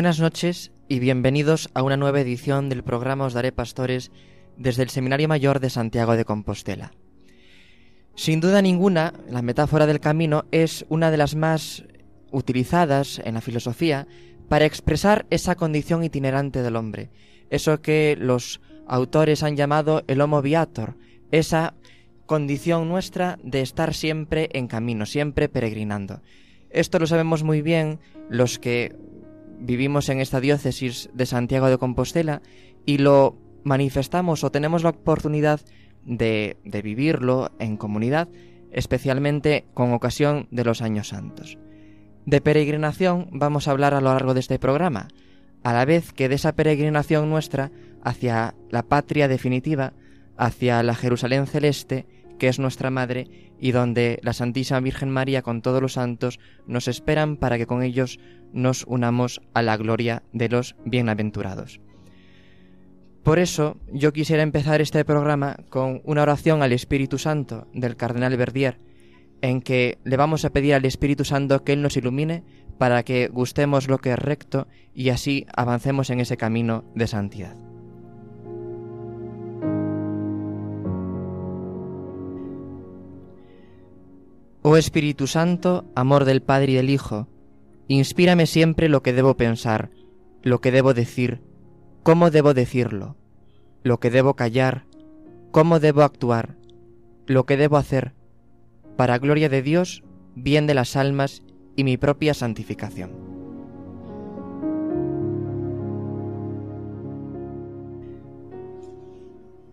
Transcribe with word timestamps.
Buenas 0.00 0.18
noches 0.18 0.72
y 0.88 0.98
bienvenidos 0.98 1.68
a 1.74 1.82
una 1.82 1.98
nueva 1.98 2.22
edición 2.22 2.70
del 2.70 2.82
programa 2.82 3.26
Os 3.26 3.34
Daré 3.34 3.52
Pastores 3.52 4.10
desde 4.56 4.82
el 4.82 4.88
Seminario 4.88 5.28
Mayor 5.28 5.60
de 5.60 5.68
Santiago 5.68 6.16
de 6.16 6.24
Compostela. 6.24 6.92
Sin 8.14 8.40
duda 8.40 8.62
ninguna, 8.62 9.12
la 9.28 9.42
metáfora 9.42 9.84
del 9.84 10.00
camino 10.00 10.46
es 10.52 10.86
una 10.88 11.10
de 11.10 11.18
las 11.18 11.36
más 11.36 11.84
utilizadas 12.32 13.20
en 13.26 13.34
la 13.34 13.42
filosofía 13.42 14.06
para 14.48 14.64
expresar 14.64 15.26
esa 15.28 15.54
condición 15.54 16.02
itinerante 16.02 16.62
del 16.62 16.76
hombre, 16.76 17.10
eso 17.50 17.82
que 17.82 18.16
los 18.18 18.62
autores 18.86 19.42
han 19.42 19.54
llamado 19.54 20.02
el 20.06 20.22
homo 20.22 20.40
viator, 20.40 20.96
esa 21.30 21.74
condición 22.24 22.88
nuestra 22.88 23.38
de 23.42 23.60
estar 23.60 23.92
siempre 23.92 24.48
en 24.54 24.66
camino, 24.66 25.04
siempre 25.04 25.50
peregrinando. 25.50 26.22
Esto 26.70 26.98
lo 26.98 27.06
sabemos 27.06 27.42
muy 27.42 27.60
bien 27.60 27.98
los 28.30 28.58
que 28.58 28.96
vivimos 29.60 30.08
en 30.08 30.20
esta 30.20 30.40
diócesis 30.40 31.10
de 31.12 31.26
Santiago 31.26 31.68
de 31.68 31.78
Compostela 31.78 32.42
y 32.86 32.98
lo 32.98 33.36
manifestamos 33.64 34.42
o 34.44 34.50
tenemos 34.50 34.82
la 34.82 34.90
oportunidad 34.90 35.60
de, 36.04 36.56
vivirlo 36.64 37.52
en 37.58 37.76
comunidad, 37.76 38.28
especialmente 38.72 39.66
con 39.74 39.92
ocasión 39.92 40.48
de 40.50 40.64
los 40.64 40.82
años 40.82 41.08
santos. 41.08 41.58
De 42.26 42.40
peregrinación 42.40 43.28
vamos 43.32 43.68
a 43.68 43.72
hablar 43.72 43.94
a 43.94 44.00
lo 44.00 44.12
largo 44.12 44.34
de 44.34 44.40
este 44.40 44.58
programa, 44.58 45.08
a 45.62 45.72
la 45.72 45.84
vez 45.84 46.12
que 46.12 46.28
de 46.28 46.36
esa 46.36 46.54
peregrinación 46.54 47.28
nuestra 47.28 47.70
hacia 48.02 48.54
la 48.70 48.82
patria 48.82 49.28
definitiva, 49.28 49.92
hacia 50.36 50.82
la 50.82 50.94
Jerusalén 50.94 51.46
celeste, 51.46 52.06
que 52.38 52.48
es 52.48 52.58
nuestra 52.58 52.90
madre 52.90 53.54
y 53.60 53.72
donde 53.72 54.18
la 54.22 54.32
Santísima 54.32 54.80
Virgen 54.80 55.10
María 55.10 55.42
con 55.42 55.60
todos 55.60 55.82
los 55.82 55.92
santos 55.92 56.40
nos 56.66 56.88
esperan 56.88 57.36
para 57.36 57.58
que 57.58 57.66
con 57.66 57.82
ellos 57.82 58.18
nos 58.52 58.84
unamos 58.86 59.40
a 59.54 59.62
la 59.62 59.76
gloria 59.76 60.22
de 60.32 60.48
los 60.48 60.76
bienaventurados. 60.84 61.80
Por 63.22 63.38
eso 63.38 63.76
yo 63.92 64.12
quisiera 64.12 64.42
empezar 64.42 64.80
este 64.80 65.04
programa 65.04 65.56
con 65.68 66.00
una 66.04 66.22
oración 66.22 66.62
al 66.62 66.72
Espíritu 66.72 67.18
Santo 67.18 67.66
del 67.74 67.96
Cardenal 67.96 68.36
Verdier, 68.36 68.80
en 69.42 69.60
que 69.60 69.98
le 70.04 70.16
vamos 70.16 70.44
a 70.44 70.50
pedir 70.50 70.74
al 70.74 70.84
Espíritu 70.84 71.24
Santo 71.24 71.62
que 71.62 71.72
Él 71.72 71.82
nos 71.82 71.96
ilumine 71.96 72.44
para 72.78 73.02
que 73.02 73.28
gustemos 73.28 73.88
lo 73.88 73.98
que 73.98 74.12
es 74.12 74.18
recto 74.18 74.66
y 74.94 75.10
así 75.10 75.46
avancemos 75.54 76.08
en 76.10 76.20
ese 76.20 76.36
camino 76.36 76.84
de 76.94 77.06
santidad. 77.06 77.56
Oh 84.62 84.76
Espíritu 84.76 85.26
Santo, 85.26 85.84
amor 85.94 86.24
del 86.24 86.42
Padre 86.42 86.72
y 86.72 86.74
del 86.76 86.90
Hijo, 86.90 87.28
inspírame 87.94 88.46
siempre 88.46 88.88
lo 88.88 89.02
que 89.02 89.12
debo 89.12 89.36
pensar, 89.36 89.90
lo 90.42 90.60
que 90.60 90.70
debo 90.70 90.94
decir, 90.94 91.40
cómo 92.02 92.30
debo 92.30 92.54
decirlo, 92.54 93.16
lo 93.82 93.98
que 93.98 94.10
debo 94.10 94.34
callar, 94.34 94.86
cómo 95.50 95.80
debo 95.80 96.02
actuar, 96.02 96.56
lo 97.26 97.46
que 97.46 97.56
debo 97.56 97.76
hacer, 97.76 98.14
para 98.96 99.18
gloria 99.18 99.48
de 99.48 99.62
Dios, 99.62 100.04
bien 100.36 100.68
de 100.68 100.74
las 100.74 100.94
almas 100.94 101.42
y 101.74 101.82
mi 101.82 101.96
propia 101.96 102.32
santificación. 102.32 103.10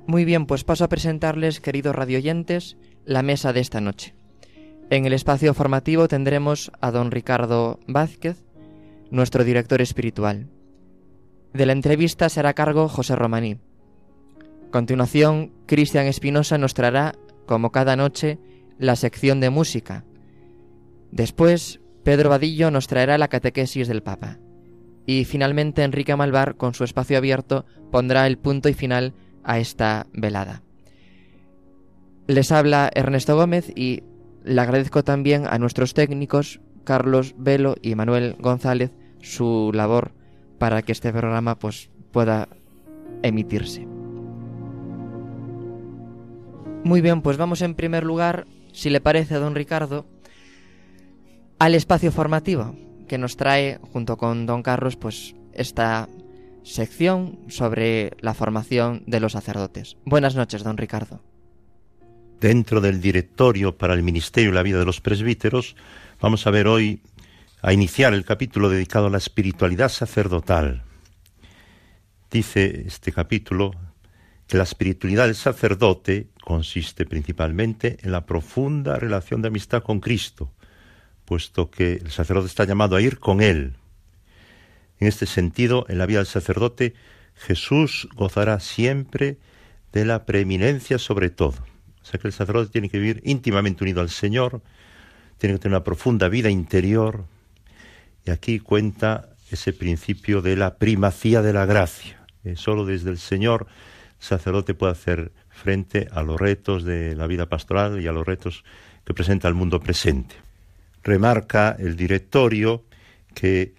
Muy 0.08 0.26
bien, 0.26 0.46
pues 0.48 0.64
paso 0.64 0.86
a 0.86 0.90
presentarles, 0.90 1.60
queridos 1.60 1.96
radioyentes, 1.96 2.78
la 3.06 3.22
mesa 3.22 3.54
de 3.54 3.60
esta 3.60 3.82
noche. 3.82 4.17
En 4.90 5.06
el 5.06 5.12
espacio 5.12 5.54
formativo 5.54 6.08
tendremos 6.08 6.72
a 6.80 6.92
don 6.92 7.12
Ricardo 7.12 7.80
Vázquez, 7.88 8.46
nuestro 9.12 9.44
director 9.44 9.82
espiritual. 9.82 10.48
De 11.54 11.66
la 11.66 11.74
entrevista 11.74 12.30
será 12.30 12.54
cargo 12.54 12.88
José 12.88 13.18
Romaní. 13.18 13.60
A 14.68 14.72
continuación, 14.72 15.52
Cristian 15.66 16.06
Espinosa 16.06 16.58
nos 16.58 16.74
traerá, 16.74 17.16
como 17.46 17.74
cada 17.74 17.98
noche, 17.98 18.40
la 18.78 18.96
sección 18.96 19.42
de 19.42 19.50
música. 19.50 20.06
Después, 21.12 21.82
Pedro 22.04 22.30
Vadillo 22.30 22.72
nos 22.72 22.88
traerá 22.88 23.18
la 23.18 23.28
catequesis 23.28 23.90
del 23.90 24.04
Papa. 24.04 24.38
Y 25.06 25.26
finalmente, 25.26 25.84
Enrique 25.84 26.16
Malvar, 26.16 26.56
con 26.56 26.74
su 26.74 26.86
espacio 26.86 27.18
abierto, 27.18 27.66
pondrá 27.92 28.26
el 28.26 28.38
punto 28.38 28.70
y 28.70 28.74
final 28.74 29.14
a 29.44 29.60
esta 29.60 30.08
velada. 30.14 30.64
Les 32.28 32.54
habla 32.54 32.90
Ernesto 32.94 33.36
Gómez 33.36 33.72
y 33.76 34.04
le 34.48 34.62
agradezco 34.62 35.04
también 35.04 35.46
a 35.46 35.60
nuestros 35.60 35.94
técnicos, 35.94 36.62
Carlos 36.84 37.36
Velo 37.38 37.76
y 37.82 37.96
Manuel 37.96 38.36
González, 38.40 38.92
su 39.22 39.72
labor 39.74 40.14
para 40.58 40.82
que 40.82 40.94
este 40.94 41.12
programa 41.12 41.60
pues, 41.60 41.90
pueda 42.12 42.48
emitirse. 43.24 43.86
Muy 46.84 47.02
bien, 47.02 47.22
pues 47.22 47.38
vamos 47.38 47.62
en 47.62 47.76
primer 47.76 48.06
lugar, 48.06 48.48
si 48.72 48.90
le 48.90 49.02
parece 49.02 49.36
a 49.36 49.40
don 49.40 49.56
Ricardo, 49.56 50.06
al 51.60 51.76
espacio 51.76 52.12
formativo 52.12 52.76
que 53.08 53.18
nos 53.18 53.36
trae 53.36 53.80
junto 53.92 54.18
con 54.18 54.46
don 54.46 54.64
Carlos 54.64 54.96
pues 54.96 55.36
esta 55.54 56.08
sección 56.64 57.40
sobre 57.48 58.12
la 58.20 58.34
formación 58.34 59.04
de 59.08 59.20
los 59.20 59.34
sacerdotes. 59.34 59.98
Buenas 60.06 60.36
noches, 60.36 60.64
don 60.64 60.78
Ricardo 60.78 61.22
dentro 62.40 62.82
del 62.82 63.02
directorio 63.02 63.78
para 63.78 63.94
el 63.94 64.04
ministerio 64.04 64.52
y 64.52 64.54
la 64.54 64.64
vida 64.64 64.80
de 64.80 64.86
los 64.86 65.02
presbíteros, 65.02 65.76
vamos 66.22 66.46
a 66.48 66.52
ver 66.52 66.68
hoy, 66.68 67.02
a 67.62 67.74
iniciar 67.74 68.14
el 68.14 68.24
capítulo 68.24 68.70
dedicado 68.70 69.08
a 69.08 69.10
la 69.10 69.18
espiritualidad 69.18 69.90
sacerdotal. 69.90 70.84
Dice 72.30 72.84
este 72.86 73.12
capítulo 73.12 73.72
que 74.48 74.58
la 74.58 74.64
espiritualidad 74.64 75.26
del 75.26 75.36
sacerdote 75.36 76.28
consiste 76.42 77.06
principalmente 77.06 77.98
en 78.02 78.12
la 78.12 78.26
profunda 78.26 78.98
relación 78.98 79.42
de 79.42 79.50
amistad 79.50 79.84
con 79.84 80.00
Cristo, 80.00 80.52
puesto 81.26 81.70
que 81.70 81.94
el 81.94 82.12
sacerdote 82.12 82.48
está 82.48 82.64
llamado 82.64 82.96
a 82.96 83.02
ir 83.02 83.20
con 83.20 83.42
Él. 83.42 83.76
En 85.00 85.08
este 85.08 85.26
sentido, 85.26 85.86
en 85.90 85.98
la 85.98 86.06
vida 86.06 86.20
del 86.20 86.28
sacerdote, 86.28 86.94
Jesús 87.36 88.08
gozará 88.16 88.60
siempre 88.60 89.38
de 89.92 90.06
la 90.06 90.26
preeminencia 90.26 90.98
sobre 90.98 91.30
todo. 91.30 91.56
O 92.08 92.10
sea 92.10 92.22
que 92.22 92.28
el 92.30 92.34
sacerdote 92.34 92.72
tiene 92.72 92.88
que 92.88 93.00
vivir 93.00 93.22
íntimamente 93.26 93.84
unido 93.84 94.00
al 94.00 94.10
Señor, 94.10 94.62
tiene 95.38 95.56
que 95.56 95.60
tener 95.60 95.76
una 95.76 95.84
profunda 95.84 96.30
vida 96.30 96.50
interior. 96.50 97.26
Y 98.26 98.32
aquí 98.32 98.60
cuenta 98.60 99.36
ese 99.52 99.74
principio 99.74 100.42
de 100.42 100.56
la 100.56 100.78
primacía 100.78 101.42
de 101.42 101.52
la 101.52 101.66
gracia. 101.66 102.26
Solo 102.56 102.86
desde 102.86 103.10
el 103.10 103.18
Señor 103.18 103.68
el 104.20 104.26
sacerdote 104.26 104.74
puede 104.74 104.94
hacer 104.94 105.34
frente 105.50 106.08
a 106.14 106.24
los 106.24 106.40
retos 106.40 106.86
de 106.86 107.14
la 107.14 107.28
vida 107.28 107.50
pastoral 107.50 108.02
y 108.02 108.08
a 108.08 108.14
los 108.14 108.26
retos 108.26 108.64
que 109.04 109.14
presenta 109.14 109.50
el 109.50 109.54
mundo 109.54 109.82
presente. 109.82 110.36
Remarca 111.04 111.76
el 111.78 111.98
directorio 111.98 112.86
que 113.34 113.76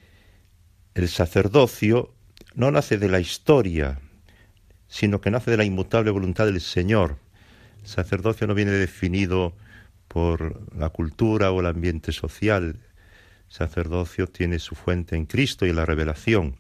el 0.95 1.09
sacerdocio 1.09 2.13
no 2.55 2.71
nace 2.71 2.99
de 2.99 3.09
la 3.09 3.21
historia, 3.21 4.01
sino 4.87 5.19
que 5.19 5.31
nace 5.31 5.51
de 5.51 5.57
la 5.57 5.65
inmutable 5.65 6.11
voluntad 6.11 6.45
del 6.45 6.61
Señor 6.61 7.17
sacerdocio 7.85 8.47
no 8.47 8.55
viene 8.55 8.73
definido 8.73 9.55
por 10.09 10.75
la 10.77 10.91
cultura 10.91 11.53
o 11.53 11.61
el 11.61 11.67
ambiente 11.67 12.13
social. 12.13 12.81
sacerdocio 13.49 14.27
tiene 14.27 14.59
su 14.59 14.75
fuente 14.75 15.17
en 15.17 15.25
Cristo 15.25 15.65
y 15.65 15.71
en 15.71 15.77
la 15.77 15.87
revelación. 15.87 16.57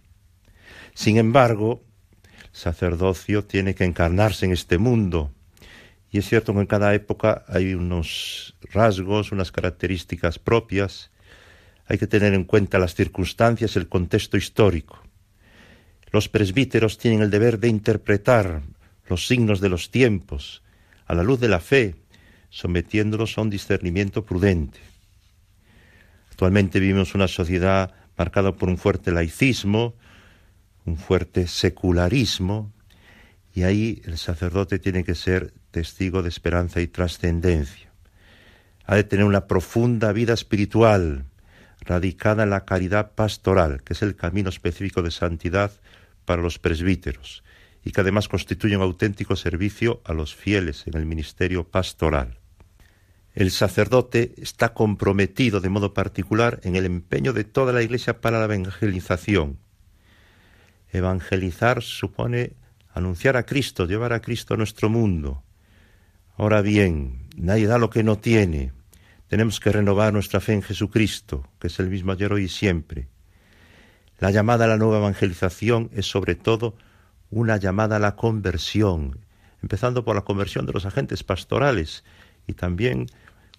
Sin 0.94 1.18
embargo, 1.18 1.84
sacerdocio 2.52 3.44
tiene 3.44 3.74
que 3.74 3.84
encarnarse 3.84 4.46
en 4.46 4.52
este 4.52 4.78
mundo. 4.78 5.32
Y 6.10 6.18
es 6.18 6.28
cierto 6.28 6.54
que 6.54 6.60
en 6.60 6.66
cada 6.66 6.94
época 6.94 7.44
hay 7.48 7.74
unos 7.74 8.56
rasgos, 8.72 9.32
unas 9.32 9.52
características 9.52 10.38
propias. 10.38 11.10
Hay 11.86 11.98
que 11.98 12.06
tener 12.06 12.32
en 12.32 12.44
cuenta 12.44 12.78
las 12.78 12.94
circunstancias, 12.94 13.76
el 13.76 13.88
contexto 13.88 14.36
histórico. 14.36 15.02
Los 16.10 16.28
presbíteros 16.28 16.96
tienen 16.96 17.20
el 17.20 17.30
deber 17.30 17.58
de 17.58 17.68
interpretar 17.68 18.62
los 19.08 19.26
signos 19.26 19.60
de 19.60 19.68
los 19.68 19.90
tiempos, 19.90 20.62
a 21.08 21.14
la 21.14 21.22
luz 21.22 21.40
de 21.40 21.48
la 21.48 21.58
fe, 21.58 21.96
sometiéndolos 22.50 23.36
a 23.36 23.40
un 23.40 23.50
discernimiento 23.50 24.24
prudente. 24.24 24.78
Actualmente 26.30 26.78
vivimos 26.78 27.14
una 27.14 27.26
sociedad 27.28 27.92
marcado 28.16 28.56
por 28.56 28.68
un 28.68 28.78
fuerte 28.78 29.10
laicismo, 29.10 29.94
un 30.84 30.96
fuerte 30.96 31.48
secularismo, 31.48 32.72
y 33.54 33.62
ahí 33.64 34.02
el 34.04 34.18
sacerdote 34.18 34.78
tiene 34.78 35.02
que 35.02 35.14
ser 35.14 35.52
testigo 35.70 36.22
de 36.22 36.28
esperanza 36.28 36.80
y 36.80 36.86
trascendencia. 36.86 37.90
Ha 38.84 38.96
de 38.96 39.04
tener 39.04 39.24
una 39.24 39.46
profunda 39.46 40.12
vida 40.12 40.34
espiritual, 40.34 41.24
radicada 41.80 42.44
en 42.44 42.50
la 42.50 42.64
caridad 42.64 43.12
pastoral, 43.12 43.82
que 43.82 43.94
es 43.94 44.02
el 44.02 44.14
camino 44.14 44.48
específico 44.48 45.02
de 45.02 45.10
santidad 45.10 45.72
para 46.24 46.42
los 46.42 46.58
presbíteros, 46.58 47.42
y 47.84 47.92
que 47.92 48.00
además 48.00 48.28
constituye 48.28 48.76
un 48.76 48.82
auténtico 48.82 49.36
servicio 49.36 50.00
a 50.04 50.12
los 50.12 50.34
fieles 50.34 50.86
en 50.86 50.96
el 50.96 51.06
ministerio 51.06 51.64
pastoral. 51.64 52.38
El 53.34 53.50
sacerdote 53.50 54.34
está 54.38 54.74
comprometido 54.74 55.60
de 55.60 55.68
modo 55.68 55.94
particular 55.94 56.60
en 56.64 56.76
el 56.76 56.84
empeño 56.84 57.32
de 57.32 57.44
toda 57.44 57.72
la 57.72 57.82
Iglesia 57.82 58.20
para 58.20 58.38
la 58.38 58.52
evangelización. 58.52 59.58
Evangelizar 60.90 61.82
supone 61.82 62.54
anunciar 62.92 63.36
a 63.36 63.44
Cristo, 63.44 63.86
llevar 63.86 64.12
a 64.12 64.20
Cristo 64.20 64.54
a 64.54 64.56
nuestro 64.56 64.88
mundo. 64.88 65.44
Ahora 66.36 66.62
bien, 66.62 67.28
nadie 67.36 67.66
da 67.66 67.78
lo 67.78 67.90
que 67.90 68.02
no 68.02 68.18
tiene. 68.18 68.72
Tenemos 69.28 69.60
que 69.60 69.70
renovar 69.70 70.12
nuestra 70.12 70.40
fe 70.40 70.54
en 70.54 70.62
Jesucristo, 70.62 71.46
que 71.60 71.68
es 71.68 71.78
el 71.78 71.90
mismo 71.90 72.12
ayer, 72.12 72.32
hoy 72.32 72.44
y 72.44 72.48
siempre. 72.48 73.08
La 74.18 74.30
llamada 74.30 74.64
a 74.64 74.68
la 74.68 74.78
nueva 74.78 74.98
evangelización 74.98 75.90
es 75.92 76.06
sobre 76.06 76.34
todo 76.34 76.74
una 77.30 77.56
llamada 77.56 77.96
a 77.96 78.00
la 78.00 78.16
conversión, 78.16 79.18
empezando 79.62 80.04
por 80.04 80.14
la 80.14 80.22
conversión 80.22 80.66
de 80.66 80.72
los 80.72 80.86
agentes 80.86 81.24
pastorales 81.24 82.04
y 82.46 82.54
también 82.54 83.06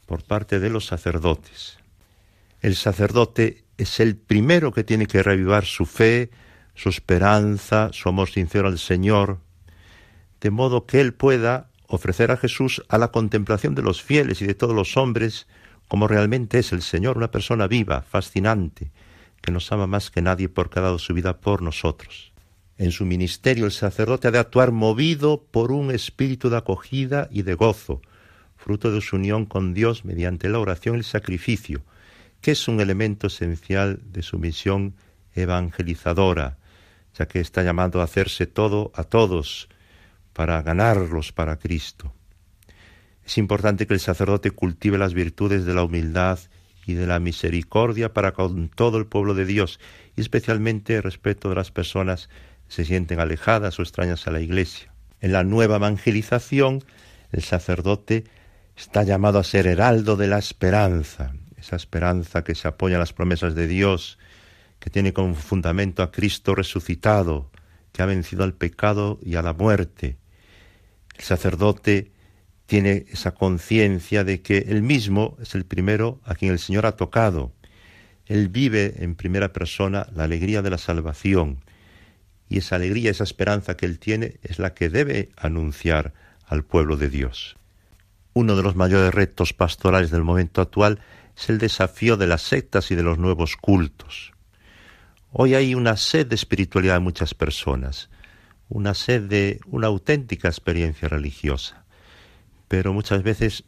por 0.05 0.23
parte 0.23 0.59
de 0.59 0.69
los 0.69 0.85
sacerdotes. 0.85 1.77
El 2.61 2.75
sacerdote 2.75 3.63
es 3.77 3.99
el 3.99 4.15
primero 4.17 4.71
que 4.71 4.83
tiene 4.83 5.05
que 5.05 5.23
revivar 5.23 5.65
su 5.65 5.85
fe, 5.85 6.31
su 6.75 6.89
esperanza, 6.89 7.89
su 7.93 8.09
amor 8.09 8.29
sincero 8.29 8.67
al 8.67 8.79
Señor, 8.79 9.39
de 10.41 10.49
modo 10.49 10.85
que 10.85 11.01
Él 11.01 11.13
pueda 11.13 11.69
ofrecer 11.87 12.31
a 12.31 12.37
Jesús 12.37 12.83
a 12.87 12.97
la 12.97 13.09
contemplación 13.09 13.75
de 13.75 13.81
los 13.81 14.01
fieles 14.01 14.41
y 14.41 14.47
de 14.47 14.55
todos 14.55 14.75
los 14.75 14.97
hombres 14.97 15.47
como 15.89 16.07
realmente 16.07 16.59
es 16.59 16.71
el 16.71 16.83
Señor, 16.83 17.17
una 17.17 17.31
persona 17.31 17.67
viva, 17.67 18.03
fascinante, 18.03 18.91
que 19.41 19.51
nos 19.51 19.71
ama 19.71 19.87
más 19.87 20.11
que 20.11 20.21
nadie 20.21 20.47
porque 20.47 20.79
ha 20.79 20.83
dado 20.83 20.99
su 20.99 21.13
vida 21.13 21.39
por 21.39 21.63
nosotros. 21.63 22.28
En 22.79 22.93
su 22.93 23.05
ministerio 23.05 23.65
el 23.65 23.73
sacerdote 23.73 24.29
ha 24.29 24.31
de 24.31 24.39
actuar 24.39 24.71
movido 24.71 25.43
por 25.51 25.73
un 25.73 25.91
espíritu 25.91 26.49
de 26.49 26.55
acogida 26.55 27.27
y 27.29 27.41
de 27.41 27.53
gozo, 27.53 28.01
fruto 28.55 28.89
de 28.89 29.01
su 29.01 29.17
unión 29.17 29.45
con 29.45 29.73
Dios 29.73 30.05
mediante 30.05 30.47
la 30.47 30.59
oración 30.59 30.95
y 30.95 30.99
el 30.99 31.03
sacrificio, 31.03 31.83
que 32.39 32.51
es 32.51 32.69
un 32.69 32.79
elemento 32.79 33.27
esencial 33.27 33.99
de 34.05 34.21
su 34.21 34.39
misión 34.39 34.95
evangelizadora, 35.35 36.57
ya 37.17 37.27
que 37.27 37.41
está 37.41 37.63
llamado 37.63 37.99
a 37.99 38.05
hacerse 38.05 38.47
todo 38.47 38.93
a 38.95 39.03
todos 39.03 39.67
para 40.31 40.61
ganarlos 40.61 41.33
para 41.33 41.59
Cristo. 41.59 42.13
Es 43.25 43.37
importante 43.37 43.87
que 43.87 43.93
el 43.93 43.99
sacerdote 43.99 44.51
cultive 44.51 44.97
las 44.97 45.13
virtudes 45.13 45.65
de 45.65 45.73
la 45.73 45.83
humildad 45.83 46.39
y 46.85 46.93
de 46.93 47.07
la 47.07 47.19
misericordia 47.19 48.13
para 48.13 48.31
con 48.31 48.69
todo 48.69 48.99
el 48.99 49.05
pueblo 49.05 49.33
de 49.33 49.43
Dios, 49.43 49.81
y 50.15 50.21
especialmente 50.21 51.01
respeto 51.01 51.49
de 51.49 51.55
las 51.55 51.71
personas 51.71 52.29
se 52.69 52.85
sienten 52.85 53.19
alejadas 53.19 53.77
o 53.79 53.81
extrañas 53.81 54.27
a 54.27 54.31
la 54.31 54.39
Iglesia. 54.39 54.93
En 55.19 55.33
la 55.33 55.43
nueva 55.43 55.75
evangelización, 55.75 56.83
el 57.31 57.43
sacerdote 57.43 58.23
está 58.77 59.03
llamado 59.03 59.39
a 59.39 59.43
ser 59.43 59.67
heraldo 59.67 60.15
de 60.15 60.27
la 60.27 60.37
esperanza, 60.37 61.33
esa 61.57 61.75
esperanza 61.75 62.43
que 62.43 62.55
se 62.55 62.67
apoya 62.67 62.95
en 62.95 63.01
las 63.01 63.11
promesas 63.11 63.53
de 63.55 63.67
Dios, 63.67 64.17
que 64.79 64.89
tiene 64.89 65.11
como 65.11 65.35
fundamento 65.35 66.03
a 66.03 66.11
Cristo 66.11 66.55
resucitado, 66.55 67.51
que 67.91 68.01
ha 68.01 68.05
vencido 68.05 68.45
al 68.45 68.53
pecado 68.53 69.19
y 69.21 69.35
a 69.35 69.41
la 69.41 69.53
muerte. 69.53 70.17
El 71.17 71.25
sacerdote 71.25 72.11
tiene 72.65 73.05
esa 73.09 73.31
conciencia 73.31 74.23
de 74.23 74.41
que 74.41 74.59
él 74.69 74.83
mismo 74.83 75.35
es 75.41 75.55
el 75.55 75.65
primero 75.65 76.21
a 76.23 76.35
quien 76.35 76.51
el 76.51 76.59
Señor 76.59 76.85
ha 76.85 76.95
tocado. 76.95 77.51
Él 78.27 78.47
vive 78.47 78.93
en 78.99 79.15
primera 79.15 79.51
persona 79.51 80.07
la 80.15 80.25
alegría 80.25 80.61
de 80.61 80.69
la 80.69 80.77
salvación 80.77 81.59
y 82.49 82.57
esa 82.57 82.75
alegría, 82.75 83.11
esa 83.11 83.23
esperanza 83.23 83.77
que 83.77 83.85
él 83.85 83.99
tiene 83.99 84.39
es 84.41 84.57
la 84.57 84.73
que 84.73 84.89
debe 84.89 85.29
anunciar 85.37 86.13
al 86.45 86.65
pueblo 86.65 86.97
de 86.97 87.09
Dios. 87.09 87.55
Uno 88.33 88.55
de 88.55 88.63
los 88.63 88.75
mayores 88.75 89.13
retos 89.13 89.53
pastorales 89.53 90.09
del 90.09 90.23
momento 90.23 90.61
actual 90.61 90.99
es 91.37 91.49
el 91.49 91.59
desafío 91.59 92.17
de 92.17 92.27
las 92.27 92.41
sectas 92.41 92.89
y 92.89 92.95
de 92.95 93.03
los 93.03 93.19
nuevos 93.19 93.55
cultos. 93.55 94.33
Hoy 95.31 95.53
hay 95.53 95.75
una 95.75 95.95
sed 95.95 96.25
de 96.25 96.35
espiritualidad 96.35 96.97
en 96.97 97.03
muchas 97.03 97.35
personas, 97.35 98.09
una 98.67 98.95
sed 98.95 99.23
de 99.23 99.59
una 99.67 99.87
auténtica 99.87 100.47
experiencia 100.47 101.07
religiosa, 101.07 101.85
pero 102.67 102.93
muchas 102.93 103.21
veces 103.21 103.63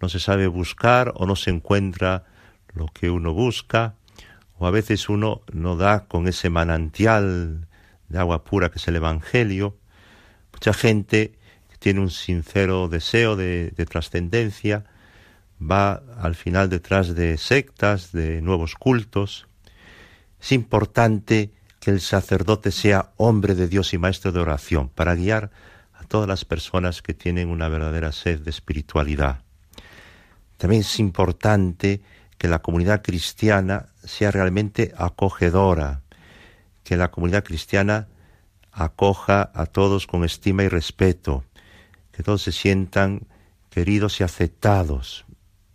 no 0.00 0.10
se 0.10 0.20
sabe 0.20 0.46
buscar 0.46 1.12
o 1.16 1.24
no 1.26 1.36
se 1.36 1.50
encuentra 1.50 2.24
lo 2.74 2.86
que 2.88 3.08
uno 3.08 3.32
busca, 3.32 3.94
o 4.58 4.66
a 4.66 4.70
veces 4.70 5.08
uno 5.08 5.40
no 5.52 5.76
da 5.76 6.06
con 6.06 6.28
ese 6.28 6.50
manantial 6.50 7.66
de 8.08 8.18
agua 8.18 8.44
pura 8.44 8.70
que 8.70 8.78
es 8.78 8.88
el 8.88 8.96
Evangelio. 8.96 9.76
Mucha 10.52 10.72
gente 10.72 11.38
tiene 11.78 12.00
un 12.00 12.10
sincero 12.10 12.88
deseo 12.88 13.36
de, 13.36 13.72
de 13.76 13.86
trascendencia, 13.86 14.84
va 15.60 16.02
al 16.18 16.34
final 16.34 16.68
detrás 16.68 17.14
de 17.14 17.36
sectas, 17.36 18.12
de 18.12 18.42
nuevos 18.42 18.74
cultos, 18.74 19.46
es 20.40 20.52
importante 20.52 21.52
que 21.80 21.90
el 21.90 22.00
sacerdote 22.00 22.70
sea 22.70 23.12
hombre 23.16 23.54
de 23.54 23.68
Dios 23.68 23.94
y 23.94 23.98
maestro 23.98 24.32
de 24.32 24.40
oración 24.40 24.88
para 24.88 25.14
guiar 25.14 25.50
a 25.94 26.04
todas 26.04 26.28
las 26.28 26.44
personas 26.44 27.02
que 27.02 27.14
tienen 27.14 27.48
una 27.48 27.68
verdadera 27.68 28.12
sed 28.12 28.40
de 28.40 28.50
espiritualidad. 28.50 29.40
También 30.56 30.82
es 30.82 30.98
importante 30.98 32.00
que 32.38 32.48
la 32.48 32.60
comunidad 32.60 33.02
cristiana 33.02 33.86
sea 34.04 34.30
realmente 34.30 34.92
acogedora, 34.96 36.02
que 36.86 36.96
la 36.96 37.10
comunidad 37.10 37.42
cristiana 37.42 38.06
acoja 38.70 39.50
a 39.54 39.66
todos 39.66 40.06
con 40.06 40.24
estima 40.24 40.62
y 40.62 40.68
respeto, 40.68 41.42
que 42.12 42.22
todos 42.22 42.42
se 42.42 42.52
sientan 42.52 43.26
queridos 43.70 44.20
y 44.20 44.22
aceptados. 44.22 45.26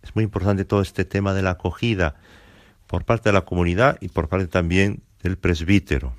Es 0.02 0.14
muy 0.14 0.24
importante 0.24 0.64
todo 0.64 0.80
este 0.80 1.04
tema 1.04 1.34
de 1.34 1.42
la 1.42 1.50
acogida, 1.50 2.16
por 2.86 3.04
parte 3.04 3.28
de 3.28 3.34
la 3.34 3.44
comunidad 3.44 3.98
y 4.00 4.08
por 4.08 4.28
parte 4.30 4.46
también 4.46 5.02
del 5.22 5.36
presbítero. 5.36 6.14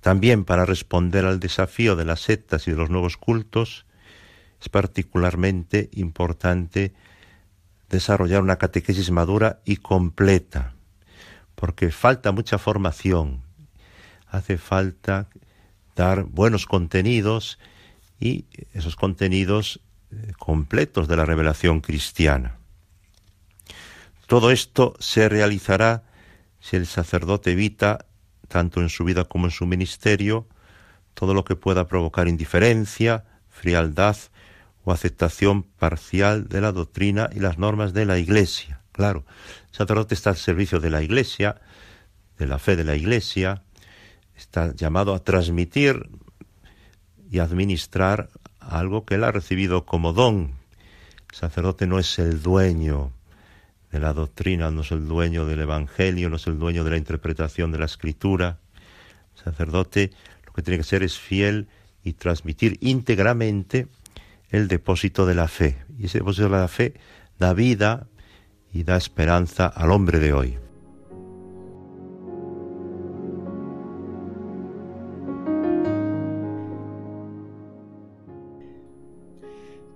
También 0.00 0.44
para 0.44 0.64
responder 0.64 1.24
al 1.24 1.38
desafío 1.38 1.94
de 1.94 2.04
las 2.04 2.22
sectas 2.22 2.66
y 2.66 2.72
de 2.72 2.76
los 2.76 2.90
nuevos 2.90 3.16
cultos, 3.16 3.86
es 4.60 4.68
particularmente 4.68 5.88
importante 5.92 6.94
desarrollar 7.88 8.42
una 8.42 8.56
catequesis 8.56 9.12
madura 9.12 9.60
y 9.64 9.76
completa, 9.76 10.75
porque 11.56 11.90
falta 11.90 12.30
mucha 12.30 12.58
formación, 12.58 13.42
hace 14.28 14.58
falta 14.58 15.28
dar 15.96 16.24
buenos 16.24 16.66
contenidos 16.66 17.58
y 18.20 18.44
esos 18.72 18.94
contenidos 18.94 19.80
eh, 20.12 20.32
completos 20.38 21.08
de 21.08 21.16
la 21.16 21.24
revelación 21.24 21.80
cristiana. 21.80 22.58
Todo 24.26 24.50
esto 24.50 24.94
se 25.00 25.28
realizará 25.28 26.04
si 26.60 26.76
el 26.76 26.86
sacerdote 26.86 27.52
evita, 27.52 28.06
tanto 28.48 28.80
en 28.80 28.88
su 28.88 29.04
vida 29.04 29.24
como 29.24 29.46
en 29.46 29.52
su 29.52 29.66
ministerio, 29.66 30.46
todo 31.14 31.32
lo 31.32 31.44
que 31.44 31.56
pueda 31.56 31.88
provocar 31.88 32.28
indiferencia, 32.28 33.24
frialdad 33.48 34.16
o 34.84 34.92
aceptación 34.92 35.62
parcial 35.62 36.48
de 36.48 36.60
la 36.60 36.72
doctrina 36.72 37.30
y 37.34 37.40
las 37.40 37.58
normas 37.58 37.94
de 37.94 38.04
la 38.04 38.18
Iglesia. 38.18 38.75
Claro, 38.96 39.26
el 39.72 39.76
sacerdote 39.76 40.14
está 40.14 40.30
al 40.30 40.38
servicio 40.38 40.80
de 40.80 40.88
la 40.88 41.02
Iglesia, 41.02 41.60
de 42.38 42.46
la 42.46 42.58
fe 42.58 42.76
de 42.76 42.84
la 42.84 42.96
Iglesia, 42.96 43.62
está 44.34 44.74
llamado 44.74 45.14
a 45.14 45.18
transmitir 45.18 46.08
y 47.30 47.40
administrar 47.40 48.30
algo 48.58 49.04
que 49.04 49.16
él 49.16 49.24
ha 49.24 49.32
recibido 49.32 49.84
como 49.84 50.14
don. 50.14 50.54
El 51.30 51.36
sacerdote 51.36 51.86
no 51.86 51.98
es 51.98 52.18
el 52.18 52.40
dueño 52.40 53.12
de 53.92 54.00
la 54.00 54.14
doctrina, 54.14 54.70
no 54.70 54.80
es 54.80 54.90
el 54.92 55.06
dueño 55.06 55.44
del 55.44 55.60
Evangelio, 55.60 56.30
no 56.30 56.36
es 56.36 56.46
el 56.46 56.58
dueño 56.58 56.82
de 56.82 56.92
la 56.92 56.96
interpretación 56.96 57.72
de 57.72 57.78
la 57.78 57.84
Escritura. 57.84 58.56
El 59.36 59.44
sacerdote 59.44 60.10
lo 60.46 60.54
que 60.54 60.62
tiene 60.62 60.78
que 60.78 60.84
ser 60.84 61.02
es 61.02 61.18
fiel 61.18 61.68
y 62.02 62.14
transmitir 62.14 62.78
íntegramente 62.80 63.88
el 64.48 64.68
depósito 64.68 65.26
de 65.26 65.34
la 65.34 65.48
fe. 65.48 65.84
Y 65.98 66.06
ese 66.06 66.20
depósito 66.20 66.44
de 66.48 66.56
la 66.56 66.68
fe 66.68 66.94
da 67.38 67.52
vida 67.52 68.06
y 68.76 68.84
da 68.84 68.96
esperanza 68.96 69.66
al 69.66 69.90
hombre 69.90 70.18
de 70.18 70.32
hoy. 70.34 70.58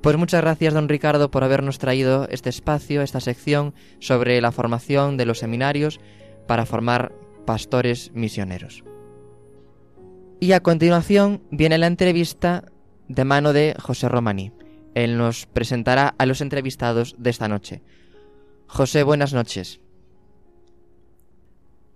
Pues 0.00 0.16
muchas 0.16 0.40
gracias, 0.40 0.72
don 0.72 0.88
Ricardo, 0.88 1.30
por 1.30 1.44
habernos 1.44 1.78
traído 1.78 2.26
este 2.30 2.48
espacio, 2.48 3.02
esta 3.02 3.20
sección 3.20 3.74
sobre 3.98 4.40
la 4.40 4.50
formación 4.50 5.18
de 5.18 5.26
los 5.26 5.40
seminarios, 5.40 6.00
para 6.46 6.64
formar 6.64 7.12
pastores 7.44 8.10
misioneros. 8.14 8.82
Y 10.40 10.52
a 10.52 10.60
continuación 10.60 11.42
viene 11.50 11.76
la 11.76 11.86
entrevista 11.86 12.64
de 13.08 13.24
mano 13.26 13.52
de 13.52 13.76
José 13.78 14.08
Romaní. 14.08 14.52
Él 14.94 15.18
nos 15.18 15.44
presentará 15.44 16.14
a 16.16 16.24
los 16.24 16.40
entrevistados 16.40 17.14
de 17.18 17.28
esta 17.28 17.46
noche. 17.46 17.82
José, 18.72 19.02
buenas 19.02 19.34
noches. 19.34 19.80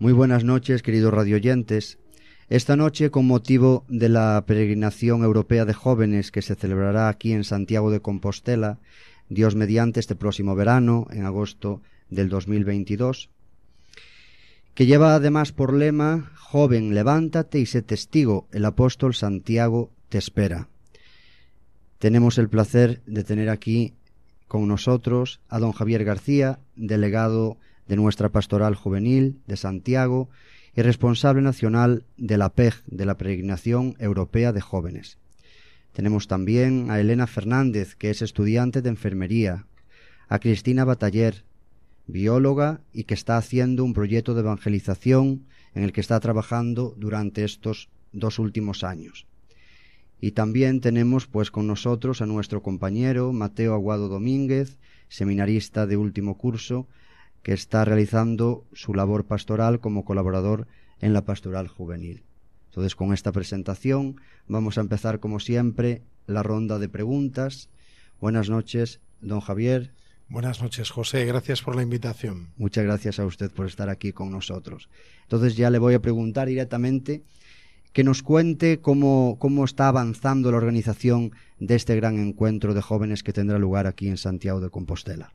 Muy 0.01 0.13
buenas 0.13 0.43
noches, 0.43 0.83
queridos 0.83 1.15
radioyentes. 1.15 1.99
Esta 2.49 2.75
noche, 2.75 3.13
con 3.13 3.29
motivo 3.29 3.85
de 3.89 4.09
la 4.09 4.43
peregrinación 4.45 5.23
europea 5.23 5.67
de 5.67 5.73
jóvenes 5.73 6.33
que 6.33 6.43
se 6.43 6.57
celebrará 6.57 7.09
aquí 7.09 7.33
en 7.33 7.45
Santiago 7.45 7.93
de 7.93 8.01
Compostela, 8.01 8.81
Dios 9.29 9.55
mediante 9.55 10.01
este 10.01 10.17
próximo 10.17 10.57
verano, 10.57 11.07
en 11.13 11.25
agosto 11.25 11.81
del 12.11 12.29
2022, 12.29 13.31
que 14.75 14.87
lleva 14.87 15.15
además 15.15 15.53
por 15.53 15.75
lema 15.75 16.33
Joven, 16.35 16.93
levántate 16.93 17.61
y 17.61 17.67
sé 17.67 17.83
testigo, 17.83 18.49
el 18.51 18.65
apóstol 18.65 19.15
Santiago 19.15 19.93
te 20.09 20.19
espera. 20.19 20.69
Tenemos 22.01 22.37
el 22.37 22.49
placer 22.49 23.01
de 23.07 23.23
tener 23.23 23.49
aquí 23.49 23.95
con 24.55 24.69
nosotros 24.69 25.41
a 25.49 25.59
don 25.59 25.73
Javier 25.73 26.05
García, 26.05 26.61
delegado 26.77 27.59
de 27.89 27.97
nuestra 27.97 28.29
pastoral 28.29 28.77
juvenil 28.77 29.41
de 29.49 29.57
Santiago 29.57 30.31
y 30.77 30.83
responsable 30.83 31.43
nacional 31.43 32.05
de 32.17 32.39
la 32.39 32.51
PEG, 32.51 32.85
de 32.87 33.05
la 33.05 33.17
Peregrinación 33.17 33.97
Europea 33.99 34.53
de 34.53 34.61
Jóvenes. 34.61 35.19
Tenemos 35.93 36.29
también 36.29 36.89
a 36.89 37.01
Elena 37.01 37.27
Fernández, 37.27 37.97
que 37.97 38.11
es 38.11 38.23
estudiante 38.23 38.81
de 38.81 38.91
enfermería, 38.91 39.67
a 40.29 40.39
Cristina 40.39 40.85
Bataller, 40.85 41.43
bióloga 42.07 42.81
y 42.93 43.05
que 43.05 43.15
está 43.15 43.37
haciendo 43.37 43.83
un 43.83 43.93
proyecto 43.93 44.35
de 44.35 44.43
evangelización 44.43 45.47
en 45.75 45.83
el 45.83 45.93
que 45.93 46.01
está 46.01 46.21
trabajando 46.21 46.95
durante 46.97 47.43
estos 47.43 47.89
dos 48.13 48.39
últimos 48.39 48.85
años. 48.85 49.27
Y 50.25 50.31
también 50.33 50.81
tenemos 50.81 51.27
pues 51.27 51.51
con 51.51 51.67
nosotros 51.67 52.23
a 52.23 52.27
nuestro 52.27 52.63
compañero 52.63 53.35
Mateo 53.35 53.75
Aguado 53.75 54.09
Domínguez, 54.09 54.79
seminarista 55.11 55.87
de 55.87 55.99
último 55.99 56.39
curso, 56.39 56.89
que 57.43 57.53
está 57.53 57.85
realizando 57.85 58.65
su 58.73 58.95
labor 58.95 59.27
pastoral 59.27 59.81
como 59.81 60.07
colaborador 60.07 60.67
en 61.03 61.13
la 61.13 61.27
pastoral 61.27 61.69
juvenil. 61.69 62.23
Entonces, 62.71 62.97
con 62.97 63.13
esta 63.13 63.33
presentación 63.33 64.17
vamos 64.49 64.79
a 64.79 64.81
empezar, 64.81 65.21
como 65.21 65.41
siempre, 65.41 66.01
la 66.27 66.43
ronda 66.43 66.79
de 66.79 66.89
preguntas. 66.89 67.69
Buenas 68.19 68.49
noches, 68.49 69.01
don 69.21 69.41
Javier. 69.41 69.93
Buenas 70.31 70.63
noches, 70.63 70.91
José. 70.91 71.27
Gracias 71.27 71.61
por 71.61 71.77
la 71.77 71.83
invitación. 71.83 72.49
Muchas 72.57 72.85
gracias 72.85 73.19
a 73.19 73.27
usted 73.27 73.51
por 73.51 73.67
estar 73.67 73.91
aquí 73.91 74.15
con 74.15 74.31
nosotros. 74.31 74.89
Entonces, 75.25 75.55
ya 75.55 75.69
le 75.69 75.79
voy 75.79 75.93
a 75.93 76.01
preguntar 76.01 76.49
directamente 76.49 77.25
que 77.95 78.05
nos 78.05 78.23
cuente 78.23 78.81
cómo, 78.81 79.39
cómo 79.39 79.65
está 79.65 79.89
avanzando 79.89 80.51
la 80.51 80.59
organización 80.59 81.33
de 81.61 81.77
este 81.77 81.95
gran 81.97 82.19
encuentro 82.19 82.75
de 82.75 82.83
jóvenes 82.83 83.23
que 83.23 83.33
tendrá 83.33 83.59
lugar 83.59 83.87
aquí 83.87 84.09
en 84.09 84.19
Santiago 84.19 84.61
de 84.61 84.69
Compostela. 84.69 85.33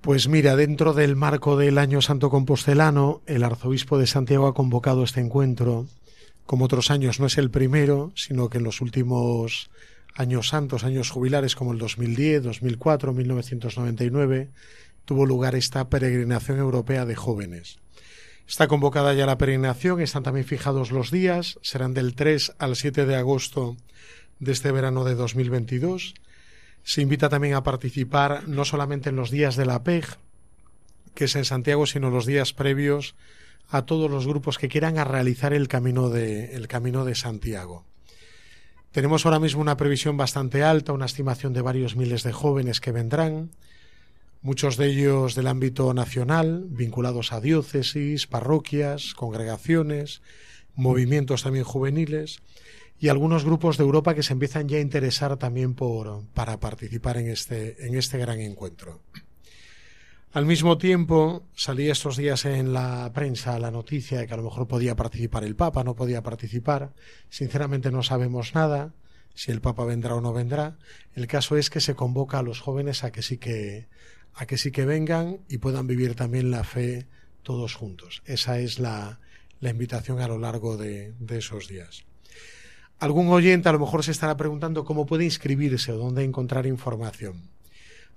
Pues 0.00 0.28
mira, 0.28 0.56
dentro 0.56 0.92
del 0.92 1.14
marco 1.14 1.56
del 1.56 1.78
Año 1.78 2.02
Santo 2.02 2.30
Compostelano, 2.30 3.22
el 3.26 3.44
arzobispo 3.44 3.96
de 3.96 4.08
Santiago 4.08 4.48
ha 4.48 4.54
convocado 4.54 5.04
este 5.04 5.20
encuentro 5.20 5.86
como 6.46 6.64
otros 6.64 6.90
años, 6.90 7.20
no 7.20 7.26
es 7.26 7.38
el 7.38 7.48
primero, 7.48 8.10
sino 8.16 8.50
que 8.50 8.58
en 8.58 8.64
los 8.64 8.80
últimos 8.80 9.70
años 10.16 10.48
santos, 10.48 10.82
años 10.82 11.10
jubilares 11.10 11.54
como 11.54 11.72
el 11.72 11.78
2010, 11.78 12.42
2004, 12.42 13.12
1999, 13.12 14.50
tuvo 15.04 15.26
lugar 15.26 15.54
esta 15.54 15.88
peregrinación 15.88 16.58
europea 16.58 17.06
de 17.06 17.14
jóvenes. 17.14 17.78
Está 18.50 18.66
convocada 18.66 19.14
ya 19.14 19.26
la 19.26 19.38
peregrinación, 19.38 20.00
están 20.00 20.24
también 20.24 20.44
fijados 20.44 20.90
los 20.90 21.12
días, 21.12 21.60
serán 21.62 21.94
del 21.94 22.16
3 22.16 22.54
al 22.58 22.74
7 22.74 23.06
de 23.06 23.14
agosto 23.14 23.76
de 24.40 24.50
este 24.50 24.72
verano 24.72 25.04
de 25.04 25.14
2022. 25.14 26.14
Se 26.82 27.00
invita 27.00 27.28
también 27.28 27.54
a 27.54 27.62
participar 27.62 28.48
no 28.48 28.64
solamente 28.64 29.10
en 29.10 29.14
los 29.14 29.30
días 29.30 29.54
de 29.54 29.66
la 29.66 29.84
PEG, 29.84 30.04
que 31.14 31.26
es 31.26 31.36
en 31.36 31.44
Santiago, 31.44 31.86
sino 31.86 32.10
los 32.10 32.26
días 32.26 32.52
previos 32.52 33.14
a 33.68 33.82
todos 33.82 34.10
los 34.10 34.26
grupos 34.26 34.58
que 34.58 34.68
quieran 34.68 34.98
a 34.98 35.04
realizar 35.04 35.52
el 35.52 35.68
camino 35.68 36.08
de, 36.08 36.56
el 36.56 36.66
camino 36.66 37.04
de 37.04 37.14
Santiago. 37.14 37.84
Tenemos 38.90 39.24
ahora 39.24 39.38
mismo 39.38 39.60
una 39.60 39.76
previsión 39.76 40.16
bastante 40.16 40.64
alta, 40.64 40.92
una 40.92 41.06
estimación 41.06 41.52
de 41.52 41.62
varios 41.62 41.94
miles 41.94 42.24
de 42.24 42.32
jóvenes 42.32 42.80
que 42.80 42.90
vendrán, 42.90 43.52
muchos 44.42 44.76
de 44.76 44.86
ellos 44.86 45.34
del 45.34 45.46
ámbito 45.46 45.92
nacional, 45.94 46.66
vinculados 46.68 47.32
a 47.32 47.40
diócesis, 47.40 48.26
parroquias, 48.26 49.14
congregaciones, 49.14 50.22
movimientos 50.74 51.42
también 51.42 51.64
juveniles 51.64 52.40
y 52.98 53.08
algunos 53.08 53.44
grupos 53.44 53.76
de 53.76 53.84
Europa 53.84 54.14
que 54.14 54.22
se 54.22 54.32
empiezan 54.32 54.68
ya 54.68 54.78
a 54.78 54.82
interesar 54.82 55.36
también 55.36 55.74
por, 55.74 56.24
para 56.34 56.60
participar 56.60 57.16
en 57.16 57.28
este, 57.28 57.86
en 57.86 57.94
este 57.94 58.18
gran 58.18 58.40
encuentro. 58.40 59.00
Al 60.32 60.46
mismo 60.46 60.78
tiempo, 60.78 61.42
salía 61.56 61.92
estos 61.92 62.16
días 62.16 62.44
en 62.44 62.72
la 62.72 63.10
prensa 63.12 63.58
la 63.58 63.72
noticia 63.72 64.18
de 64.18 64.26
que 64.28 64.34
a 64.34 64.36
lo 64.36 64.44
mejor 64.44 64.68
podía 64.68 64.94
participar 64.94 65.42
el 65.44 65.56
Papa, 65.56 65.82
no 65.82 65.96
podía 65.96 66.22
participar. 66.22 66.94
Sinceramente 67.30 67.90
no 67.90 68.04
sabemos 68.04 68.54
nada, 68.54 68.94
si 69.34 69.50
el 69.50 69.60
Papa 69.60 69.84
vendrá 69.84 70.14
o 70.14 70.20
no 70.20 70.32
vendrá. 70.32 70.78
El 71.14 71.26
caso 71.26 71.56
es 71.56 71.68
que 71.68 71.80
se 71.80 71.96
convoca 71.96 72.38
a 72.38 72.42
los 72.42 72.60
jóvenes 72.60 73.02
a 73.02 73.10
que 73.10 73.22
sí 73.22 73.38
que, 73.38 73.88
a 74.34 74.46
que 74.46 74.58
sí 74.58 74.70
que 74.70 74.84
vengan 74.84 75.40
y 75.48 75.58
puedan 75.58 75.86
vivir 75.86 76.14
también 76.14 76.50
la 76.50 76.64
fe 76.64 77.06
todos 77.42 77.74
juntos. 77.74 78.22
Esa 78.24 78.58
es 78.58 78.78
la, 78.78 79.18
invitación 79.60 80.20
a 80.20 80.28
lo 80.28 80.38
largo 80.38 80.76
de, 80.76 81.12
esos 81.28 81.68
días. 81.68 82.04
Algún 82.98 83.28
oyente 83.28 83.68
a 83.68 83.72
lo 83.72 83.78
mejor 83.78 84.04
se 84.04 84.10
estará 84.10 84.36
preguntando 84.36 84.84
cómo 84.84 85.06
puede 85.06 85.24
inscribirse 85.24 85.92
o 85.92 85.98
dónde 85.98 86.24
encontrar 86.24 86.66
información. 86.66 87.50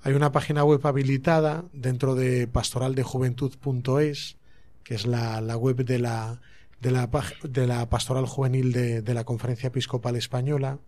Hay 0.02 0.14
una 0.14 0.34
página 0.34 0.66
web 0.66 0.86
habilitada 0.86 1.64
dentro 1.72 2.16
de 2.16 2.48
pastoraldejuventud.es, 2.48 4.38
que 4.84 4.96
es 4.96 5.08
la, 5.08 5.40
la 5.40 5.56
web 5.56 5.78
de 5.86 6.00
la, 6.00 6.42
de 6.82 6.92
la, 6.92 7.10
de 7.44 7.68
la 7.68 7.90
pastoral 7.90 8.26
juvenil 8.26 8.74
de, 8.74 9.02
de, 9.02 9.14
la 9.14 9.24
Conferencia 9.24 9.68
Episcopal 9.68 10.18
Española, 10.18 10.80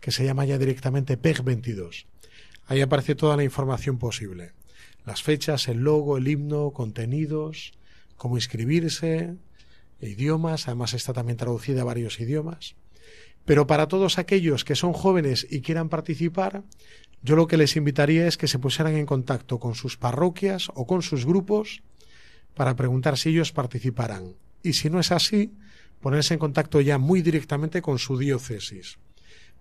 que 0.00 0.10
se 0.10 0.24
llama 0.24 0.46
ya 0.46 0.56
directamente 0.56 1.18
PEG 1.18 1.42
22. 1.42 2.06
Ahí 2.66 2.80
aparece 2.80 3.14
toda 3.14 3.36
la 3.36 3.44
información 3.44 3.98
posible. 3.98 4.52
Las 5.04 5.22
fechas, 5.22 5.68
el 5.68 5.78
logo, 5.78 6.16
el 6.16 6.28
himno, 6.28 6.70
contenidos, 6.70 7.72
cómo 8.16 8.36
inscribirse, 8.36 9.34
idiomas, 10.00 10.68
además 10.68 10.94
está 10.94 11.12
también 11.12 11.36
traducida 11.36 11.82
a 11.82 11.84
varios 11.84 12.20
idiomas. 12.20 12.76
Pero 13.44 13.66
para 13.66 13.88
todos 13.88 14.18
aquellos 14.18 14.64
que 14.64 14.74
son 14.74 14.92
jóvenes 14.92 15.46
y 15.50 15.60
quieran 15.60 15.88
participar, 15.88 16.62
yo 17.22 17.36
lo 17.36 17.46
que 17.46 17.56
les 17.56 17.76
invitaría 17.76 18.26
es 18.26 18.36
que 18.36 18.48
se 18.48 18.58
pusieran 18.58 18.94
en 18.94 19.06
contacto 19.06 19.58
con 19.58 19.74
sus 19.74 19.96
parroquias 19.96 20.70
o 20.74 20.86
con 20.86 21.02
sus 21.02 21.26
grupos 21.26 21.82
para 22.54 22.76
preguntar 22.76 23.18
si 23.18 23.30
ellos 23.30 23.52
participarán. 23.52 24.34
Y 24.62 24.74
si 24.74 24.88
no 24.88 25.00
es 25.00 25.12
así, 25.12 25.52
ponerse 26.00 26.34
en 26.34 26.40
contacto 26.40 26.80
ya 26.80 26.98
muy 26.98 27.22
directamente 27.22 27.82
con 27.82 27.98
su 27.98 28.18
diócesis. 28.18 28.98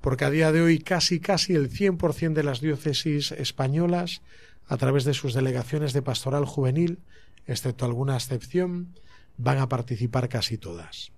Porque 0.02 0.26
a 0.26 0.30
día 0.30 0.52
de 0.52 0.62
hoy 0.62 0.80
casi 0.80 1.20
casi 1.20 1.56
el 1.56 1.70
100% 1.70 2.34
de 2.34 2.44
las 2.44 2.62
diócesis 2.62 3.32
españolas, 3.32 4.22
a 4.68 4.78
través 4.78 5.04
de 5.04 5.14
sus 5.14 5.34
delegaciones 5.34 5.94
de 5.94 6.02
pastoral 6.02 6.46
juvenil, 6.46 7.00
excepto 7.46 7.86
alguna 7.86 8.16
excepción, 8.16 8.94
van 9.38 9.58
a 9.58 9.70
participar 9.70 10.30
casi 10.30 10.58
todas. 10.58 11.12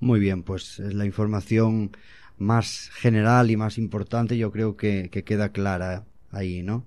Muy 0.00 0.18
bien, 0.18 0.42
pues 0.42 0.78
la 0.78 1.04
información 1.04 1.96
más 2.38 2.90
general 2.92 3.50
y 3.50 3.56
más 3.56 3.78
importante 3.78 4.36
yo 4.36 4.50
creo 4.50 4.76
que, 4.76 5.10
que 5.10 5.22
queda 5.22 5.50
clara 5.50 6.04
ahí, 6.30 6.62
¿no? 6.62 6.84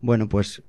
Bueno, 0.00 0.28
pues 0.28 0.62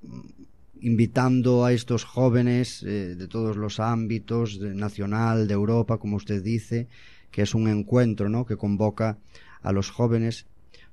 invitando 0.79 1.65
a 1.65 1.73
estos 1.73 2.03
jóvenes 2.03 2.83
eh, 2.83 3.15
de 3.15 3.27
todos 3.27 3.57
los 3.57 3.79
ámbitos, 3.79 4.59
de 4.59 4.75
nacional, 4.75 5.47
de 5.47 5.53
Europa, 5.53 5.97
como 5.97 6.17
usted 6.17 6.43
dice, 6.43 6.87
que 7.31 7.41
es 7.41 7.55
un 7.55 7.67
encuentro, 7.67 8.29
¿no? 8.29 8.45
Que 8.45 8.55
convoca 8.55 9.17
a 9.61 9.71
los 9.71 9.89
jóvenes, 9.89 10.45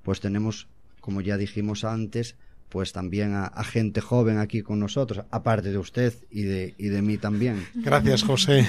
pues 0.02 0.20
tenemos, 0.20 0.68
como 1.02 1.20
ya 1.20 1.36
dijimos 1.36 1.84
antes, 1.84 2.36
pues 2.70 2.92
también 2.92 3.34
a, 3.34 3.44
a, 3.44 3.64
gente 3.64 4.00
joven 4.00 4.38
aquí 4.38 4.62
con 4.62 4.78
nosotros, 4.78 5.26
aparte 5.30 5.70
de 5.70 5.76
usted 5.76 6.14
y 6.30 6.42
de, 6.42 6.74
y 6.78 6.88
de 6.88 7.02
mí 7.02 7.18
también. 7.18 7.66
Gracias, 7.74 8.22
José. 8.22 8.66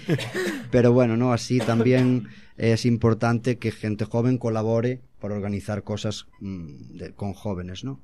Pero 0.70 0.92
bueno, 0.92 1.16
no, 1.16 1.32
así 1.32 1.58
también 1.58 2.28
es 2.56 2.86
importante 2.86 3.58
que 3.58 3.72
gente 3.72 4.04
joven 4.04 4.38
colabore 4.38 5.00
para 5.18 5.34
organizar 5.34 5.82
cosas 5.82 6.26
mmm, 6.40 6.98
de, 6.98 7.12
con 7.14 7.32
jóvenes, 7.32 7.82
¿no? 7.82 8.00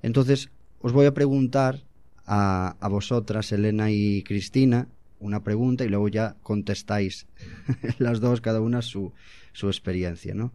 Entonces, 0.00 0.48
os 0.80 0.92
voy 0.92 1.04
a 1.04 1.12
preguntar 1.12 1.82
a, 2.24 2.76
a 2.80 2.88
vosotras, 2.88 3.52
Elena 3.52 3.90
y 3.90 4.22
Cristina, 4.22 4.88
una 5.18 5.42
pregunta 5.42 5.84
y 5.84 5.88
luego 5.88 6.08
ya 6.08 6.36
contestáis 6.42 7.26
las 7.98 8.20
dos, 8.20 8.40
cada 8.40 8.60
una 8.60 8.80
su, 8.80 9.12
su 9.52 9.66
experiencia, 9.66 10.34
¿no? 10.34 10.52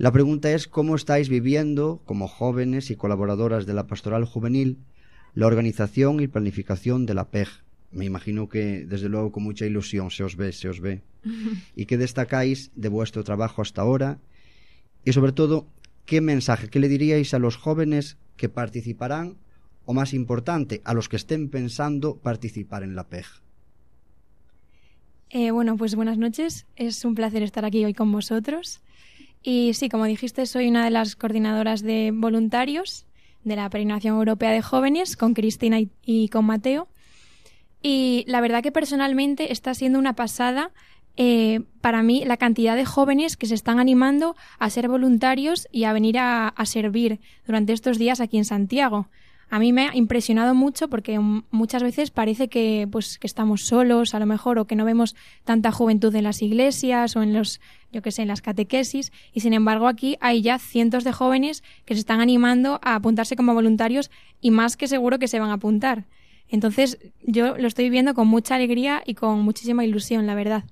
La 0.00 0.12
pregunta 0.12 0.50
es 0.52 0.66
cómo 0.66 0.96
estáis 0.96 1.28
viviendo 1.28 2.00
como 2.06 2.26
jóvenes 2.26 2.90
y 2.90 2.96
colaboradoras 2.96 3.66
de 3.66 3.74
la 3.74 3.86
pastoral 3.86 4.24
juvenil 4.24 4.78
la 5.34 5.46
organización 5.46 6.20
y 6.20 6.26
planificación 6.26 7.04
de 7.04 7.12
la 7.12 7.28
PEG. 7.28 7.48
Me 7.90 8.06
imagino 8.06 8.48
que, 8.48 8.86
desde 8.86 9.10
luego, 9.10 9.30
con 9.30 9.42
mucha 9.42 9.66
ilusión 9.66 10.10
se 10.10 10.24
os 10.24 10.36
ve, 10.36 10.52
se 10.52 10.70
os 10.70 10.80
ve. 10.80 11.02
¿Y 11.76 11.84
qué 11.84 11.98
destacáis 11.98 12.70
de 12.74 12.88
vuestro 12.88 13.24
trabajo 13.24 13.60
hasta 13.60 13.82
ahora? 13.82 14.20
Y 15.04 15.12
sobre 15.12 15.32
todo, 15.32 15.66
¿qué 16.06 16.22
mensaje, 16.22 16.68
qué 16.68 16.80
le 16.80 16.88
diríais 16.88 17.34
a 17.34 17.38
los 17.38 17.56
jóvenes 17.58 18.16
que 18.38 18.48
participarán 18.48 19.36
o 19.84 19.92
más 19.92 20.14
importante, 20.14 20.80
a 20.84 20.94
los 20.94 21.10
que 21.10 21.16
estén 21.16 21.50
pensando 21.50 22.16
participar 22.16 22.84
en 22.84 22.96
la 22.96 23.06
PEG? 23.10 23.26
Eh, 25.28 25.50
bueno, 25.50 25.76
pues 25.76 25.94
buenas 25.94 26.16
noches. 26.16 26.66
Es 26.76 27.04
un 27.04 27.14
placer 27.14 27.42
estar 27.42 27.66
aquí 27.66 27.84
hoy 27.84 27.92
con 27.92 28.10
vosotros. 28.10 28.80
Y 29.42 29.72
sí, 29.74 29.88
como 29.88 30.04
dijiste, 30.04 30.44
soy 30.46 30.68
una 30.68 30.84
de 30.84 30.90
las 30.90 31.16
coordinadoras 31.16 31.82
de 31.82 32.12
voluntarios 32.14 33.06
de 33.42 33.56
la 33.56 33.70
Peregrinación 33.70 34.16
Europea 34.16 34.50
de 34.50 34.60
Jóvenes 34.60 35.16
con 35.16 35.32
Cristina 35.32 35.78
y, 36.04 36.28
con 36.28 36.44
Mateo. 36.44 36.88
Y 37.82 38.24
la 38.26 38.42
verdad 38.42 38.62
que 38.62 38.72
personalmente 38.72 39.52
está 39.52 39.72
siendo 39.72 39.98
una 39.98 40.14
pasada 40.14 40.70
eh, 41.16 41.60
para 41.80 42.02
mí 42.02 42.24
la 42.24 42.36
cantidad 42.36 42.76
de 42.76 42.84
jóvenes 42.84 43.36
que 43.36 43.46
se 43.46 43.54
están 43.54 43.78
animando 43.78 44.36
a 44.58 44.68
ser 44.68 44.88
voluntarios 44.88 45.66
y 45.72 45.84
a 45.84 45.92
venir 45.92 46.18
a 46.18 46.52
servir 46.64 47.20
durante 47.46 47.72
estos 47.72 47.98
días 47.98 48.20
aquí 48.20 48.36
en 48.36 48.44
Santiago 48.44 49.08
a 49.50 49.58
mí 49.58 49.72
me 49.72 49.88
ha 49.88 49.96
impresionado 49.96 50.54
mucho 50.54 50.88
porque 50.88 51.18
muchas 51.18 51.82
veces 51.82 52.12
parece 52.12 52.48
que 52.48 52.86
pues 52.90 53.18
que 53.18 53.26
estamos 53.26 53.66
solos 53.66 54.14
a 54.14 54.20
lo 54.20 54.26
mejor 54.26 54.60
o 54.60 54.66
que 54.66 54.76
no 54.76 54.84
vemos 54.84 55.16
tanta 55.42 55.72
juventud 55.72 56.14
en 56.14 56.22
las 56.22 56.40
iglesias 56.40 57.16
o 57.16 57.22
en 57.22 57.34
los 57.34 57.60
yo 57.90 58.00
que 58.00 58.12
sé 58.12 58.22
en 58.22 58.28
las 58.28 58.42
catequesis. 58.42 59.10
Y 59.32 59.40
sin 59.40 59.52
embargo 59.52 59.88
aquí 59.88 60.16
hay 60.20 60.40
ya 60.40 60.60
cientos 60.60 61.02
de 61.02 61.12
jóvenes 61.12 61.64
que 61.84 61.94
se 61.94 62.00
están 62.00 62.20
animando 62.20 62.78
a 62.82 62.94
apuntarse 62.94 63.34
como 63.34 63.52
voluntarios 63.52 64.12
y 64.40 64.52
más 64.52 64.76
que 64.76 64.86
seguro 64.86 65.18
que 65.18 65.26
se 65.26 65.40
van 65.40 65.50
a 65.50 65.54
apuntar. 65.54 66.06
Entonces 66.48 66.98
yo 67.22 67.58
lo 67.58 67.66
estoy 67.66 67.90
viendo 67.90 68.14
con 68.14 68.28
mucha 68.28 68.54
alegría 68.54 69.02
y 69.04 69.14
con 69.14 69.40
muchísima 69.40 69.84
ilusión 69.84 70.28
la 70.28 70.36
verdad. 70.36 70.62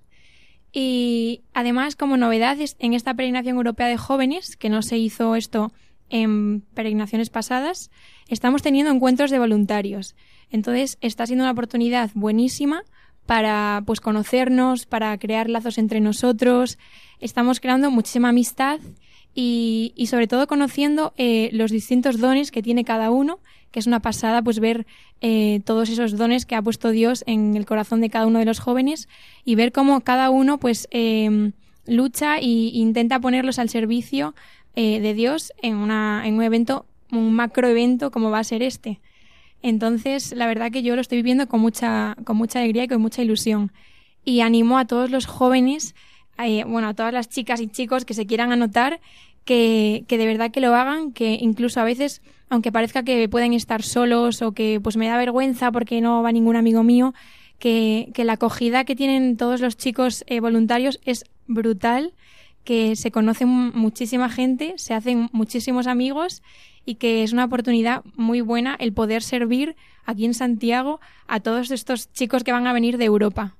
Y 0.72 1.42
además 1.52 1.96
como 1.96 2.16
novedad 2.16 2.56
en 2.78 2.94
esta 2.94 3.14
peregrinación 3.14 3.56
europea 3.56 3.88
de 3.88 3.96
jóvenes 3.96 4.56
que 4.56 4.68
no 4.68 4.82
se 4.82 4.98
hizo 4.98 5.34
esto 5.34 5.72
en 6.10 6.62
peregrinaciones 6.74 7.30
pasadas, 7.30 7.90
estamos 8.28 8.62
teniendo 8.62 8.92
encuentros 8.92 9.30
de 9.30 9.38
voluntarios. 9.38 10.14
Entonces, 10.50 10.98
está 11.00 11.26
siendo 11.26 11.44
una 11.44 11.52
oportunidad 11.52 12.10
buenísima 12.14 12.82
para 13.26 13.82
pues 13.84 14.00
conocernos, 14.00 14.86
para 14.86 15.18
crear 15.18 15.50
lazos 15.50 15.76
entre 15.76 16.00
nosotros. 16.00 16.78
Estamos 17.20 17.60
creando 17.60 17.90
muchísima 17.90 18.30
amistad 18.30 18.80
y, 19.34 19.92
y 19.96 20.06
sobre 20.06 20.26
todo 20.26 20.46
conociendo 20.46 21.12
eh, 21.18 21.50
los 21.52 21.70
distintos 21.70 22.18
dones 22.18 22.50
que 22.50 22.62
tiene 22.62 22.84
cada 22.84 23.10
uno, 23.10 23.38
que 23.70 23.80
es 23.80 23.86
una 23.86 24.00
pasada 24.00 24.40
pues 24.40 24.60
ver 24.60 24.86
eh, 25.20 25.60
todos 25.64 25.90
esos 25.90 26.16
dones 26.16 26.46
que 26.46 26.54
ha 26.54 26.62
puesto 26.62 26.90
Dios 26.90 27.22
en 27.26 27.54
el 27.54 27.66
corazón 27.66 28.00
de 28.00 28.08
cada 28.08 28.26
uno 28.26 28.38
de 28.38 28.46
los 28.46 28.60
jóvenes 28.60 29.08
y 29.44 29.56
ver 29.56 29.72
cómo 29.72 30.00
cada 30.00 30.30
uno 30.30 30.58
pues 30.58 30.88
eh, 30.90 31.52
lucha 31.86 32.38
e 32.38 32.44
intenta 32.44 33.20
ponerlos 33.20 33.58
al 33.58 33.68
servicio 33.68 34.34
eh, 34.76 35.00
de 35.00 35.14
Dios 35.14 35.52
en, 35.62 35.76
una, 35.76 36.22
en 36.26 36.34
un 36.34 36.42
evento, 36.42 36.86
un 37.10 37.32
macro 37.32 37.68
evento 37.68 38.10
como 38.10 38.30
va 38.30 38.38
a 38.38 38.44
ser 38.44 38.62
este. 38.62 39.00
Entonces, 39.62 40.32
la 40.32 40.46
verdad 40.46 40.70
que 40.70 40.82
yo 40.82 40.94
lo 40.94 41.00
estoy 41.00 41.18
viviendo 41.18 41.48
con 41.48 41.60
mucha, 41.60 42.16
con 42.24 42.36
mucha 42.36 42.60
alegría 42.60 42.84
y 42.84 42.88
con 42.88 43.00
mucha 43.00 43.22
ilusión. 43.22 43.72
Y 44.24 44.40
animo 44.40 44.78
a 44.78 44.86
todos 44.86 45.10
los 45.10 45.26
jóvenes, 45.26 45.94
eh, 46.38 46.64
bueno, 46.64 46.88
a 46.88 46.94
todas 46.94 47.12
las 47.12 47.28
chicas 47.28 47.60
y 47.60 47.66
chicos 47.66 48.04
que 48.04 48.14
se 48.14 48.26
quieran 48.26 48.52
anotar, 48.52 49.00
que, 49.44 50.04
que 50.06 50.18
de 50.18 50.26
verdad 50.26 50.50
que 50.50 50.60
lo 50.60 50.74
hagan, 50.74 51.12
que 51.12 51.38
incluso 51.40 51.80
a 51.80 51.84
veces, 51.84 52.22
aunque 52.48 52.70
parezca 52.70 53.02
que 53.02 53.28
pueden 53.28 53.54
estar 53.54 53.82
solos 53.82 54.42
o 54.42 54.52
que 54.52 54.80
pues 54.82 54.96
me 54.96 55.08
da 55.08 55.16
vergüenza 55.16 55.72
porque 55.72 56.00
no 56.00 56.22
va 56.22 56.30
ningún 56.30 56.56
amigo 56.56 56.82
mío, 56.82 57.14
que, 57.58 58.12
la 58.16 58.34
acogida 58.34 58.84
que 58.84 58.96
tienen 58.96 59.36
todos 59.36 59.60
los 59.60 59.76
chicos 59.76 60.24
eh, 60.26 60.40
voluntarios 60.40 61.00
es 61.04 61.24
brutal 61.46 62.12
que 62.68 62.96
se 62.96 63.10
conoce 63.10 63.46
muchísima 63.46 64.28
gente, 64.28 64.74
se 64.76 64.92
hacen 64.92 65.30
muchísimos 65.32 65.86
amigos 65.86 66.42
y 66.84 66.96
que 66.96 67.22
es 67.22 67.32
una 67.32 67.46
oportunidad 67.46 68.04
muy 68.14 68.42
buena 68.42 68.76
el 68.78 68.92
poder 68.92 69.22
servir 69.22 69.74
aquí 70.04 70.26
en 70.26 70.34
Santiago 70.34 71.00
a 71.26 71.40
todos 71.40 71.70
estos 71.70 72.12
chicos 72.12 72.44
que 72.44 72.52
van 72.52 72.66
a 72.66 72.74
venir 72.74 72.98
de 72.98 73.06
Europa. 73.06 73.56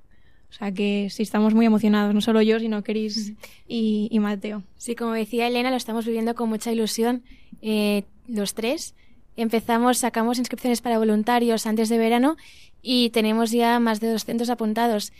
O 0.51 0.53
sea 0.53 0.71
que 0.71 1.07
sí 1.09 1.23
estamos 1.23 1.55
muy 1.55 1.65
emocionados, 1.65 2.13
no 2.13 2.21
solo 2.21 2.43
yo, 2.43 2.59
sino 2.59 2.83
Cris 2.83 3.33
y, 3.67 4.15
Mateo. 4.19 4.61
Sí, 4.77 4.93
como 4.93 5.13
decía 5.13 5.47
Elena, 5.47 5.71
lo 5.71 5.77
estamos 5.77 6.05
viviendo 6.05 6.35
con 6.35 6.47
mucha 6.47 6.71
ilusión 6.71 7.23
eh, 7.63 8.03
los 8.27 8.53
tres. 8.53 8.93
Empezamos, 9.35 9.97
sacamos 9.97 10.37
inscripciones 10.37 10.81
para 10.81 10.99
voluntarios 10.99 11.65
antes 11.65 11.89
de 11.89 11.97
verano 11.97 12.37
y 12.83 13.09
tenemos 13.09 13.49
ya 13.49 13.79
más 13.79 14.01
de 14.01 14.11
200 14.11 14.51
apuntados. 14.51 15.13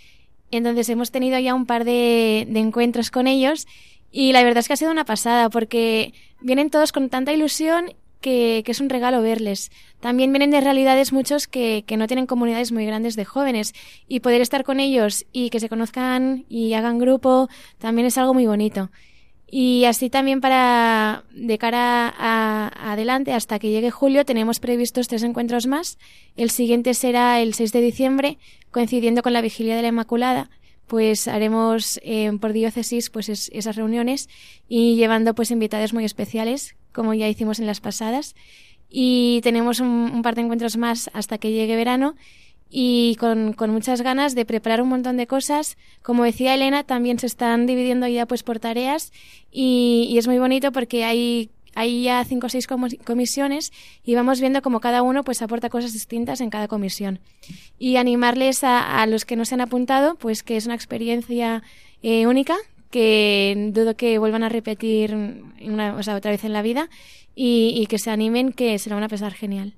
Entonces 0.52 0.90
hemos 0.90 1.12
tenido 1.12 1.40
ya 1.40 1.54
un 1.54 1.66
par 1.66 1.86
de, 1.86 2.42
encuentros 2.42 3.12
con 3.12 3.28
ellos 3.28 3.68
y 4.12 4.32
la 4.32 4.44
verdad 4.44 4.60
es 4.60 4.68
que 4.68 4.74
ha 4.74 4.78
sido 4.78 4.92
una 4.92 5.06
pasada 5.06 5.50
porque 5.50 6.14
vienen 6.42 6.70
todos 6.70 6.92
con 6.92 7.10
tanta 7.10 7.34
ilusión 7.34 7.94
que, 8.22 8.64
es 8.66 8.80
un 8.80 8.90
regalo 8.90 9.22
verles. 9.22 9.72
También 10.00 10.32
vienen 10.32 10.52
de 10.52 10.62
realidades 10.62 11.14
muchos 11.14 11.48
que, 11.48 11.84
que, 11.86 11.98
no 11.98 12.08
tienen 12.08 12.26
comunidades 12.26 12.72
muy 12.72 12.86
grandes 12.86 13.16
de 13.16 13.26
jóvenes 13.26 13.74
y 14.08 14.20
poder 14.20 14.42
estar 14.42 14.64
con 14.64 14.80
ellos 14.80 15.26
y 15.32 15.50
que 15.50 15.60
se 15.60 15.70
conozcan 15.70 16.46
y 16.50 16.74
hagan 16.74 17.00
grupo 17.00 17.50
también 17.78 18.08
es 18.08 18.18
algo 18.18 18.34
muy 18.34 18.48
bonito. 18.48 18.90
Y 19.52 19.86
así 19.86 20.10
también 20.10 20.42
para 20.42 21.24
de 21.32 21.58
cara 21.58 22.14
a, 22.18 22.92
adelante, 22.92 23.34
hasta 23.34 23.58
que 23.58 23.72
llegue 23.72 23.90
julio, 23.90 24.26
tenemos 24.26 24.60
previstos 24.60 25.08
tres 25.08 25.24
encuentros 25.24 25.66
más. 25.66 25.98
El 26.36 26.52
siguiente 26.52 26.94
será 26.94 27.42
el 27.42 27.56
6 27.56 27.72
de 27.72 27.82
diciembre, 27.82 28.38
coincidiendo 28.72 29.24
con 29.24 29.34
la 29.34 29.42
vigilia 29.42 29.76
de 29.76 29.82
la 29.82 29.88
Inmaculada. 29.88 30.50
Pues 30.86 31.28
haremos 31.28 32.00
eh, 32.04 32.32
por 32.40 32.54
diócesis 32.54 33.10
pues 33.10 33.30
esas 33.30 33.76
reuniones 33.76 34.28
y 34.68 34.96
llevando 34.96 35.34
pues 35.34 35.52
invitados 35.52 35.94
muy 35.94 36.06
especiales, 36.06 36.76
como 36.92 37.14
ya 37.14 37.28
hicimos 37.28 37.60
en 37.60 37.66
las 37.66 37.82
pasadas. 37.82 38.36
Y 38.88 39.42
tenemos 39.42 39.80
un 39.80 40.22
par 40.24 40.36
de 40.36 40.42
encuentros 40.42 40.78
más 40.78 41.10
hasta 41.14 41.38
que 41.38 41.52
llegue 41.52 41.76
verano 41.76 42.16
y 42.70 43.16
con, 43.20 43.54
con, 43.54 43.72
muchas 43.72 44.02
ganas 44.02 44.36
de 44.36 44.46
preparar 44.46 44.82
un 44.82 44.90
montón 44.90 45.18
de 45.18 45.28
cosas. 45.28 45.78
Como 46.02 46.24
decía 46.24 46.54
Elena, 46.54 46.84
también 46.84 47.18
se 47.20 47.26
están 47.26 47.66
dividiendo 47.66 48.08
ya 48.08 48.26
pues 48.26 48.44
por 48.44 48.60
tareas 48.60 49.12
y, 49.52 50.08
y 50.10 50.18
es 50.18 50.28
muy 50.28 50.38
bonito 50.38 50.72
porque 50.72 51.04
hay, 51.04 51.50
hay 51.74 52.04
ya 52.04 52.24
cinco 52.26 52.48
o 52.48 52.50
seis 52.50 52.68
comisiones 52.68 53.72
y 54.04 54.14
vamos 54.16 54.40
viendo 54.40 54.62
cómo 54.62 54.80
cada 54.80 55.02
uno 55.02 55.24
pues 55.24 55.42
aporta 55.42 55.70
cosas 55.70 55.94
distintas 55.94 56.42
en 56.42 56.52
cada 56.52 56.68
comisión. 56.68 57.20
Y 57.80 57.96
animarles 57.96 58.64
a, 58.64 59.02
a 59.02 59.08
los 59.08 59.26
que 59.26 59.36
no 59.36 59.46
se 59.46 59.56
han 59.56 59.62
apuntado, 59.62 60.16
pues 60.16 60.44
que 60.44 60.56
es 60.56 60.66
una 60.66 60.76
experiencia 60.76 61.64
eh, 62.04 62.28
única 62.28 62.56
que 62.92 63.70
dudo 63.72 63.96
que 63.96 64.18
vuelvan 64.18 64.44
a 64.44 64.50
repetir 64.50 65.16
una, 65.62 65.96
o 65.96 66.04
sea, 66.04 66.16
otra 66.16 66.32
vez 66.32 66.44
en 66.44 66.54
la 66.54 66.62
vida 66.62 66.90
y, 67.36 67.74
y 67.76 67.86
que 67.86 68.00
se 68.00 68.10
animen 68.10 68.52
que 68.52 68.78
será 68.80 68.96
una 68.96 69.08
pesar 69.08 69.34
genial. 69.34 69.76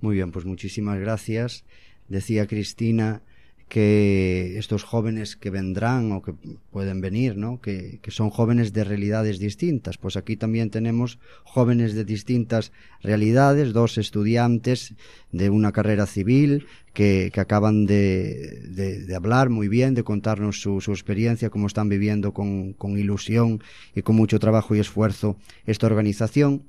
Muy 0.00 0.16
bien, 0.16 0.30
pues 0.32 0.44
muchísimas 0.44 0.98
gracias. 0.98 1.64
Decía 2.08 2.46
Cristina 2.46 3.22
que 3.68 4.58
estos 4.58 4.84
jóvenes 4.84 5.34
que 5.34 5.50
vendrán 5.50 6.12
o 6.12 6.22
que 6.22 6.34
pueden 6.70 7.00
venir, 7.00 7.36
¿no? 7.36 7.60
Que, 7.60 7.98
que, 8.00 8.12
son 8.12 8.30
jóvenes 8.30 8.72
de 8.72 8.84
realidades 8.84 9.40
distintas. 9.40 9.98
Pues 9.98 10.16
aquí 10.16 10.36
también 10.36 10.70
tenemos 10.70 11.18
jóvenes 11.42 11.94
de 11.94 12.04
distintas 12.04 12.70
realidades, 13.02 13.72
dos 13.72 13.98
estudiantes 13.98 14.94
de 15.32 15.50
una 15.50 15.72
carrera 15.72 16.06
civil 16.06 16.66
que, 16.94 17.30
que 17.32 17.40
acaban 17.40 17.86
de, 17.86 18.60
de, 18.68 19.14
hablar 19.16 19.50
muy 19.50 19.66
bien, 19.66 19.94
de 19.94 20.04
contarnos 20.04 20.60
su, 20.60 20.80
su 20.80 20.92
experiencia, 20.92 21.50
cómo 21.50 21.66
están 21.66 21.88
viviendo 21.88 22.32
con, 22.32 22.72
con 22.72 22.96
ilusión 22.96 23.60
y 23.96 24.02
con 24.02 24.14
mucho 24.14 24.38
trabajo 24.38 24.76
y 24.76 24.78
esfuerzo 24.78 25.36
esta 25.66 25.86
organización. 25.86 26.62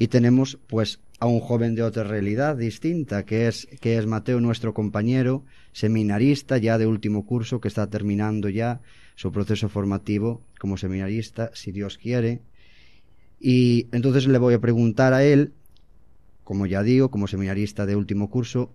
Y 0.00 0.06
tenemos 0.06 0.60
pues 0.68 1.00
a 1.18 1.26
un 1.26 1.40
joven 1.40 1.74
de 1.74 1.82
otra 1.82 2.04
realidad 2.04 2.56
distinta, 2.56 3.24
que 3.24 3.48
es, 3.48 3.66
que 3.80 3.98
es 3.98 4.06
Mateo, 4.06 4.40
nuestro 4.40 4.72
compañero, 4.72 5.44
seminarista 5.72 6.56
ya 6.56 6.78
de 6.78 6.86
último 6.86 7.26
curso, 7.26 7.60
que 7.60 7.66
está 7.66 7.90
terminando 7.90 8.48
ya 8.48 8.80
su 9.16 9.32
proceso 9.32 9.68
formativo 9.68 10.40
como 10.60 10.76
seminarista, 10.76 11.50
si 11.52 11.72
Dios 11.72 11.98
quiere. 11.98 12.42
Y 13.40 13.88
entonces 13.90 14.28
le 14.28 14.38
voy 14.38 14.54
a 14.54 14.60
preguntar 14.60 15.14
a 15.14 15.24
él, 15.24 15.52
como 16.44 16.66
ya 16.66 16.84
digo, 16.84 17.10
como 17.10 17.26
seminarista 17.26 17.84
de 17.84 17.96
último 17.96 18.30
curso, 18.30 18.72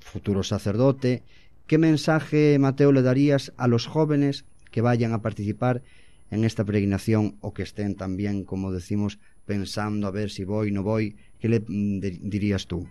futuro 0.00 0.42
sacerdote, 0.42 1.22
¿qué 1.66 1.76
mensaje, 1.76 2.58
Mateo, 2.58 2.92
le 2.92 3.02
darías 3.02 3.52
a 3.58 3.68
los 3.68 3.86
jóvenes 3.86 4.46
que 4.70 4.80
vayan 4.80 5.12
a 5.12 5.20
participar 5.20 5.82
en 6.30 6.44
esta 6.44 6.64
peregrinación 6.64 7.36
o 7.42 7.52
que 7.52 7.62
estén 7.62 7.94
también, 7.94 8.44
como 8.44 8.72
decimos, 8.72 9.18
pensando 9.48 10.06
a 10.06 10.10
ver 10.12 10.30
si 10.30 10.44
voy, 10.44 10.70
no 10.70 10.84
voy, 10.84 11.16
¿qué 11.40 11.48
le 11.48 11.60
mm, 11.66 12.00
dirías 12.28 12.66
tú? 12.66 12.86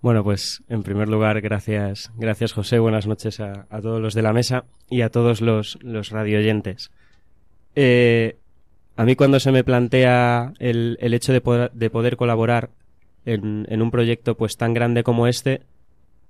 Bueno, 0.00 0.24
pues 0.24 0.62
en 0.68 0.82
primer 0.82 1.08
lugar, 1.08 1.40
gracias, 1.40 2.10
gracias 2.16 2.52
José, 2.52 2.78
buenas 2.78 3.06
noches 3.06 3.40
a, 3.40 3.66
todos 3.82 4.00
los 4.00 4.14
de 4.14 4.22
la 4.22 4.32
mesa 4.32 4.64
y 4.88 5.02
a 5.02 5.10
todos 5.10 5.40
los, 5.40 5.78
los 5.82 6.10
radioyentes. 6.10 6.90
Eh, 7.74 8.36
a 8.96 9.04
mí 9.04 9.16
cuando 9.16 9.40
se 9.40 9.52
me 9.52 9.64
plantea 9.64 10.52
el, 10.58 10.98
el 11.00 11.14
hecho 11.14 11.32
de 11.32 11.40
poder, 11.40 11.72
de 11.72 11.90
poder, 11.90 12.16
colaborar 12.16 12.70
en, 13.24 13.82
un 13.82 13.90
proyecto 13.90 14.36
pues 14.36 14.56
tan 14.56 14.74
grande 14.74 15.02
como 15.02 15.26
este, 15.26 15.62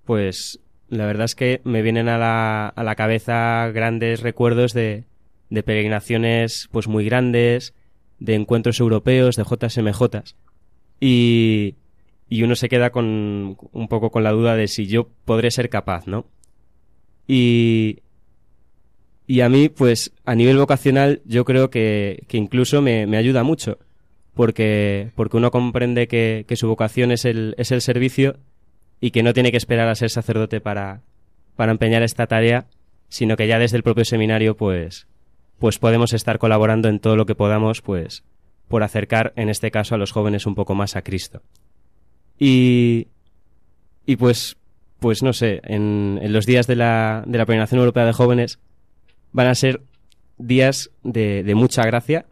pues 0.04 0.60
la 0.88 1.06
verdad 1.06 1.24
es 1.24 1.34
que 1.34 1.60
me 1.64 1.82
vienen 1.82 2.08
a 2.08 2.18
la, 2.18 2.68
a 2.68 2.84
la 2.84 2.94
cabeza 2.94 3.70
grandes 3.72 4.20
recuerdos 4.20 4.72
de, 4.72 5.04
de 5.50 5.62
peregrinaciones 5.62 6.68
pues 6.72 6.88
muy 6.88 7.04
grandes, 7.04 7.74
de 8.22 8.34
encuentros 8.34 8.78
europeos, 8.80 9.36
de 9.36 9.44
JSMJ. 9.44 10.02
Y, 11.00 11.74
y 12.28 12.42
uno 12.44 12.54
se 12.54 12.68
queda 12.68 12.90
con 12.90 13.56
un 13.72 13.88
poco 13.88 14.10
con 14.10 14.22
la 14.22 14.30
duda 14.30 14.56
de 14.56 14.68
si 14.68 14.86
yo 14.86 15.08
podré 15.24 15.50
ser 15.50 15.68
capaz, 15.68 16.06
¿no? 16.06 16.26
Y, 17.26 17.98
y 19.26 19.40
a 19.40 19.48
mí, 19.48 19.68
pues, 19.68 20.12
a 20.24 20.34
nivel 20.34 20.56
vocacional, 20.58 21.20
yo 21.24 21.44
creo 21.44 21.70
que, 21.70 22.24
que 22.28 22.36
incluso 22.36 22.80
me, 22.80 23.06
me, 23.06 23.16
ayuda 23.16 23.42
mucho, 23.42 23.78
porque, 24.34 25.10
porque 25.16 25.36
uno 25.36 25.50
comprende 25.50 26.06
que, 26.06 26.44
que, 26.46 26.56
su 26.56 26.68
vocación 26.68 27.10
es 27.10 27.24
el, 27.24 27.54
es 27.58 27.72
el 27.72 27.80
servicio 27.80 28.38
y 29.00 29.10
que 29.10 29.22
no 29.22 29.32
tiene 29.32 29.50
que 29.50 29.56
esperar 29.56 29.88
a 29.88 29.94
ser 29.94 30.10
sacerdote 30.10 30.60
para, 30.60 31.02
para 31.56 31.72
empeñar 31.72 32.02
esta 32.02 32.26
tarea, 32.26 32.66
sino 33.08 33.36
que 33.36 33.48
ya 33.48 33.58
desde 33.58 33.76
el 33.76 33.82
propio 33.82 34.04
seminario, 34.04 34.56
pues, 34.56 35.06
pues 35.62 35.78
podemos 35.78 36.12
estar 36.12 36.40
colaborando 36.40 36.88
en 36.88 36.98
todo 36.98 37.14
lo 37.14 37.24
que 37.24 37.36
podamos, 37.36 37.82
pues, 37.82 38.24
por 38.66 38.82
acercar, 38.82 39.32
en 39.36 39.48
este 39.48 39.70
caso, 39.70 39.94
a 39.94 39.98
los 39.98 40.10
jóvenes 40.10 40.44
un 40.44 40.56
poco 40.56 40.74
más 40.74 40.96
a 40.96 41.02
Cristo. 41.02 41.40
Y, 42.36 43.06
y 44.04 44.16
pues, 44.16 44.56
pues 44.98 45.22
no 45.22 45.32
sé, 45.32 45.60
en, 45.62 46.18
en 46.20 46.32
los 46.32 46.46
días 46.46 46.66
de 46.66 46.74
la, 46.74 47.22
de 47.28 47.38
la 47.38 47.46
Peregrinación 47.46 47.78
Europea 47.78 48.04
de 48.04 48.12
Jóvenes 48.12 48.58
van 49.30 49.46
a 49.46 49.54
ser 49.54 49.82
días 50.36 50.90
de, 51.04 51.44
de, 51.44 51.54
mucha 51.54 51.84
gracia, 51.84 52.26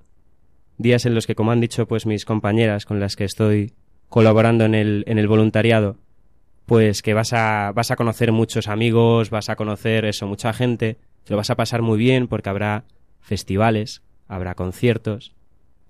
días 0.77 1.07
en 1.07 1.15
los 1.15 1.29
que, 1.29 1.37
como 1.37 1.53
han 1.53 1.61
dicho 1.61 1.87
pues 1.87 2.07
mis 2.07 2.25
compañeras 2.25 2.85
con 2.85 2.99
las 2.99 3.15
que 3.15 3.27
estoy 3.27 3.75
colaborando 4.09 4.65
en 4.65 4.75
el, 4.75 5.05
en 5.07 5.19
el 5.19 5.29
voluntariado, 5.29 5.99
pues 6.67 7.01
que 7.01 7.15
vas 7.15 7.33
a, 7.33 7.71
vas 7.77 7.93
a 7.93 7.97
conocer 7.97 8.33
muchos 8.33 8.67
amigos, 8.67 9.31
vas 9.31 9.51
a 9.51 9.55
conocer 9.55 10.05
eso, 10.05 10.27
mucha 10.27 10.53
gente, 10.53 10.99
te 11.23 11.31
lo 11.31 11.37
vas 11.37 11.51
a 11.51 11.55
pasar 11.55 11.81
muy 11.81 11.97
bien 11.97 12.27
porque 12.27 12.49
habrá 12.49 12.87
festivales, 13.21 14.03
habrá 14.29 14.55
conciertos, 14.55 15.35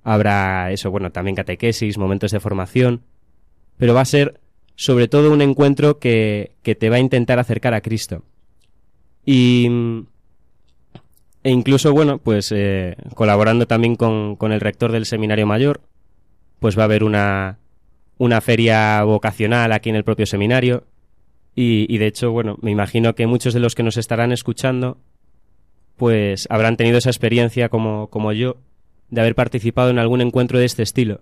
habrá 0.03 0.71
eso, 0.73 0.91
bueno, 0.91 1.11
también 1.11 1.37
catequesis, 1.37 1.99
momentos 1.99 2.31
de 2.31 2.41
formación, 2.41 3.03
pero 3.77 3.95
va 3.95 4.03
a 4.03 4.07
ser 4.07 4.41
sobre 4.77 5.09
todo 5.09 5.31
un 5.31 5.43
encuentro 5.43 5.99
que, 5.99 6.53
que 6.63 6.75
te 6.75 6.89
va 6.89 6.97
a 6.97 7.01
intentar 7.01 7.39
acercar 7.39 7.75
a 7.75 7.83
Cristo. 7.83 8.25
Y, 9.27 9.69
e 11.43 11.51
incluso, 11.51 11.93
bueno, 11.93 12.19
pues 12.19 12.53
eh, 12.53 12.97
colaborando 13.15 13.67
también 13.67 13.97
con, 13.97 14.37
con, 14.37 14.53
el 14.53 14.61
rector 14.61 14.93
del 14.93 15.07
Seminario 15.07 15.47
Mayor, 15.47 15.83
pues 16.59 16.79
va 16.79 16.83
a 16.83 16.85
haber 16.85 17.05
una, 17.05 17.59
una 18.19 18.41
feria 18.41 19.03
vocacional 19.05 19.73
aquí 19.73 19.91
en 19.91 19.97
el 19.97 20.05
propio 20.05 20.27
seminario. 20.27 20.85
Y, 21.55 21.87
y, 21.89 21.99
de 21.99 22.07
hecho, 22.07 22.31
bueno, 22.33 22.57
me 22.63 22.71
imagino 22.71 23.15
que 23.15 23.27
muchos 23.27 23.55
de 23.55 23.61
los 23.61 23.75
que 23.75 23.83
nos 23.83 23.97
estarán 23.97 24.33
escuchando, 24.33 24.99
pues 26.01 26.47
habrán 26.49 26.79
tenido 26.79 26.97
esa 26.97 27.11
experiencia 27.11 27.69
como, 27.69 28.09
como 28.09 28.33
yo, 28.33 28.57
de 29.11 29.21
haber 29.21 29.35
participado 29.35 29.91
en 29.91 29.99
algún 29.99 30.23
encuentro 30.23 30.59
de 30.59 30.65
este 30.65 30.83
estilo, 30.83 31.21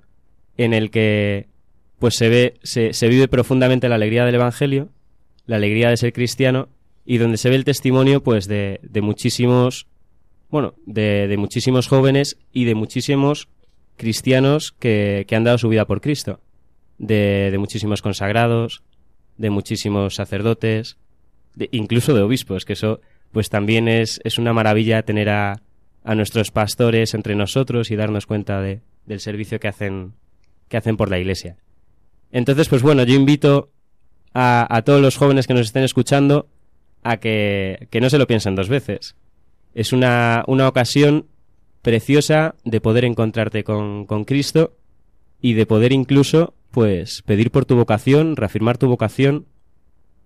en 0.57 0.73
el 0.73 0.93
que 0.93 1.49
pues 1.99 2.15
se 2.15 2.29
ve, 2.29 2.55
se, 2.63 2.93
se 2.93 3.09
vive 3.09 3.27
profundamente 3.27 3.89
la 3.89 3.97
alegría 3.97 4.25
del 4.25 4.37
Evangelio, 4.37 4.91
la 5.47 5.57
alegría 5.57 5.91
de 5.91 5.97
ser 5.97 6.13
cristiano, 6.13 6.69
y 7.05 7.19
donde 7.19 7.39
se 7.39 7.51
ve 7.51 7.57
el 7.57 7.65
testimonio, 7.65 8.23
pues, 8.23 8.47
de, 8.47 8.79
de 8.85 9.01
muchísimos, 9.01 9.89
bueno, 10.49 10.75
de, 10.87 11.27
de, 11.27 11.37
muchísimos 11.39 11.89
jóvenes 11.89 12.39
y 12.53 12.65
de 12.65 12.77
muchísimos 12.77 13.49
cristianos 13.97 14.71
que, 14.79 15.25
que 15.27 15.35
han 15.35 15.43
dado 15.43 15.59
su 15.59 15.69
vida 15.69 15.89
por 15.89 16.01
Cristo, 16.01 16.39
de, 16.99 17.49
de 17.51 17.59
muchísimos 17.59 18.01
consagrados, 18.01 18.85
de 19.39 19.51
muchísimos 19.51 20.15
sacerdotes, 20.15 20.99
incluso 21.73 22.15
de 22.15 22.23
obispos, 22.23 22.65
que 22.65 22.75
eso, 22.75 23.01
pues, 23.33 23.49
también 23.51 23.89
es, 23.89 24.21
es 24.25 24.39
una 24.39 24.53
maravilla 24.53 25.03
tener 25.03 25.29
a, 25.29 25.61
a 26.05 26.15
nuestros 26.15 26.51
pastores 26.51 27.15
entre 27.15 27.35
nosotros 27.35 27.91
y 27.91 27.97
darnos 27.97 28.27
cuenta 28.27 28.61
de, 28.61 28.81
del 29.07 29.21
servicio 29.21 29.61
que 29.61 29.69
hacen, 29.69 30.15
que 30.69 30.77
hacen 30.77 30.97
por 30.97 31.11
la 31.11 31.19
Iglesia. 31.19 31.57
Entonces, 32.31 32.69
pues 32.69 32.83
bueno, 32.83 33.03
yo 33.05 33.15
invito 33.15 33.71
a, 34.35 34.67
a 34.75 34.83
todos 34.83 35.01
los 35.01 35.17
jóvenes 35.17 35.47
que 35.47 35.55
nos 35.55 35.67
estén 35.67 35.85
escuchando 35.85 36.49
a 37.03 37.19
que, 37.19 37.89
que 37.91 38.01
no 38.01 38.11
se 38.11 38.19
lo 38.19 38.27
piensen 38.27 38.55
dos 38.55 38.69
veces. 38.69 39.17
Es 39.75 39.93
una, 39.93 40.45
una 40.47 40.69
ocasión 40.69 41.27
preciosa 41.83 42.55
de 42.65 42.81
poder 42.81 43.05
encontrarte 43.05 43.65
con, 43.65 44.05
con 44.05 44.25
Cristo 44.25 44.77
y 45.41 45.55
de 45.55 45.67
poder 45.67 45.93
incluso 45.93 46.55
pues 46.71 47.23
pedir 47.23 47.51
por 47.51 47.65
tu 47.65 47.77
vocación, 47.77 48.37
reafirmar 48.37 48.77
tu 48.77 48.89
vocación, 48.89 49.47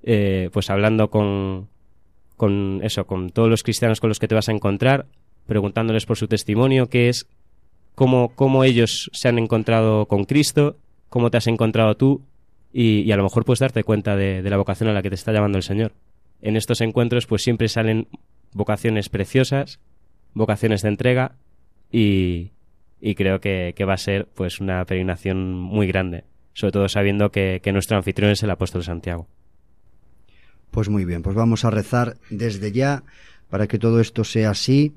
eh, 0.03 0.51
pues 0.53 0.71
hablando 0.71 1.11
con, 1.11 1.69
con 2.37 2.81
eso, 2.83 3.07
con 3.07 3.31
todos 3.31 3.49
los 3.49 3.63
cristianos 3.63 4.01
con 4.01 4.09
los 4.09 4.19
que 4.19 4.29
te 4.29 4.35
vas 4.35 4.49
a 4.49 4.53
encontrar, 4.53 5.07
preguntándoles 5.47 6.07
por 6.07 6.17
su 6.17 6.29
testimonio, 6.29 6.89
qué 6.89 7.09
es, 7.09 7.27
cómo, 7.95 8.35
cómo 8.35 8.65
ellos 8.65 9.11
se 9.13 9.29
han 9.29 9.39
encontrado 9.39 10.07
con 10.07 10.25
Cristo, 10.25 10.77
cómo 11.09 11.31
te 11.31 11.37
has 11.37 11.47
encontrado 11.47 11.97
tú 11.97 12.23
y, 12.73 13.11
a 13.13 13.17
lo 13.17 13.23
mejor 13.23 13.45
puedes 13.45 13.61
darte 13.61 13.85
cuenta 13.85 14.17
de, 14.17 14.43
la 14.43 14.57
vocación 14.57 14.89
a 14.89 14.93
la 14.93 15.03
que 15.03 15.11
te 15.11 15.15
está 15.15 15.33
llamando 15.33 15.59
el 15.59 15.63
Señor. 15.63 15.93
En 16.41 16.57
estos 16.57 16.81
encuentros 16.81 17.27
pues 17.27 17.43
siempre 17.43 17.69
salen 17.69 18.09
vocaciones 18.53 19.09
preciosas, 19.09 19.79
vocaciones 20.35 20.83
de 20.83 20.89
entrega 20.89 21.37
y, 21.91 22.53
y 23.01 23.15
creo 23.15 23.41
que, 23.41 23.75
va 23.87 23.95
a 23.95 23.99
ser 23.99 24.27
pues 24.35 24.61
una 24.61 24.85
peregrinación 24.85 25.55
muy 25.55 25.87
grande, 25.87 26.25
sobre 26.55 26.73
todo 26.73 26.89
sabiendo 26.89 27.31
que 27.31 27.61
nuestro 27.73 27.97
anfitrión 27.97 28.31
es 28.31 28.43
el 28.43 28.51
apóstol 28.51 28.83
Santiago. 28.83 29.29
Pues 30.73 30.89
muy 30.89 31.05
bien, 31.05 31.23
pues 31.23 31.37
vamos 31.37 31.67
a 31.67 31.71
rezar 31.71 32.17
desde 32.31 32.73
ya 32.73 33.05
para 33.51 33.67
que 33.67 33.79
todo 33.79 34.01
esto 34.01 34.25
sea 34.25 34.51
así. 34.51 34.95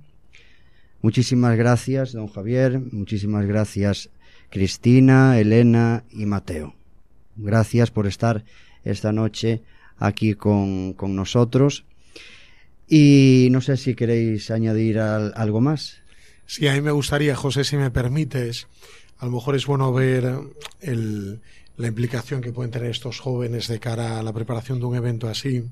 Muchísimas 1.02 1.58
gracias, 1.58 2.14
don 2.14 2.28
Javier, 2.28 2.80
muchísimas 2.92 3.46
gracias, 3.46 4.10
Cristina, 4.50 5.38
Elena 5.38 6.06
y 6.10 6.26
Mateo. 6.26 6.76
Gracias 7.36 7.92
por 7.92 8.08
estar 8.08 8.46
esta 8.86 9.12
noche 9.12 9.64
aquí 9.98 10.34
con, 10.34 10.94
con 10.94 11.14
nosotros. 11.14 11.84
Y 12.88 13.50
no 13.52 13.60
sé 13.60 13.76
si 13.76 13.96
queréis 13.96 14.52
añadir 14.52 15.00
al, 15.00 15.34
algo 15.36 15.60
más. 15.60 15.98
Sí, 16.46 16.70
a 16.70 16.74
mí 16.74 16.80
me 16.80 16.92
gustaría, 16.92 17.36
José, 17.36 17.66
si 17.66 17.76
me 17.76 17.92
permites, 17.92 18.68
a 19.18 19.26
lo 19.26 19.32
mejor 19.32 19.58
es 19.58 19.66
bueno 19.66 19.92
ver 19.92 20.40
el, 20.80 21.42
la 21.78 21.88
implicación 21.88 22.42
que 22.42 22.52
pueden 22.52 22.72
tener 22.72 22.90
estos 22.90 23.20
jóvenes 23.20 23.68
de 23.68 23.80
cara 23.80 24.20
a 24.20 24.24
la 24.24 24.34
preparación 24.34 24.80
de 24.80 24.86
un 24.86 24.96
evento 24.96 25.28
así. 25.28 25.64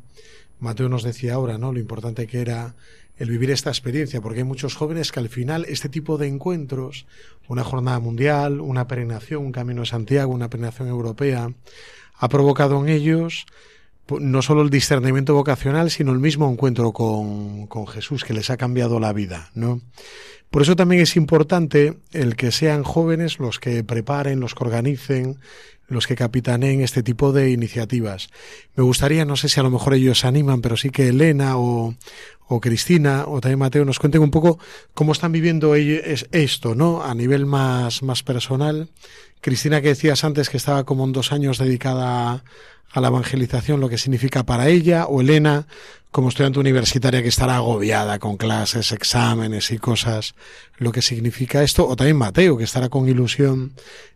Mateo 0.60 0.90
nos 0.90 1.04
decía 1.04 1.36
ahora, 1.36 1.58
¿no? 1.58 1.72
Lo 1.72 1.80
importante 1.80 2.28
que 2.28 2.42
era 2.42 2.76
el 3.18 3.30
vivir 3.30 3.52
esta 3.52 3.70
experiencia, 3.70 4.22
porque 4.22 4.40
hay 4.40 4.46
muchos 4.46 4.76
jóvenes 4.76 5.12
que 5.12 5.20
al 5.20 5.30
final 5.30 5.66
este 5.68 5.90
tipo 5.90 6.18
de 6.18 6.28
encuentros, 6.28 7.06
una 7.48 7.64
jornada 7.64 8.00
mundial, 8.00 8.60
una 8.60 8.88
peregrinación, 8.88 9.46
un 9.46 9.52
camino 9.52 9.82
de 9.82 9.88
Santiago, 9.88 10.34
una 10.34 10.50
peregrinación 10.50 10.88
europea, 10.88 11.54
ha 12.16 12.30
provocado 12.30 12.82
en 12.82 12.90
ellos 12.90 13.46
no 14.20 14.42
solo 14.42 14.64
el 14.64 14.70
discernimiento 14.70 15.34
vocacional, 15.34 15.90
sino 15.90 16.12
el 16.12 16.20
mismo 16.20 16.52
encuentro 16.52 16.92
con, 16.92 17.68
con 17.68 17.88
Jesús, 17.88 18.24
que 18.24 18.34
les 18.34 18.50
ha 18.50 18.58
cambiado 18.58 19.00
la 19.00 19.14
vida, 19.14 19.50
¿no? 19.54 19.82
Por 20.50 20.62
eso 20.62 20.76
también 20.76 21.02
es 21.02 21.16
importante 21.16 21.98
el 22.12 22.36
que 22.36 22.52
sean 22.52 22.84
jóvenes 22.84 23.40
los 23.40 23.60
que 23.60 23.84
preparen, 23.84 24.40
los 24.40 24.54
que 24.54 24.64
organicen, 24.64 25.40
los 25.88 26.08
que 26.08 26.16
capitaneen 26.16 26.82
este 26.82 27.04
tipo 27.04 27.32
de 27.32 27.52
iniciativas. 27.52 28.30
Me 28.76 28.84
gustaría, 28.84 29.26
no 29.26 29.36
sé 29.36 29.50
si 29.50 29.60
a 29.60 29.64
lo 29.64 29.70
mejor 29.70 29.94
ellos 29.94 30.20
se 30.20 30.28
animan, 30.28 30.62
pero 30.62 30.78
sí 30.78 30.90
que 30.90 31.10
Elena 31.10 31.58
o, 31.58 31.96
o 32.48 32.62
Cristina 32.62 33.26
o 33.28 33.42
también 33.42 33.60
Mateo 33.60 33.86
nos 33.86 34.00
cuenten 34.00 34.22
un 34.22 34.32
poco 34.32 34.60
cómo 34.94 35.12
están 35.12 35.32
viviendo 35.32 35.76
ellos 35.76 36.28
esto, 36.32 36.76
¿no? 36.76 37.04
A 37.04 37.14
nivel 37.14 37.46
más, 37.46 38.04
más 38.04 38.24
personal. 38.24 38.90
Cristina, 39.42 39.82
que 39.82 39.90
decías 39.90 40.24
antes 40.24 40.50
que 40.50 40.58
estaba 40.58 40.86
como 40.86 41.04
en 41.04 41.12
dos 41.12 41.32
años 41.32 41.58
dedicada 41.58 42.44
a 42.92 43.02
la 43.02 43.08
evangelización, 43.08 43.82
lo 43.82 43.90
que 43.90 43.98
significa 43.98 44.44
para 44.44 44.70
ella, 44.70 45.06
o 45.08 45.20
Elena, 45.20 45.68
como 46.14 46.30
estudiante 46.30 46.60
universitaria 46.60 47.24
que 47.24 47.30
estará 47.30 47.58
agobiada 47.58 48.20
con 48.20 48.38
clases, 48.38 48.92
exámenes 48.92 49.72
y 49.72 49.80
cosas, 49.80 50.36
lo 50.78 50.92
que 50.92 51.02
significa 51.02 51.64
esto, 51.64 51.88
o 51.88 51.96
también 51.96 52.18
Mateo, 52.18 52.56
que 52.56 52.64
estará 52.64 52.88
con 52.88 53.10
ilusión 53.10 53.74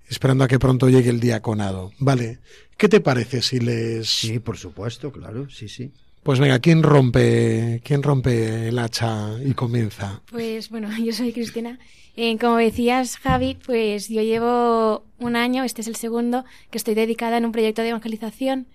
esperando 0.08 0.44
a 0.44 0.48
que 0.48 0.60
pronto 0.60 0.90
llegue 0.90 1.10
el 1.10 1.20
diaconado. 1.20 1.92
Vale, 1.98 2.38
¿qué 2.78 2.88
te 2.88 3.02
parece 3.02 3.42
si 3.42 3.60
les... 3.60 4.08
Sí, 4.08 4.38
por 4.38 4.58
supuesto, 4.58 5.12
claro, 5.12 5.50
sí, 5.50 5.68
sí. 5.68 5.92
Pues 6.22 6.40
venga, 6.40 6.60
¿quién 6.60 6.84
rompe, 6.84 7.82
quién 7.84 8.04
rompe 8.04 8.68
el 8.68 8.78
hacha 8.78 9.32
y 9.44 9.54
comienza? 9.54 10.22
Pues 10.30 10.70
bueno, 10.70 10.90
yo 11.04 11.12
soy 11.14 11.34
Cristina. 11.34 11.80
Eh, 12.16 12.38
como 12.38 12.58
decías, 12.58 13.18
Javi, 13.18 13.58
pues 13.66 14.08
yo 14.08 14.22
llevo 14.22 15.04
un 15.18 15.36
año, 15.36 15.64
este 15.64 15.82
es 15.82 15.88
el 15.88 15.96
segundo, 15.96 16.46
que 16.70 16.78
estoy 16.78 16.94
dedicada 16.94 17.38
en 17.38 17.46
un 17.46 17.52
proyecto 17.52 17.82
de 17.82 17.90
evangelización. 17.90 18.68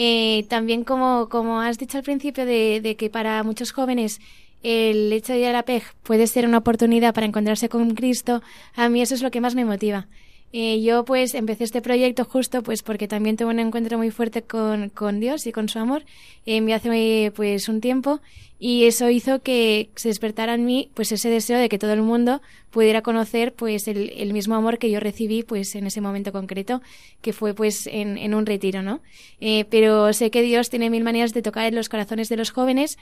Eh, 0.00 0.46
también 0.48 0.84
como, 0.84 1.28
como 1.28 1.60
has 1.60 1.76
dicho 1.76 1.98
al 1.98 2.04
principio 2.04 2.46
de, 2.46 2.80
de, 2.80 2.94
que 2.94 3.10
para 3.10 3.42
muchos 3.42 3.72
jóvenes 3.72 4.20
el 4.62 5.12
hecho 5.12 5.32
de 5.32 5.40
ir 5.40 5.46
a 5.46 5.52
la 5.52 5.64
PEG 5.64 5.82
puede 6.04 6.28
ser 6.28 6.46
una 6.46 6.58
oportunidad 6.58 7.12
para 7.12 7.26
encontrarse 7.26 7.68
con 7.68 7.96
Cristo, 7.96 8.40
a 8.76 8.88
mí 8.88 9.02
eso 9.02 9.16
es 9.16 9.22
lo 9.22 9.32
que 9.32 9.40
más 9.40 9.56
me 9.56 9.64
motiva. 9.64 10.06
Eh, 10.52 10.80
yo 10.80 11.04
pues 11.04 11.34
empecé 11.34 11.64
este 11.64 11.82
proyecto 11.82 12.24
justo 12.24 12.62
pues 12.62 12.82
porque 12.82 13.06
también 13.06 13.36
tuve 13.36 13.50
un 13.50 13.58
encuentro 13.58 13.98
muy 13.98 14.10
fuerte 14.10 14.40
con, 14.40 14.88
con 14.88 15.20
Dios 15.20 15.46
y 15.46 15.52
con 15.52 15.68
su 15.68 15.78
amor 15.78 16.04
eh, 16.46 16.72
hace 16.72 17.30
pues 17.36 17.68
un 17.68 17.82
tiempo 17.82 18.20
y 18.58 18.84
eso 18.84 19.10
hizo 19.10 19.42
que 19.42 19.90
se 19.94 20.08
despertara 20.08 20.54
en 20.54 20.64
mí 20.64 20.90
pues 20.94 21.12
ese 21.12 21.28
deseo 21.28 21.58
de 21.58 21.68
que 21.68 21.78
todo 21.78 21.92
el 21.92 22.00
mundo 22.00 22.40
pudiera 22.70 23.02
conocer 23.02 23.52
pues 23.52 23.88
el, 23.88 24.10
el 24.16 24.32
mismo 24.32 24.54
amor 24.54 24.78
que 24.78 24.90
yo 24.90 25.00
recibí 25.00 25.42
pues 25.42 25.74
en 25.74 25.86
ese 25.86 26.00
momento 26.00 26.32
concreto 26.32 26.80
que 27.20 27.34
fue 27.34 27.52
pues 27.52 27.86
en, 27.86 28.16
en 28.16 28.32
un 28.32 28.46
retiro 28.46 28.82
no 28.82 29.02
eh, 29.42 29.66
pero 29.68 30.14
sé 30.14 30.30
que 30.30 30.40
Dios 30.40 30.70
tiene 30.70 30.88
mil 30.88 31.04
maneras 31.04 31.34
de 31.34 31.42
tocar 31.42 31.66
en 31.66 31.74
los 31.74 31.90
corazones 31.90 32.30
de 32.30 32.38
los 32.38 32.52
jóvenes 32.52 32.96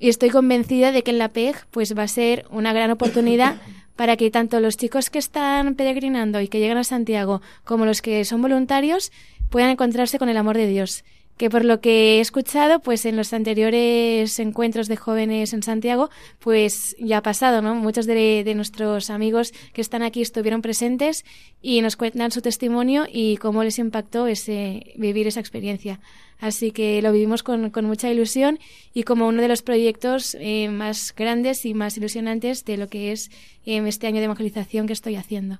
y 0.00 0.08
estoy 0.08 0.30
convencida 0.30 0.90
de 0.90 1.04
que 1.04 1.12
en 1.12 1.18
la 1.18 1.28
PEG 1.28 1.66
pues 1.70 1.96
va 1.96 2.02
a 2.02 2.08
ser 2.08 2.44
una 2.50 2.72
gran 2.72 2.90
oportunidad 2.90 3.56
para 3.98 4.16
que 4.16 4.30
tanto 4.30 4.60
los 4.60 4.76
chicos 4.76 5.10
que 5.10 5.18
están 5.18 5.74
peregrinando 5.74 6.40
y 6.40 6.46
que 6.46 6.60
llegan 6.60 6.78
a 6.78 6.84
Santiago 6.84 7.42
como 7.64 7.84
los 7.84 8.00
que 8.00 8.24
son 8.24 8.40
voluntarios 8.40 9.10
puedan 9.50 9.70
encontrarse 9.70 10.20
con 10.20 10.28
el 10.28 10.36
amor 10.36 10.56
de 10.56 10.68
Dios 10.68 11.04
que 11.38 11.48
por 11.48 11.64
lo 11.64 11.80
que 11.80 12.16
he 12.16 12.20
escuchado, 12.20 12.80
pues 12.80 13.06
en 13.06 13.16
los 13.16 13.32
anteriores 13.32 14.38
encuentros 14.40 14.88
de 14.88 14.96
jóvenes 14.96 15.52
en 15.52 15.62
Santiago, 15.62 16.10
pues 16.40 16.96
ya 16.98 17.18
ha 17.18 17.22
pasado, 17.22 17.62
¿no? 17.62 17.74
Muchos 17.76 18.06
de, 18.06 18.52
nuestros 18.54 19.08
amigos 19.08 19.52
que 19.72 19.80
están 19.80 20.02
aquí 20.02 20.20
estuvieron 20.20 20.62
presentes 20.62 21.24
y 21.62 21.80
nos 21.80 21.96
cuentan 21.96 22.32
su 22.32 22.42
testimonio 22.42 23.06
y 23.10 23.36
cómo 23.36 23.62
les 23.62 23.78
impactó 23.78 24.26
ese 24.26 24.94
vivir 24.96 25.28
esa 25.28 25.40
experiencia. 25.40 26.00
Así 26.40 26.72
que 26.72 27.00
lo 27.02 27.12
vivimos 27.12 27.42
con, 27.42 27.72
mucha 27.86 28.10
ilusión 28.10 28.58
y 28.92 29.04
como 29.04 29.28
uno 29.28 29.40
de 29.40 29.48
los 29.48 29.62
proyectos 29.62 30.36
eh, 30.40 30.68
más 30.68 31.14
grandes 31.16 31.64
y 31.64 31.74
más 31.74 31.96
ilusionantes 31.96 32.64
de 32.64 32.76
lo 32.76 32.88
que 32.88 33.12
es 33.12 33.30
eh, 33.64 33.82
este 33.86 34.08
año 34.08 34.18
de 34.18 34.24
evangelización 34.24 34.86
que 34.86 34.92
estoy 34.92 35.16
haciendo. 35.16 35.58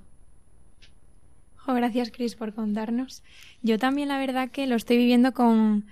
Gracias, 1.74 2.11
Cris, 2.11 2.35
por 2.35 2.54
contarnos. 2.54 3.22
Yo 3.62 3.78
también, 3.78 4.09
la 4.09 4.18
verdad, 4.18 4.50
que 4.50 4.66
lo 4.66 4.76
estoy 4.76 4.96
viviendo 4.96 5.33
con, 5.33 5.87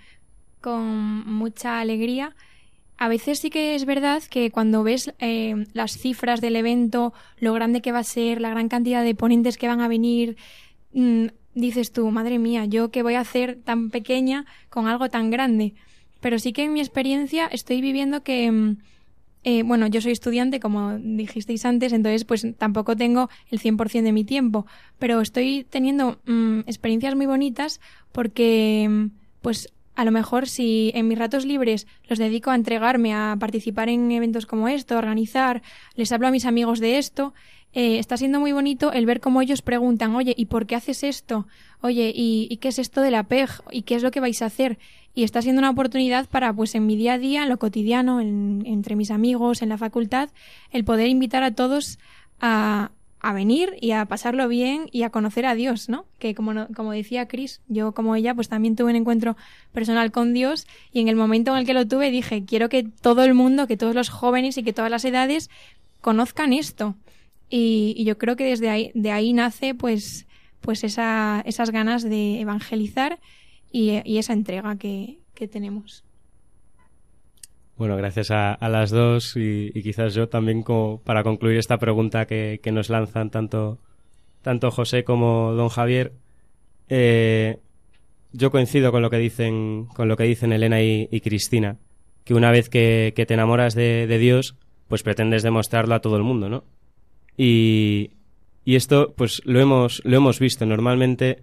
con 0.60 1.30
mucha 1.30 1.80
alegría. 1.80 2.34
A 2.96 3.08
veces 3.08 3.40
sí 3.40 3.50
que 3.50 3.74
es 3.74 3.84
verdad 3.84 4.22
que 4.22 4.50
cuando 4.50 4.82
ves 4.82 5.12
eh, 5.18 5.66
las 5.74 5.98
cifras 5.98 6.40
del 6.40 6.56
evento, 6.56 7.12
lo 7.38 7.52
grande 7.52 7.82
que 7.82 7.92
va 7.92 7.98
a 7.98 8.04
ser, 8.04 8.40
la 8.40 8.50
gran 8.50 8.68
cantidad 8.68 9.04
de 9.04 9.14
ponentes 9.14 9.58
que 9.58 9.68
van 9.68 9.80
a 9.80 9.88
venir, 9.88 10.36
mm, 10.92 11.26
dices 11.54 11.92
tú, 11.92 12.10
madre 12.10 12.38
mía, 12.38 12.64
yo 12.64 12.90
qué 12.90 13.02
voy 13.02 13.14
a 13.14 13.20
hacer 13.20 13.58
tan 13.62 13.90
pequeña 13.90 14.46
con 14.70 14.86
algo 14.86 15.10
tan 15.10 15.30
grande. 15.30 15.74
Pero 16.20 16.38
sí 16.38 16.52
que 16.52 16.64
en 16.64 16.72
mi 16.72 16.80
experiencia 16.80 17.46
estoy 17.46 17.82
viviendo 17.82 18.22
que 18.22 18.50
mm, 18.50 18.78
eh, 19.48 19.62
bueno, 19.62 19.86
yo 19.86 20.00
soy 20.00 20.10
estudiante, 20.10 20.58
como 20.58 20.98
dijisteis 20.98 21.64
antes, 21.64 21.92
entonces 21.92 22.24
pues 22.24 22.44
tampoco 22.58 22.96
tengo 22.96 23.30
el 23.48 23.60
100% 23.60 24.02
de 24.02 24.10
mi 24.10 24.24
tiempo, 24.24 24.66
pero 24.98 25.20
estoy 25.20 25.64
teniendo 25.70 26.18
mm, 26.26 26.62
experiencias 26.66 27.14
muy 27.14 27.26
bonitas 27.26 27.80
porque 28.10 29.08
pues 29.42 29.72
a 29.94 30.04
lo 30.04 30.10
mejor 30.10 30.48
si 30.48 30.90
en 30.96 31.06
mis 31.06 31.16
ratos 31.16 31.44
libres 31.44 31.86
los 32.08 32.18
dedico 32.18 32.50
a 32.50 32.56
entregarme, 32.56 33.14
a 33.14 33.36
participar 33.38 33.88
en 33.88 34.10
eventos 34.10 34.46
como 34.46 34.66
esto, 34.66 34.96
a 34.96 34.98
organizar, 34.98 35.62
les 35.94 36.10
hablo 36.10 36.26
a 36.26 36.32
mis 36.32 36.44
amigos 36.44 36.80
de 36.80 36.98
esto, 36.98 37.32
eh, 37.76 37.98
está 37.98 38.16
siendo 38.16 38.40
muy 38.40 38.52
bonito 38.52 38.92
el 38.92 39.04
ver 39.04 39.20
cómo 39.20 39.42
ellos 39.42 39.60
preguntan, 39.60 40.14
oye, 40.16 40.34
¿y 40.36 40.46
por 40.46 40.66
qué 40.66 40.74
haces 40.74 41.04
esto? 41.04 41.46
Oye, 41.82 42.10
¿y, 42.14 42.48
¿y, 42.50 42.56
qué 42.56 42.68
es 42.68 42.78
esto 42.78 43.02
de 43.02 43.10
la 43.10 43.24
PEG? 43.24 43.50
¿Y 43.70 43.82
qué 43.82 43.94
es 43.94 44.02
lo 44.02 44.10
que 44.10 44.20
vais 44.20 44.40
a 44.40 44.46
hacer? 44.46 44.78
y 45.16 45.24
está 45.24 45.40
siendo 45.40 45.60
una 45.60 45.70
oportunidad 45.70 46.28
para, 46.28 46.52
pues 46.52 46.74
en 46.74 46.84
mi 46.84 46.94
día 46.94 47.14
a 47.14 47.18
día, 47.18 47.42
en 47.42 47.48
lo 47.48 47.58
cotidiano, 47.58 48.20
entre 48.20 48.96
mis 48.96 49.10
amigos, 49.10 49.62
en 49.62 49.70
la 49.70 49.78
facultad, 49.78 50.28
el 50.70 50.84
poder 50.84 51.08
invitar 51.08 51.42
a 51.42 51.52
todos 51.52 51.98
a, 52.38 52.90
a 53.20 53.32
venir 53.32 53.76
y 53.80 53.92
a 53.92 54.04
pasarlo 54.04 54.46
bien 54.46 54.88
y 54.92 55.04
a 55.04 55.10
conocer 55.10 55.46
a 55.46 55.54
Dios, 55.54 55.88
¿no? 55.88 56.04
Que 56.18 56.34
como, 56.34 56.68
como 56.76 56.92
decía 56.92 57.28
Cris, 57.28 57.62
yo 57.66 57.92
como 57.92 58.14
ella, 58.14 58.34
pues 58.34 58.50
también 58.50 58.76
tuve 58.76 58.90
un 58.90 58.96
encuentro 58.96 59.38
personal 59.72 60.12
con 60.12 60.34
Dios 60.34 60.66
y 60.92 61.00
en 61.00 61.08
el 61.08 61.16
momento 61.16 61.52
en 61.52 61.58
el 61.60 61.66
que 61.66 61.72
lo 61.72 61.88
tuve 61.88 62.10
dije, 62.10 62.44
quiero 62.44 62.68
que 62.68 62.82
todo 62.82 63.24
el 63.24 63.32
mundo, 63.32 63.66
que 63.66 63.78
todos 63.78 63.94
los 63.94 64.10
jóvenes 64.10 64.58
y 64.58 64.62
que 64.64 64.74
todas 64.74 64.90
las 64.90 65.06
edades 65.06 65.48
conozcan 66.02 66.52
esto. 66.52 66.94
Y, 67.48 68.04
yo 68.04 68.18
creo 68.18 68.36
que 68.36 68.44
desde 68.44 68.68
ahí, 68.68 68.90
de 68.94 69.12
ahí 69.12 69.32
nace, 69.32 69.74
pues, 69.74 70.26
pues 70.60 70.84
esa, 70.84 71.42
esas 71.46 71.70
ganas 71.70 72.02
de 72.02 72.40
evangelizar 72.40 73.18
y, 73.70 74.18
esa 74.18 74.32
entrega 74.32 74.76
que, 74.76 75.18
tenemos. 75.50 76.04
Bueno, 77.76 77.96
gracias 77.96 78.30
a, 78.30 78.56
las 78.68 78.90
dos 78.90 79.36
y, 79.36 79.70
quizás 79.82 80.14
yo 80.14 80.28
también 80.28 80.62
como 80.62 81.00
para 81.02 81.22
concluir 81.22 81.58
esta 81.58 81.78
pregunta 81.78 82.26
que, 82.26 82.60
nos 82.72 82.90
lanzan 82.90 83.30
tanto, 83.30 83.78
tanto 84.42 84.70
José 84.70 85.04
como 85.04 85.52
don 85.52 85.68
Javier, 85.68 86.12
eh, 86.88 87.58
yo 88.32 88.50
coincido 88.50 88.92
con 88.92 89.02
lo 89.02 89.10
que 89.10 89.18
dicen, 89.18 89.86
con 89.94 90.08
lo 90.08 90.16
que 90.16 90.24
dicen 90.24 90.52
Elena 90.52 90.82
y, 90.82 91.20
Cristina, 91.20 91.78
que 92.24 92.34
una 92.34 92.50
vez 92.50 92.68
que, 92.68 93.12
te 93.14 93.34
enamoras 93.34 93.74
de, 93.74 94.18
Dios, 94.18 94.56
pues 94.88 95.02
pretendes 95.02 95.42
demostrarlo 95.42 95.94
a 95.94 96.00
todo 96.00 96.16
el 96.16 96.22
mundo, 96.22 96.48
¿no? 96.48 96.64
Y, 97.36 98.10
y 98.64 98.76
esto, 98.76 99.14
pues 99.16 99.42
lo 99.44 99.60
hemos, 99.60 100.02
lo 100.04 100.16
hemos 100.16 100.38
visto. 100.38 100.66
Normalmente 100.66 101.42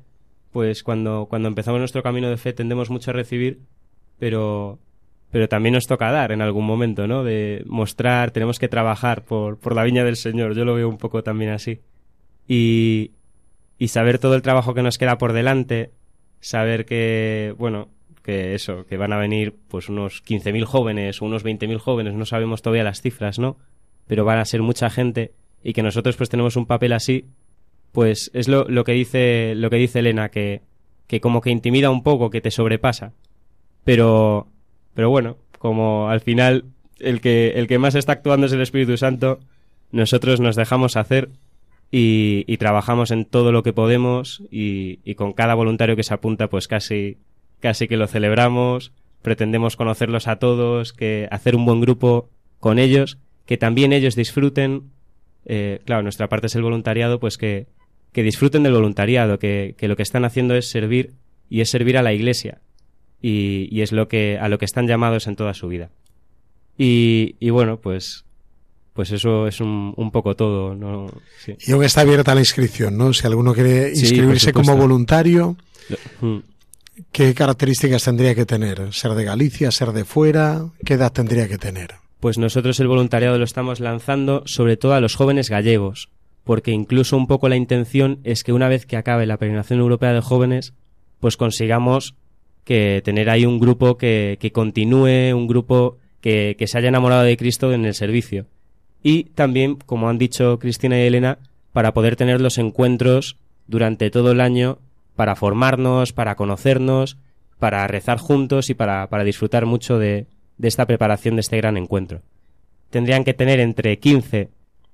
pues 0.54 0.84
cuando, 0.84 1.26
cuando 1.26 1.50
empezamos 1.50 1.80
nuestro 1.80 2.04
camino 2.04 2.30
de 2.30 2.38
fe 2.38 2.54
tendemos 2.54 2.92
mucho 2.92 3.10
a 3.10 3.14
recibir, 3.14 3.60
pero, 4.20 4.80
pero 5.32 5.50
también 5.50 5.74
nos 5.74 5.88
toca 5.88 6.12
dar 6.12 6.32
en 6.32 6.42
algún 6.42 6.66
momento, 6.66 7.08
¿no? 7.08 7.24
De 7.24 7.64
mostrar, 7.66 8.30
tenemos 8.32 8.60
que 8.60 8.70
trabajar 8.70 9.26
por, 9.26 9.60
por 9.60 9.76
la 9.76 9.84
viña 9.84 10.06
del 10.06 10.16
Señor, 10.16 10.56
yo 10.56 10.64
lo 10.64 10.76
veo 10.76 10.88
un 10.88 11.00
poco 11.00 11.24
también 11.24 11.52
así. 11.52 11.82
Y, 12.48 13.12
y 13.80 13.88
saber 13.88 14.20
todo 14.20 14.36
el 14.36 14.44
trabajo 14.44 14.76
que 14.76 14.84
nos 14.84 15.00
queda 15.00 15.18
por 15.18 15.34
delante, 15.34 15.92
saber 16.40 16.86
que, 16.86 17.56
bueno, 17.58 17.90
que 18.22 18.54
eso, 18.54 18.86
que 18.86 18.96
van 18.96 19.12
a 19.12 19.18
venir 19.18 19.56
pues 19.68 19.90
unos 19.90 20.24
15.000 20.24 20.66
jóvenes 20.66 21.20
o 21.20 21.26
unos 21.26 21.44
20.000 21.44 21.80
jóvenes, 21.80 22.14
no 22.14 22.26
sabemos 22.26 22.62
todavía 22.62 22.84
las 22.84 23.02
cifras, 23.02 23.40
¿no? 23.40 23.58
Pero 24.06 24.24
van 24.24 24.38
a 24.38 24.46
ser 24.46 24.62
mucha 24.62 24.92
gente 24.92 25.34
y 25.64 25.74
que 25.74 25.84
nosotros 25.84 26.16
pues 26.16 26.30
tenemos 26.30 26.56
un 26.56 26.66
papel 26.66 26.94
así 26.94 27.26
pues 27.94 28.32
es 28.34 28.48
lo, 28.48 28.66
lo, 28.68 28.84
que 28.84 28.92
dice 28.92 29.54
lo 29.56 29.70
que 29.70 29.78
dice 29.78 30.00
Elena 30.00 30.30
que, 30.30 30.62
que 31.08 31.22
como 31.22 31.42
que 31.42 31.52
intimida 31.52 31.92
un 31.92 32.04
poco 32.04 32.30
que 32.30 32.42
te 32.42 32.52
sobrepasa. 32.52 33.14
Pero 33.86 34.48
pero 34.94 35.10
bueno 35.10 35.38
como 35.60 36.10
al 36.10 36.20
final 36.20 36.66
el 37.00 37.22
que 37.22 37.52
el 37.56 37.68
que 37.68 37.80
más 37.80 37.96
está 37.96 38.14
actuando 38.14 38.48
es 38.48 38.54
el 38.54 38.62
Espíritu 38.62 38.98
Santo 38.98 39.40
nosotros 39.92 40.40
nos 40.40 40.56
dejamos 40.56 40.98
hacer 40.98 41.30
y, 41.96 42.58
trabajamos 42.58 43.12
en 43.12 43.26
todo 43.26 43.52
lo 43.52 43.62
que 43.62 43.72
podemos 43.72 44.42
y, 44.50 45.00
y, 45.04 45.14
con 45.14 45.32
cada 45.32 45.54
voluntario 45.54 45.96
que 45.96 46.02
se 46.02 46.16
apunta 46.16 46.50
pues 46.50 46.68
casi 46.68 47.18
casi 47.60 47.88
que 47.88 47.98
lo 47.98 48.08
celebramos 48.08 48.92
pretendemos 49.22 49.76
conocerlos 49.76 50.28
a 50.28 50.38
todos 50.38 50.94
que 50.94 51.28
hacer 51.30 51.56
un 51.56 51.66
buen 51.66 51.82
grupo 51.82 52.30
con 52.60 52.80
ellos 52.80 53.20
que 53.46 53.58
también 53.58 53.94
ellos 53.94 54.16
disfruten 54.16 54.93
eh, 55.46 55.82
claro 55.86 56.04
nuestra 56.04 56.30
parte 56.30 56.48
es 56.48 56.56
el 56.56 56.62
voluntariado 56.62 57.20
pues 57.20 57.38
que 57.38 57.68
que 58.14 58.24
disfruten 58.24 58.64
del 58.64 58.74
voluntariado, 58.74 59.40
que, 59.40 59.76
lo 59.82 59.96
que 59.98 60.04
están 60.04 60.24
haciendo 60.24 60.56
es 60.56 60.70
servir 60.70 61.14
y 61.50 61.62
es 61.62 61.70
servir 61.70 61.98
a 61.98 62.04
la 62.04 62.14
Iglesia 62.14 62.62
y, 63.22 63.82
es 63.82 63.92
lo 63.92 64.08
que 64.08 64.38
a 64.40 64.48
lo 64.48 64.58
que 64.60 64.66
están 64.66 64.88
llamados 64.88 65.28
en 65.28 65.36
toda 65.36 65.54
su 65.54 65.68
vida. 65.68 65.90
Y, 66.78 67.50
bueno, 67.50 67.78
pues 67.78 68.24
pues 68.94 69.10
eso 69.12 69.48
es 69.48 69.60
un, 69.60 69.94
un 69.98 70.12
poco 70.12 70.36
todo. 70.36 70.76
¿no? 70.76 71.08
Y 71.48 71.72
aún 71.72 71.84
está 71.84 72.02
abierta 72.02 72.36
la 72.36 72.42
inscripción, 72.42 72.96
¿no? 72.96 73.12
Si 73.12 73.26
alguno 73.26 73.56
quiere 73.56 73.90
inscribirse 73.90 74.54
como 74.54 74.78
voluntario, 74.78 75.58
mm. 76.22 76.38
¿qué 77.12 77.34
características 77.34 78.04
tendría 78.04 78.36
que 78.36 78.46
tener? 78.46 78.94
¿Ser 78.94 79.14
de 79.16 79.24
Galicia, 79.24 79.72
ser 79.72 79.94
de 79.94 80.06
fuera? 80.06 80.68
¿Qué 80.86 80.94
edad 80.94 81.12
tendría 81.12 81.48
que 81.48 81.58
tener? 81.58 82.03
Pues 82.24 82.38
nosotros 82.38 82.80
el 82.80 82.88
voluntariado 82.88 83.38
lo 83.38 83.44
estamos 83.44 83.82
lanzando 83.82 84.44
sobre 84.46 84.78
todo 84.78 84.94
a 84.94 85.02
los 85.02 85.16
jóvenes 85.16 85.50
gallegos, 85.50 86.08
porque 86.46 86.72
incluso 86.72 87.18
un 87.18 87.28
poco 87.28 87.50
la 87.50 87.58
intención 87.58 88.22
es 88.24 88.46
que 88.46 88.54
una 88.54 88.70
vez 88.70 88.86
que 88.86 88.96
acabe 88.96 89.26
la 89.26 89.36
peregrinación 89.36 89.82
europea 89.82 90.14
de 90.14 90.22
jóvenes, 90.22 90.74
pues 91.20 91.36
consigamos 91.36 92.16
que 92.64 93.02
tener 93.04 93.30
ahí 93.30 93.46
un 93.46 93.60
grupo 93.60 93.98
que, 93.98 94.38
que 94.40 94.54
continúe, 94.54 95.36
un 95.36 95.48
grupo 95.48 95.98
que, 96.22 96.56
que, 96.58 96.66
se 96.66 96.78
haya 96.78 96.88
enamorado 96.88 97.24
de 97.24 97.36
Cristo 97.36 97.74
en 97.74 97.84
el 97.84 97.94
servicio. 97.94 98.46
Y 99.04 99.26
también, 99.26 99.76
como 99.76 100.08
han 100.08 100.18
dicho 100.18 100.60
Cristina 100.60 100.98
y 100.98 101.08
Elena, 101.08 101.40
para 101.74 101.94
poder 101.94 102.16
tener 102.16 102.40
los 102.40 102.58
encuentros 102.58 103.36
durante 103.68 104.10
todo 104.12 104.32
el 104.32 104.40
año, 104.40 104.80
para 105.18 105.36
formarnos, 105.36 106.14
para 106.14 106.36
conocernos, 106.38 107.18
para 107.60 107.86
rezar 107.88 108.18
juntos 108.18 108.70
y 108.70 108.76
para, 108.76 109.10
para 109.10 109.26
disfrutar 109.26 109.66
mucho 109.66 110.00
de, 110.00 110.28
de 110.58 110.68
esta 110.68 110.86
preparación 110.86 111.36
de 111.36 111.42
este 111.42 111.58
gran 111.58 111.78
encuentro. 111.78 112.22
Tendrían 112.90 113.24
que 113.24 113.34
tener 113.34 113.60
entre 113.60 113.98
15 113.98 114.50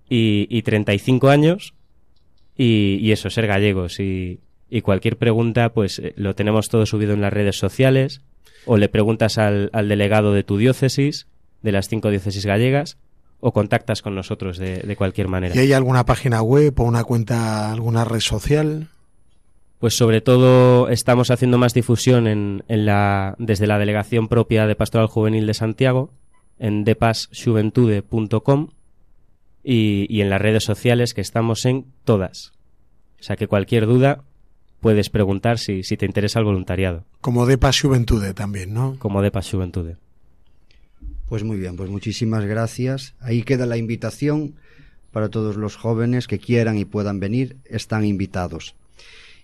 y, 0.09 0.47
y 0.49 0.61
35 0.61 1.29
años 1.29 1.73
y, 2.57 2.97
y, 3.01 3.11
eso, 3.11 3.29
ser 3.29 3.47
gallegos. 3.47 3.99
Y, 3.99 4.39
y 4.69 4.81
cualquier 4.81 5.17
pregunta, 5.17 5.69
pues 5.73 5.99
eh, 5.99 6.13
lo 6.15 6.35
tenemos 6.35 6.69
todo 6.69 6.85
subido 6.85 7.13
en 7.13 7.21
las 7.21 7.33
redes 7.33 7.57
sociales 7.57 8.21
o 8.65 8.77
le 8.77 8.89
preguntas 8.89 9.37
al, 9.37 9.69
al 9.73 9.89
delegado 9.89 10.33
de 10.33 10.43
tu 10.43 10.57
diócesis, 10.57 11.27
de 11.61 11.71
las 11.71 11.87
cinco 11.87 12.09
diócesis 12.09 12.45
gallegas, 12.45 12.97
o 13.39 13.53
contactas 13.53 14.01
con 14.01 14.15
nosotros 14.15 14.57
de, 14.57 14.77
de, 14.77 14.95
cualquier 14.95 15.29
manera. 15.29 15.55
¿Y 15.55 15.59
hay 15.59 15.73
alguna 15.73 16.05
página 16.05 16.41
web 16.41 16.73
o 16.77 16.83
una 16.83 17.03
cuenta, 17.03 17.71
alguna 17.71 18.03
red 18.03 18.19
social? 18.19 18.89
Pues 19.79 19.95
sobre 19.95 20.21
todo 20.21 20.89
estamos 20.89 21.31
haciendo 21.31 21.57
más 21.57 21.73
difusión 21.73 22.27
en, 22.27 22.63
la, 22.67 23.35
desde 23.39 23.65
la 23.65 23.79
delegación 23.79 24.27
propia 24.27 24.67
de 24.67 24.75
Pastoral 24.75 25.07
Juvenil 25.07 25.47
de 25.47 25.53
Santiago, 25.53 26.11
en 26.59 26.83
depasjuventude.com 26.83 28.69
y, 29.63 30.05
y 30.09 30.21
en 30.21 30.29
las 30.29 30.41
redes 30.41 30.63
sociales 30.65 31.13
que 31.13 31.21
estamos 31.21 31.65
en 31.65 31.85
todas. 32.03 32.51
O 33.19 33.23
sea 33.23 33.37
que 33.37 33.47
cualquier 33.47 33.85
duda 33.85 34.23
puedes 34.81 35.09
preguntar 35.09 35.59
si, 35.59 35.83
si 35.83 35.95
te 35.95 36.05
interesa 36.05 36.39
el 36.39 36.45
voluntariado. 36.45 37.05
Como 37.21 37.45
Depas 37.45 37.79
Juventude 37.79 38.33
también, 38.33 38.73
¿no? 38.73 38.97
Como 38.99 39.21
Depas 39.21 39.49
Juventude. 39.49 39.97
Pues 41.27 41.43
muy 41.43 41.57
bien, 41.57 41.75
pues 41.77 41.89
muchísimas 41.89 42.45
gracias. 42.45 43.13
Ahí 43.21 43.43
queda 43.43 43.65
la 43.65 43.77
invitación 43.77 44.55
para 45.11 45.29
todos 45.29 45.55
los 45.55 45.75
jóvenes 45.75 46.27
que 46.27 46.39
quieran 46.39 46.77
y 46.77 46.85
puedan 46.85 47.19
venir, 47.19 47.57
están 47.65 48.03
invitados. 48.03 48.75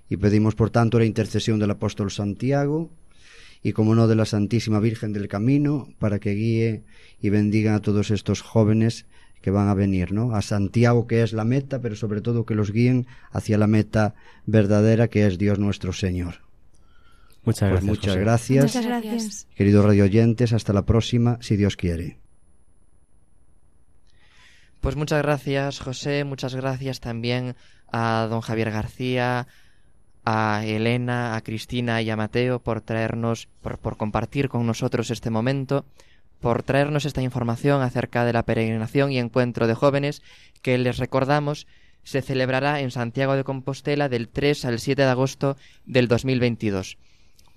Y 0.09 0.17
pedimos, 0.17 0.55
por 0.55 0.69
tanto, 0.69 0.99
la 0.99 1.05
intercesión 1.05 1.59
del 1.59 1.71
apóstol 1.71 2.11
Santiago 2.11 2.91
y, 3.63 3.73
como 3.73 3.95
no, 3.95 4.07
de 4.07 4.15
la 4.15 4.25
Santísima 4.25 4.79
Virgen 4.79 5.13
del 5.13 5.27
Camino, 5.27 5.89
para 5.97 6.19
que 6.19 6.31
guíe 6.31 6.83
y 7.19 7.29
bendiga 7.29 7.75
a 7.75 7.81
todos 7.81 8.11
estos 8.11 8.41
jóvenes 8.41 9.05
que 9.41 9.51
van 9.51 9.67
a 9.67 9.73
venir, 9.73 10.11
¿no? 10.11 10.35
A 10.35 10.41
Santiago, 10.41 11.07
que 11.07 11.21
es 11.21 11.33
la 11.33 11.43
meta, 11.43 11.79
pero 11.79 11.95
sobre 11.95 12.21
todo 12.21 12.45
que 12.45 12.55
los 12.55 12.71
guíen 12.71 13.07
hacia 13.31 13.57
la 13.57 13.67
meta 13.67 14.15
verdadera, 14.45 15.07
que 15.07 15.25
es 15.27 15.37
Dios 15.37 15.59
nuestro 15.59 15.93
Señor. 15.93 16.41
Muchas 17.43 17.69
pues 17.69 17.83
gracias. 17.83 17.83
muchas 17.83 18.15
gracias. 18.15 18.63
Muchas 18.63 18.85
gracias. 18.85 19.47
Queridos 19.55 19.85
radio 19.85 20.03
oyentes, 20.05 20.51
hasta 20.51 20.73
la 20.73 20.85
próxima, 20.85 21.37
si 21.41 21.57
Dios 21.57 21.77
quiere. 21.77 22.17
Pues 24.81 24.95
muchas 24.95 25.21
gracias, 25.21 25.79
José. 25.79 26.23
Muchas 26.23 26.55
gracias 26.55 26.99
también 26.99 27.55
a 27.91 28.27
don 28.29 28.41
Javier 28.41 28.71
García, 28.71 29.47
a 30.25 30.63
Elena, 30.65 31.35
a 31.35 31.41
Cristina 31.41 32.01
y 32.01 32.09
a 32.09 32.15
Mateo 32.15 32.59
por 32.59 32.81
traernos, 32.81 33.47
por, 33.61 33.77
por, 33.77 33.97
compartir 33.97 34.49
con 34.49 34.65
nosotros 34.65 35.11
este 35.11 35.29
momento, 35.29 35.85
por 36.39 36.63
traernos 36.63 37.05
esta 37.05 37.21
información 37.21 37.81
acerca 37.81 38.25
de 38.25 38.33
la 38.33 38.43
peregrinación 38.43 39.11
y 39.11 39.19
encuentro 39.19 39.67
de 39.67 39.75
jóvenes 39.75 40.21
que 40.61 40.77
les 40.77 40.97
recordamos 40.97 41.67
se 42.03 42.21
celebrará 42.21 42.79
en 42.81 42.91
Santiago 42.91 43.35
de 43.35 43.43
Compostela 43.43 44.09
del 44.09 44.29
3 44.29 44.65
al 44.65 44.79
7 44.79 45.01
de 45.01 45.09
agosto 45.09 45.57
del 45.85 46.07
2022. 46.07 46.97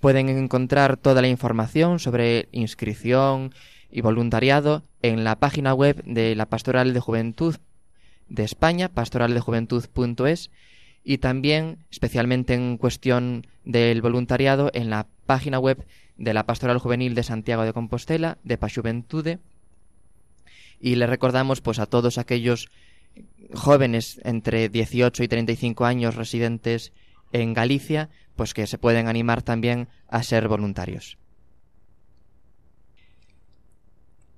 Pueden 0.01 0.29
encontrar 0.29 0.97
toda 0.97 1.23
la 1.23 1.29
información 1.29 1.99
sobre 1.99 2.49
inscripción 2.53 3.53
y 3.91 4.01
voluntariado 4.01 4.85
en 5.03 5.23
la 5.23 5.37
página 5.37 5.75
web 5.75 6.03
de 6.05 6.35
la 6.35 6.47
Pastoral 6.47 6.95
de 6.95 7.01
Juventud 7.01 7.57
de 8.29 8.45
España, 8.45 8.89
pastoraldejuventud.es, 8.89 10.51
y 11.05 11.19
también, 11.19 11.79
especialmente 11.91 12.55
en 12.55 12.77
cuestión 12.77 13.47
del 13.65 14.03
voluntariado, 14.03 14.71
en 14.75 14.91
la 14.91 15.07
página 15.27 15.59
web 15.59 15.87
de 16.17 16.35
la 16.35 16.45
Pastoral 16.45 16.79
Juvenil 16.79 17.15
de 17.15 17.23
Santiago 17.23 17.65
de 17.65 17.73
Compostela, 17.73 18.39
de 18.45 18.59
Pasjuventude. 18.59 19.39
Y 20.81 20.97
le 20.97 21.07
recordamos 21.07 21.61
pues 21.61 21.79
a 21.79 21.87
todos 21.87 22.19
aquellos 22.19 22.69
jóvenes 23.55 24.21
entre 24.25 24.69
18 24.69 25.23
y 25.23 25.29
35 25.29 25.85
años 25.85 26.15
residentes 26.15 26.93
en 27.33 27.55
Galicia, 27.55 28.11
pues 28.37 28.55
que 28.55 28.67
se 28.67 28.79
pueden 28.79 29.09
animar 29.09 29.43
también 29.43 29.89
a 30.09 30.23
ser 30.23 30.49
voluntarios. 30.49 31.19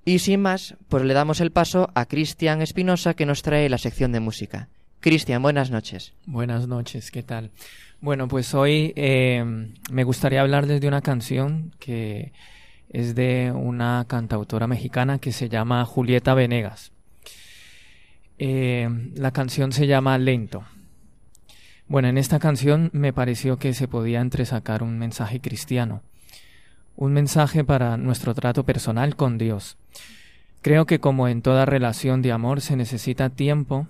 Y 0.05 0.19
sin 0.21 0.41
más, 0.41 0.77
pues 0.89 1.05
le 1.05 1.15
damos 1.15 1.41
el 1.41 1.53
paso 1.53 1.91
a 1.95 2.07
Cristian 2.07 2.63
Espinosa 2.63 3.15
que 3.15 3.27
nos 3.27 3.43
trae 3.43 3.69
la 3.69 3.79
sección 3.79 4.13
de 4.13 4.21
música. 4.21 4.69
Cristian, 5.01 5.41
buenas 5.41 5.71
noches. 5.71 6.13
Buenas 6.27 6.69
noches, 6.69 7.11
¿qué 7.11 7.23
tal? 7.23 7.51
Bueno, 8.03 8.29
pues 8.29 8.53
hoy 8.53 8.93
eh, 8.97 9.73
me 9.91 10.05
gustaría 10.05 10.43
hablarles 10.43 10.83
de 10.83 10.89
una 10.89 11.01
canción 11.01 11.75
que 11.79 12.33
es 12.91 13.15
de 13.15 13.51
una 13.51 14.05
cantautora 14.07 14.67
mexicana 14.67 15.19
que 15.19 15.33
se 15.33 15.49
llama 15.49 15.87
Julieta 15.87 16.35
Venegas. 16.35 16.93
Eh, 18.37 18.91
la 19.15 19.31
canción 19.31 19.73
se 19.73 19.87
llama 19.87 20.19
Lento. 20.19 20.65
Bueno, 21.89 22.09
en 22.09 22.19
esta 22.19 22.39
canción 22.39 22.91
me 22.93 23.15
pareció 23.15 23.59
que 23.59 23.73
se 23.73 23.89
podía 23.89 24.21
entresacar 24.21 24.83
un 24.83 24.99
mensaje 24.99 25.41
cristiano, 25.41 26.03
un 26.97 27.15
mensaje 27.15 27.65
para 27.65 27.97
nuestro 27.97 28.35
trato 28.35 28.65
personal 28.65 29.17
con 29.17 29.39
Dios. 29.39 29.79
Creo 30.61 30.85
que 30.85 31.01
como 31.01 31.27
en 31.27 31.41
toda 31.41 31.65
relación 31.65 32.21
de 32.21 32.33
amor 32.33 32.61
se 32.61 32.77
necesita 32.77 33.31
tiempo 33.31 33.89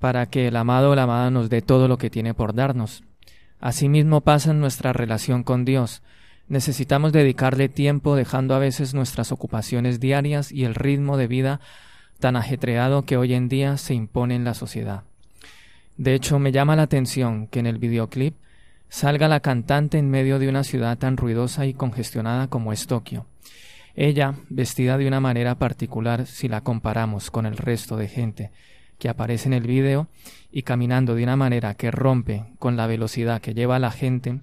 para 0.00 0.26
que 0.26 0.48
el 0.48 0.56
amado 0.56 0.90
o 0.90 0.94
la 0.96 1.04
amada 1.04 1.30
nos 1.30 1.50
dé 1.50 1.62
todo 1.62 1.86
lo 1.86 1.98
que 1.98 2.10
tiene 2.10 2.34
por 2.34 2.54
darnos. 2.54 3.04
Asimismo 3.60 4.22
pasa 4.22 4.50
en 4.50 4.60
nuestra 4.60 4.92
relación 4.92 5.44
con 5.44 5.66
Dios. 5.66 6.02
Necesitamos 6.48 7.12
dedicarle 7.12 7.68
tiempo 7.68 8.16
dejando 8.16 8.54
a 8.54 8.58
veces 8.58 8.94
nuestras 8.94 9.30
ocupaciones 9.30 10.00
diarias 10.00 10.50
y 10.50 10.64
el 10.64 10.74
ritmo 10.74 11.18
de 11.18 11.28
vida 11.28 11.60
tan 12.18 12.34
ajetreado 12.34 13.04
que 13.04 13.18
hoy 13.18 13.34
en 13.34 13.48
día 13.48 13.76
se 13.76 13.94
impone 13.94 14.34
en 14.34 14.44
la 14.44 14.54
sociedad. 14.54 15.04
De 15.98 16.14
hecho, 16.14 16.38
me 16.38 16.50
llama 16.50 16.76
la 16.76 16.82
atención 16.82 17.46
que 17.46 17.60
en 17.60 17.66
el 17.66 17.78
videoclip 17.78 18.34
salga 18.88 19.28
la 19.28 19.40
cantante 19.40 19.98
en 19.98 20.10
medio 20.10 20.38
de 20.38 20.48
una 20.48 20.64
ciudad 20.64 20.96
tan 20.98 21.18
ruidosa 21.18 21.66
y 21.66 21.74
congestionada 21.74 22.48
como 22.48 22.72
es 22.72 22.86
Tokio. 22.86 23.26
Ella, 23.94 24.34
vestida 24.48 24.96
de 24.96 25.06
una 25.06 25.20
manera 25.20 25.56
particular 25.56 26.26
si 26.26 26.48
la 26.48 26.62
comparamos 26.62 27.30
con 27.30 27.44
el 27.44 27.58
resto 27.58 27.96
de 27.96 28.08
gente 28.08 28.50
que 29.00 29.08
aparece 29.08 29.48
en 29.48 29.54
el 29.54 29.66
video 29.66 30.06
y 30.52 30.62
caminando 30.62 31.16
de 31.16 31.24
una 31.24 31.34
manera 31.34 31.74
que 31.74 31.90
rompe 31.90 32.44
con 32.60 32.76
la 32.76 32.86
velocidad 32.86 33.40
que 33.40 33.54
lleva 33.54 33.80
la 33.80 33.90
gente, 33.90 34.38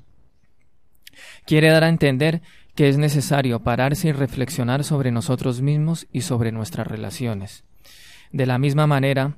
quiere 1.45 1.69
dar 1.69 1.85
a 1.85 1.89
entender 1.89 2.41
que 2.75 2.89
es 2.89 2.97
necesario 2.97 3.61
pararse 3.61 4.09
y 4.09 4.11
reflexionar 4.11 4.83
sobre 4.83 5.11
nosotros 5.11 5.61
mismos 5.61 6.07
y 6.11 6.21
sobre 6.21 6.51
nuestras 6.51 6.87
relaciones. 6.87 7.63
De 8.33 8.45
la 8.45 8.57
misma 8.57 8.85
manera, 8.85 9.37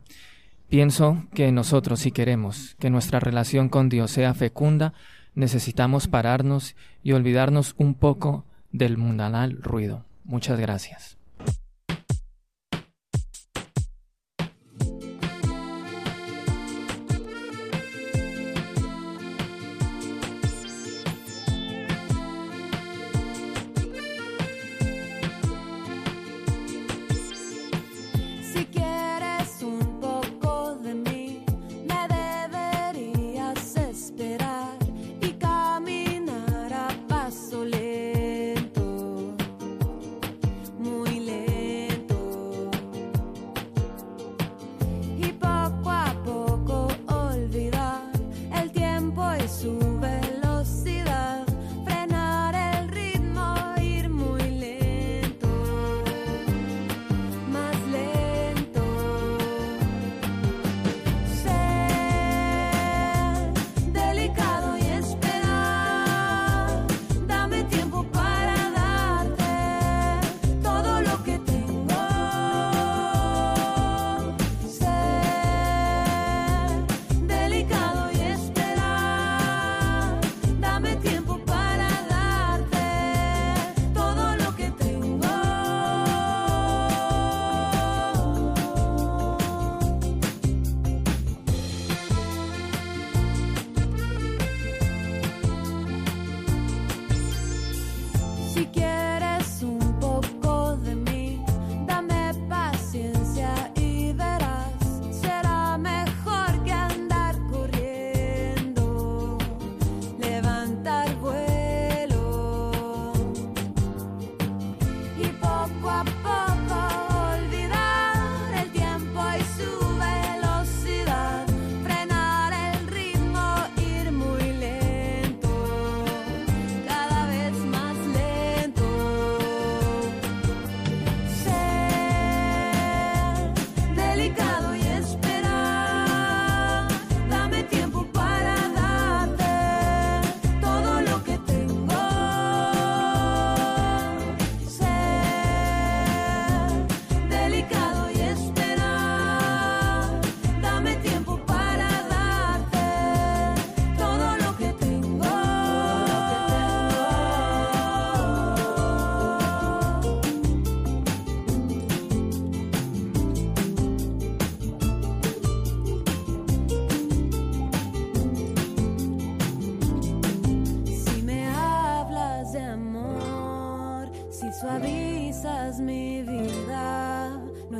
Pienso 0.70 1.24
que 1.34 1.52
nosotros, 1.52 2.00
si 2.02 2.12
queremos 2.12 2.76
que 2.78 2.92
nuestra 2.92 3.20
relación 3.20 3.70
con 3.70 3.90
Dios 3.90 4.12
sea 4.12 4.36
fecunda, 4.36 4.94
necesitamos 5.34 6.08
pararnos 6.08 6.76
y 7.02 7.14
olvidarnos 7.14 7.74
un 7.80 7.96
poco 7.96 8.46
del 8.72 8.98
mundanal 8.98 9.58
ruido. 9.64 10.06
Muchas 10.26 10.60
gracias. 10.60 11.19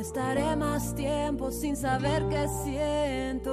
No 0.00 0.06
estaré 0.06 0.56
más 0.56 0.94
tiempo 0.94 1.50
sin 1.50 1.76
saber 1.76 2.26
qué 2.30 2.48
siento. 2.64 3.50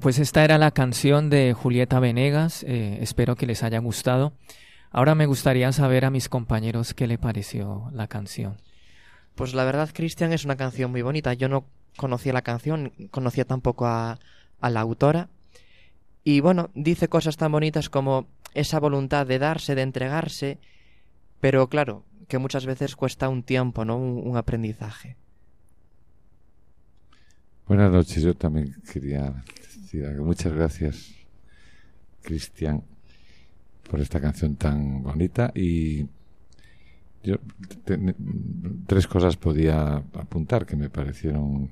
Pues 0.00 0.18
esta 0.18 0.44
era 0.44 0.56
la 0.56 0.70
canción 0.70 1.28
de 1.28 1.52
Julieta 1.52 2.00
Venegas. 2.00 2.64
Eh, 2.66 2.98
espero 3.02 3.36
que 3.36 3.46
les 3.46 3.62
haya 3.62 3.78
gustado. 3.80 4.32
Ahora 4.90 5.14
me 5.14 5.26
gustaría 5.26 5.70
saber 5.72 6.06
a 6.06 6.10
mis 6.10 6.30
compañeros 6.30 6.94
qué 6.94 7.06
le 7.06 7.18
pareció 7.18 7.90
la 7.92 8.08
canción. 8.08 8.56
Pues 9.34 9.52
la 9.52 9.64
verdad, 9.64 9.90
Cristian, 9.92 10.32
es 10.32 10.46
una 10.46 10.56
canción 10.56 10.90
muy 10.90 11.02
bonita. 11.02 11.34
Yo 11.34 11.50
no 11.50 11.66
conocía 11.98 12.32
la 12.32 12.40
canción, 12.40 12.92
conocía 13.10 13.44
tampoco 13.44 13.86
a, 13.86 14.18
a 14.60 14.70
la 14.70 14.80
autora. 14.80 15.28
Y 16.24 16.40
bueno, 16.40 16.70
dice 16.74 17.08
cosas 17.08 17.36
tan 17.36 17.52
bonitas 17.52 17.90
como 17.90 18.26
esa 18.54 18.80
voluntad 18.80 19.26
de 19.26 19.38
darse, 19.38 19.74
de 19.74 19.82
entregarse, 19.82 20.58
pero 21.40 21.68
claro, 21.68 22.04
que 22.26 22.38
muchas 22.38 22.64
veces 22.64 22.96
cuesta 22.96 23.28
un 23.28 23.42
tiempo, 23.42 23.84
¿no? 23.84 23.98
un 23.98 24.36
aprendizaje. 24.38 25.16
Buenas 27.70 27.92
noches, 27.92 28.24
yo 28.24 28.34
también 28.34 28.74
quería 28.92 29.44
Muchas 30.18 30.52
gracias, 30.52 31.14
Cristian, 32.20 32.82
por 33.88 34.00
esta 34.00 34.20
canción 34.20 34.56
tan 34.56 35.04
bonita 35.04 35.52
y 35.54 36.08
yo 37.22 37.36
tres 38.88 39.06
cosas 39.06 39.36
podía 39.36 39.98
apuntar 40.14 40.66
que 40.66 40.74
me 40.74 40.90
parecieron 40.90 41.70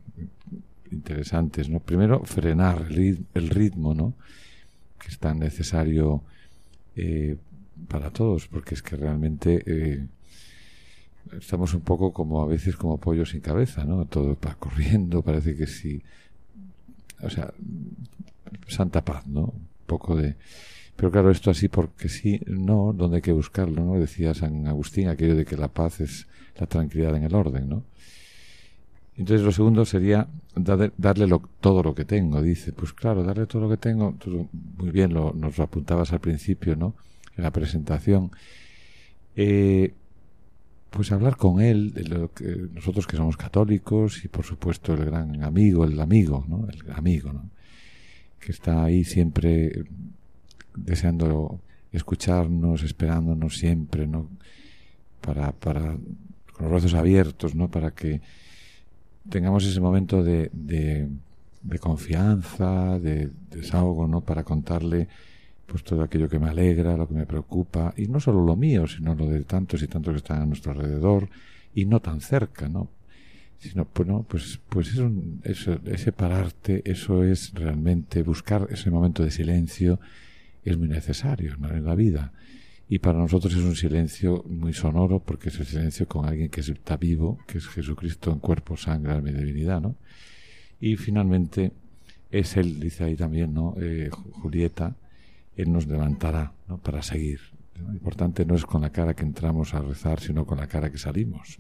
interesantes, 0.93 1.69
¿no? 1.69 1.81
Primero, 1.81 2.23
frenar 2.23 2.87
el, 2.91 3.51
ritmo, 3.51 3.93
¿no? 3.93 4.15
Que 5.01 5.09
es 5.09 5.19
tan 5.19 5.41
necesario 5.41 6.23
eh, 6.95 7.37
para 7.89 8.11
todos, 8.11 8.47
porque 8.47 8.77
es 8.77 8.83
que 8.83 8.95
realmente 8.95 9.65
eh, 9.67 10.07
estamos 11.39 11.75
un 11.75 11.81
poco 11.81 12.13
como 12.13 12.43
a 12.43 12.47
veces 12.47 12.77
como 12.77 12.99
pollos 12.99 13.31
sin 13.31 13.41
cabeza, 13.41 13.85
¿no? 13.85 14.05
Todo 14.07 14.37
va 14.45 14.55
corriendo, 14.55 15.23
parece 15.23 15.57
que 15.57 15.67
si 15.67 16.03
o 17.23 17.31
sea, 17.31 17.53
santa 18.67 19.05
paz, 19.05 19.27
¿no? 19.27 19.43
Un 19.43 19.69
poco 19.87 20.17
de... 20.17 20.37
Pero 20.97 21.11
claro, 21.11 21.31
esto 21.31 21.51
así 21.51 21.69
porque 21.69 22.09
sí, 22.09 22.41
no, 22.47 22.93
donde 22.93 23.17
hay 23.17 23.23
que 23.23 23.33
buscarlo, 23.33 23.85
¿no? 23.85 23.95
Decía 23.95 24.35
San 24.35 24.67
Agustín 24.67 25.09
aquello 25.09 25.37
de 25.37 25.45
que 25.45 25.57
la 25.57 25.69
paz 25.69 26.01
es 26.01 26.27
la 26.57 26.67
tranquilidad 26.67 27.17
en 27.17 27.25
el 27.25 27.35
orden, 27.35 27.69
¿no? 27.69 27.85
Entonces 29.17 29.45
lo 29.45 29.53
segundo 29.53 29.85
sería 29.85 30.29
darle 30.55 31.29
todo 31.61 31.83
lo 31.83 31.95
que 31.95 32.05
tengo, 32.05 32.41
dice. 32.41 32.73
Pues 32.73 32.93
claro, 32.93 33.25
darle 33.25 33.47
todo 33.47 33.63
lo 33.63 33.69
que 33.69 33.77
tengo, 33.77 34.15
muy 34.77 34.91
bien, 34.91 35.13
lo, 35.13 35.33
nos 35.33 35.59
lo 35.59 35.65
apuntabas 35.65 36.13
al 36.13 36.21
principio, 36.21 36.77
¿no? 36.77 36.95
En 37.37 37.45
la 37.45 37.51
presentación. 37.53 38.31
Eh, 39.35 39.93
pues 40.91 41.13
hablar 41.13 41.37
con 41.37 41.61
él, 41.61 41.93
de 41.93 42.05
lo 42.05 42.33
que, 42.33 42.69
nosotros 42.73 43.07
que 43.07 43.17
somos 43.17 43.37
católicos 43.37 44.25
y 44.25 44.29
por 44.29 44.45
supuesto 44.45 44.95
el 44.95 45.05
gran 45.05 45.43
amigo, 45.43 45.85
el 45.85 46.01
amigo, 46.01 46.45
¿no? 46.49 46.67
El 46.69 46.91
amigo, 46.93 47.33
¿no? 47.33 47.51
Que 48.41 48.53
está 48.53 48.85
ahí 48.85 49.05
siempre 49.05 49.85
deseando 50.75 51.61
escucharnos, 51.93 52.83
esperándonos 52.83 53.59
siempre, 53.59 54.07
¿no? 54.07 54.31
Para, 55.21 55.53
para, 55.53 55.97
con 56.53 56.63
los 56.63 56.71
brazos 56.71 56.95
abiertos, 56.95 57.55
¿no? 57.55 57.71
Para 57.71 57.91
que 57.91 58.21
tengamos 59.29 59.65
ese 59.65 59.81
momento 59.81 60.23
de, 60.23 60.51
de, 60.53 61.09
de 61.63 61.79
confianza, 61.79 62.99
de 62.99 63.31
desahogo, 63.51 64.07
¿no? 64.07 64.23
Para 64.23 64.45
contarle 64.45 65.09
pues 65.71 65.85
todo 65.85 66.03
aquello 66.03 66.29
que 66.29 66.39
me 66.39 66.49
alegra, 66.49 66.97
lo 66.97 67.07
que 67.07 67.15
me 67.15 67.27
preocupa, 67.27 67.93
y 67.97 68.07
no 68.07 68.21
solo 68.21 68.43
lo 68.43 68.57
mío, 68.57 68.87
sino 68.87 69.15
lo 69.15 69.29
de 69.29 69.45
tantos 69.45 69.83
y 69.83 69.87
tantos 69.87 70.13
que 70.13 70.19
están 70.19 70.41
a 70.41 70.47
nuestro 70.47 70.73
alrededor, 70.73 71.29
y 71.75 71.85
no 71.85 72.01
tan 72.01 72.21
cerca, 72.23 72.69
¿no? 72.69 72.91
Sino, 73.59 73.87
bueno, 73.95 74.25
pues, 74.27 74.61
pues 74.69 74.89
es 74.89 74.97
un, 74.97 75.43
ese 75.45 76.13
pararte, 76.13 76.83
eso 76.91 77.23
es 77.23 77.53
realmente 77.53 78.23
buscar 78.23 78.67
ese 78.71 78.91
momento 78.91 79.23
de 79.23 79.31
silencio, 79.31 80.01
es 80.65 80.79
muy 80.79 80.89
necesario 80.89 81.55
en 81.61 81.85
la 81.85 81.95
vida. 81.95 82.33
Y 82.89 83.01
para 83.01 83.19
nosotros 83.19 83.53
es 83.55 83.63
un 83.63 83.77
silencio 83.77 84.45
muy 84.49 84.73
sonoro, 84.73 85.21
porque 85.21 85.51
es 85.51 85.61
el 85.61 85.67
silencio 85.67 86.09
con 86.09 86.25
alguien 86.25 86.49
que 86.49 86.63
está 86.63 86.97
vivo, 86.97 87.39
que 87.47 87.59
es 87.59 87.67
Jesucristo 87.67 88.33
en 88.33 88.39
cuerpo, 88.39 88.77
sangre, 88.79 89.13
alma 89.13 89.31
y 89.31 89.35
divinidad, 89.35 89.83
¿no? 89.83 89.97
Y 90.81 90.97
finalmente 90.97 91.73
es 92.31 92.57
él, 92.57 92.81
dice 92.81 93.05
ahí 93.05 93.17
también, 93.17 93.53
¿no? 93.53 93.75
Eh, 93.79 94.09
Julieta, 94.11 94.97
él 95.59 95.73
nos 95.73 95.87
levantará 95.87 96.53
para 96.83 97.03
seguir. 97.03 97.41
Lo 97.75 97.93
importante 97.93 98.47
no 98.47 98.55
es 98.55 98.65
con 98.65 98.83
la 98.83 98.91
cara 98.91 99.15
que 99.15 99.25
entramos 99.25 99.75
a 99.75 99.81
rezar, 99.81 100.21
sino 100.21 100.47
con 100.47 100.59
la 100.59 100.67
cara 100.67 100.91
que 100.91 100.99
salimos. 100.99 101.59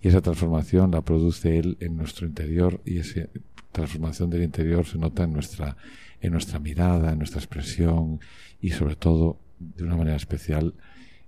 Y 0.00 0.08
esa 0.08 0.20
transformación 0.20 0.90
la 0.90 1.02
produce 1.02 1.58
Él 1.58 1.76
en 1.80 1.96
nuestro 1.96 2.26
interior 2.26 2.80
y 2.84 2.98
esa 2.98 3.28
transformación 3.70 4.28
del 4.28 4.42
interior 4.42 4.84
se 4.84 4.98
nota 4.98 5.22
en 5.22 5.32
nuestra, 5.32 5.76
en 6.20 6.32
nuestra 6.32 6.58
mirada, 6.58 7.12
en 7.12 7.18
nuestra 7.18 7.40
expresión 7.40 8.20
y 8.60 8.70
sobre 8.70 8.96
todo, 8.96 9.38
de 9.58 9.84
una 9.84 9.96
manera 9.96 10.16
especial, 10.16 10.74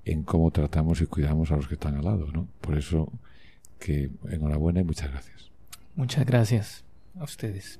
en 0.04 0.24
cómo 0.24 0.50
tratamos 0.50 1.00
y 1.00 1.06
cuidamos 1.06 1.52
a 1.52 1.56
los 1.56 1.68
que 1.68 1.74
están 1.74 1.96
al 1.96 2.04
lado. 2.04 2.26
Por 2.60 2.76
eso, 2.76 3.12
que 3.78 4.10
enhorabuena 4.28 4.80
y 4.80 4.84
muchas 4.84 5.10
gracias. 5.10 5.50
Muchas 5.94 6.26
gracias 6.26 6.84
a 7.18 7.24
ustedes. 7.24 7.78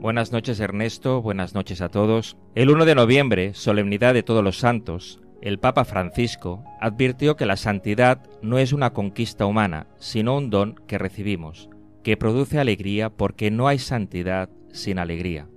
Buenas 0.00 0.32
noches 0.32 0.58
Ernesto, 0.60 1.20
buenas 1.20 1.54
noches 1.54 1.82
a 1.82 1.90
todos. 1.90 2.38
El 2.54 2.70
1 2.70 2.86
de 2.86 2.94
noviembre, 2.94 3.52
solemnidad 3.52 4.14
de 4.14 4.22
todos 4.22 4.42
los 4.42 4.56
santos, 4.56 5.20
el 5.42 5.58
Papa 5.58 5.84
Francisco 5.84 6.64
advirtió 6.80 7.36
que 7.36 7.44
la 7.44 7.58
santidad 7.58 8.22
no 8.40 8.56
es 8.56 8.72
una 8.72 8.94
conquista 8.94 9.44
humana, 9.44 9.88
sino 9.98 10.38
un 10.38 10.48
don 10.48 10.76
que 10.86 10.96
recibimos, 10.96 11.68
que 12.02 12.16
produce 12.16 12.58
alegría 12.58 13.10
porque 13.10 13.50
no 13.50 13.68
hay 13.68 13.78
santidad 13.78 14.48
sin 14.72 14.98
alegría. 14.98 15.48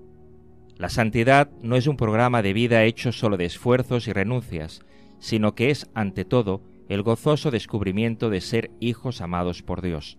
La 0.76 0.89
santidad 0.89 1.50
no 1.62 1.78
es 1.78 1.88
un 1.88 1.96
programa 1.96 2.41
de 2.41 2.52
vida 2.52 2.84
hecho 2.84 3.14
solo 3.14 3.38
de 3.38 3.46
esfuerzos 3.46 4.10
y 4.10 4.12
renuncias, 4.12 4.82
sino 5.20 5.56
que 5.56 5.70
es, 5.70 5.89
ante 5.94 6.26
todo, 6.26 6.62
el 6.89 7.02
gozoso 7.02 7.50
descubrimiento 7.50 8.30
de 8.30 8.41
ser 8.41 8.72
hijos 8.82 9.22
amados 9.22 9.64
por 9.64 9.82
Dios. 9.82 10.18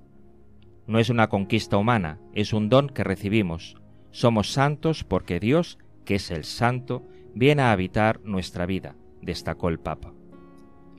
No 0.86 0.98
es 0.98 1.10
una 1.10 1.28
conquista 1.28 1.76
humana, 1.76 2.20
es 2.32 2.54
un 2.54 2.70
don 2.70 2.88
que 2.88 3.04
recibimos, 3.04 3.76
somos 4.14 4.52
santos 4.52 5.02
porque 5.02 5.40
Dios, 5.40 5.76
que 6.04 6.14
es 6.14 6.30
el 6.30 6.44
santo, 6.44 7.02
viene 7.34 7.62
a 7.62 7.72
habitar 7.72 8.20
nuestra 8.20 8.64
vida, 8.64 8.94
destacó 9.20 9.68
el 9.68 9.80
Papa. 9.80 10.14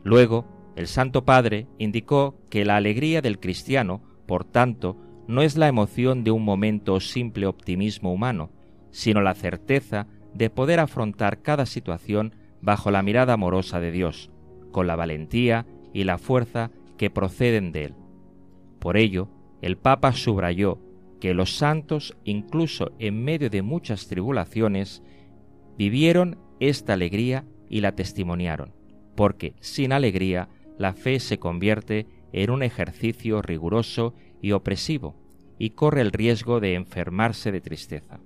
Luego, 0.04 0.46
el 0.76 0.88
Santo 0.88 1.24
Padre 1.24 1.66
indicó 1.78 2.36
que 2.50 2.66
la 2.66 2.76
alegría 2.76 3.22
del 3.22 3.40
cristiano, 3.40 4.02
por 4.26 4.44
tanto, 4.44 4.98
no 5.28 5.44
es 5.44 5.56
la 5.56 5.70
emoción 5.70 6.26
de 6.26 6.32
un 6.32 6.44
momento 6.44 6.96
o 6.96 7.00
simple 7.00 7.48
optimismo 7.48 8.12
humano, 8.12 8.52
sino 8.92 9.22
la 9.22 9.34
certeza 9.34 10.08
de 10.34 10.50
poder 10.50 10.82
afrontar 10.82 11.42
cada 11.42 11.66
situación 11.66 12.36
bajo 12.62 12.92
la 12.92 13.02
mirada 13.02 13.32
amorosa 13.34 13.80
de 13.80 13.92
Dios, 13.92 14.30
con 14.74 14.88
la 14.88 14.98
valentía 14.98 15.66
y 15.94 16.04
la 16.04 16.18
fuerza 16.18 16.70
que 16.98 17.10
proceden 17.10 17.72
de 17.72 17.86
él. 17.86 17.94
Por 18.80 18.98
ello, 18.98 19.30
el 19.62 19.78
Papa 19.78 20.12
subrayó 20.12 20.80
que 21.26 21.34
los 21.34 21.58
santos, 21.58 22.16
incluso 22.24 22.92
en 23.00 23.24
medio 23.24 23.50
de 23.50 23.64
muchas 23.64 24.06
tribulaciones, 24.06 25.02
vivieron 25.76 26.38
esta 26.60 26.94
alegría 26.94 27.46
y 27.68 27.82
la 27.82 27.96
testimoniaron, 27.96 28.76
porque 29.16 29.56
sin 29.60 29.92
alegría 29.92 30.50
la 30.78 30.94
fe 30.94 31.20
se 31.20 31.40
convierte 31.40 32.06
en 32.32 32.52
un 32.52 32.62
ejercicio 32.62 33.42
riguroso 33.42 34.14
y 34.40 34.52
opresivo, 34.52 35.16
y 35.58 35.72
corre 35.72 36.02
el 36.02 36.12
riesgo 36.12 36.60
de 36.60 36.76
enfermarse 36.76 37.52
de 37.52 37.60
tristeza. 37.60 38.20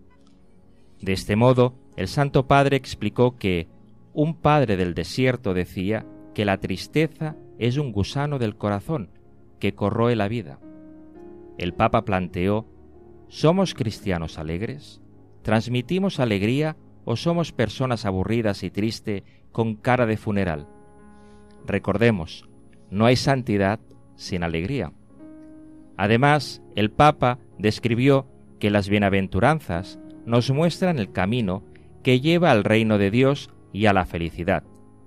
De 1.00 1.14
este 1.14 1.38
modo, 1.38 1.76
el 1.96 2.10
Santo 2.10 2.48
Padre 2.48 2.76
explicó 2.76 3.38
que 3.38 3.70
un 4.12 4.36
padre 4.36 4.76
del 4.76 4.94
desierto 4.94 5.54
decía 5.54 6.06
que 6.34 6.44
la 6.44 6.58
tristeza 6.58 7.38
es 7.60 7.78
un 7.78 7.94
gusano 7.94 8.40
del 8.40 8.58
corazón 8.58 9.12
que 9.58 9.74
corroe 9.74 10.18
la 10.18 10.28
vida. 10.28 10.60
El 11.58 11.74
Papa 11.74 12.04
planteó, 12.04 12.66
¿somos 13.30 13.74
cristianos 13.74 14.38
alegres? 14.38 15.02
¿Transmitimos 15.44 16.20
alegría 16.20 16.76
o 17.06 17.16
somos 17.16 17.52
personas 17.54 18.06
aburridas 18.06 18.64
y 18.64 18.72
tristes 18.72 19.24
con 19.52 19.76
cara 19.76 20.06
de 20.06 20.18
funeral? 20.18 20.68
Recordemos, 21.66 22.50
no 22.90 23.06
hay 23.06 23.16
santidad 23.16 23.80
sin 24.16 24.44
alegría. 24.44 24.92
Además, 25.96 26.62
el 26.76 26.92
Papa 26.92 27.40
describió 27.58 28.28
que 28.60 28.70
las 28.70 28.90
bienaventuranzas 28.90 30.00
nos 30.26 30.52
muestran 30.52 31.00
el 31.00 31.12
camino 31.12 31.64
que 32.04 32.20
lleva 32.20 32.52
al 32.52 32.64
reino 32.64 32.98
de 32.98 33.12
Dios 33.12 33.50
y 33.72 33.86
a 33.86 33.94
la 33.94 34.06
felicidad, 34.06 34.64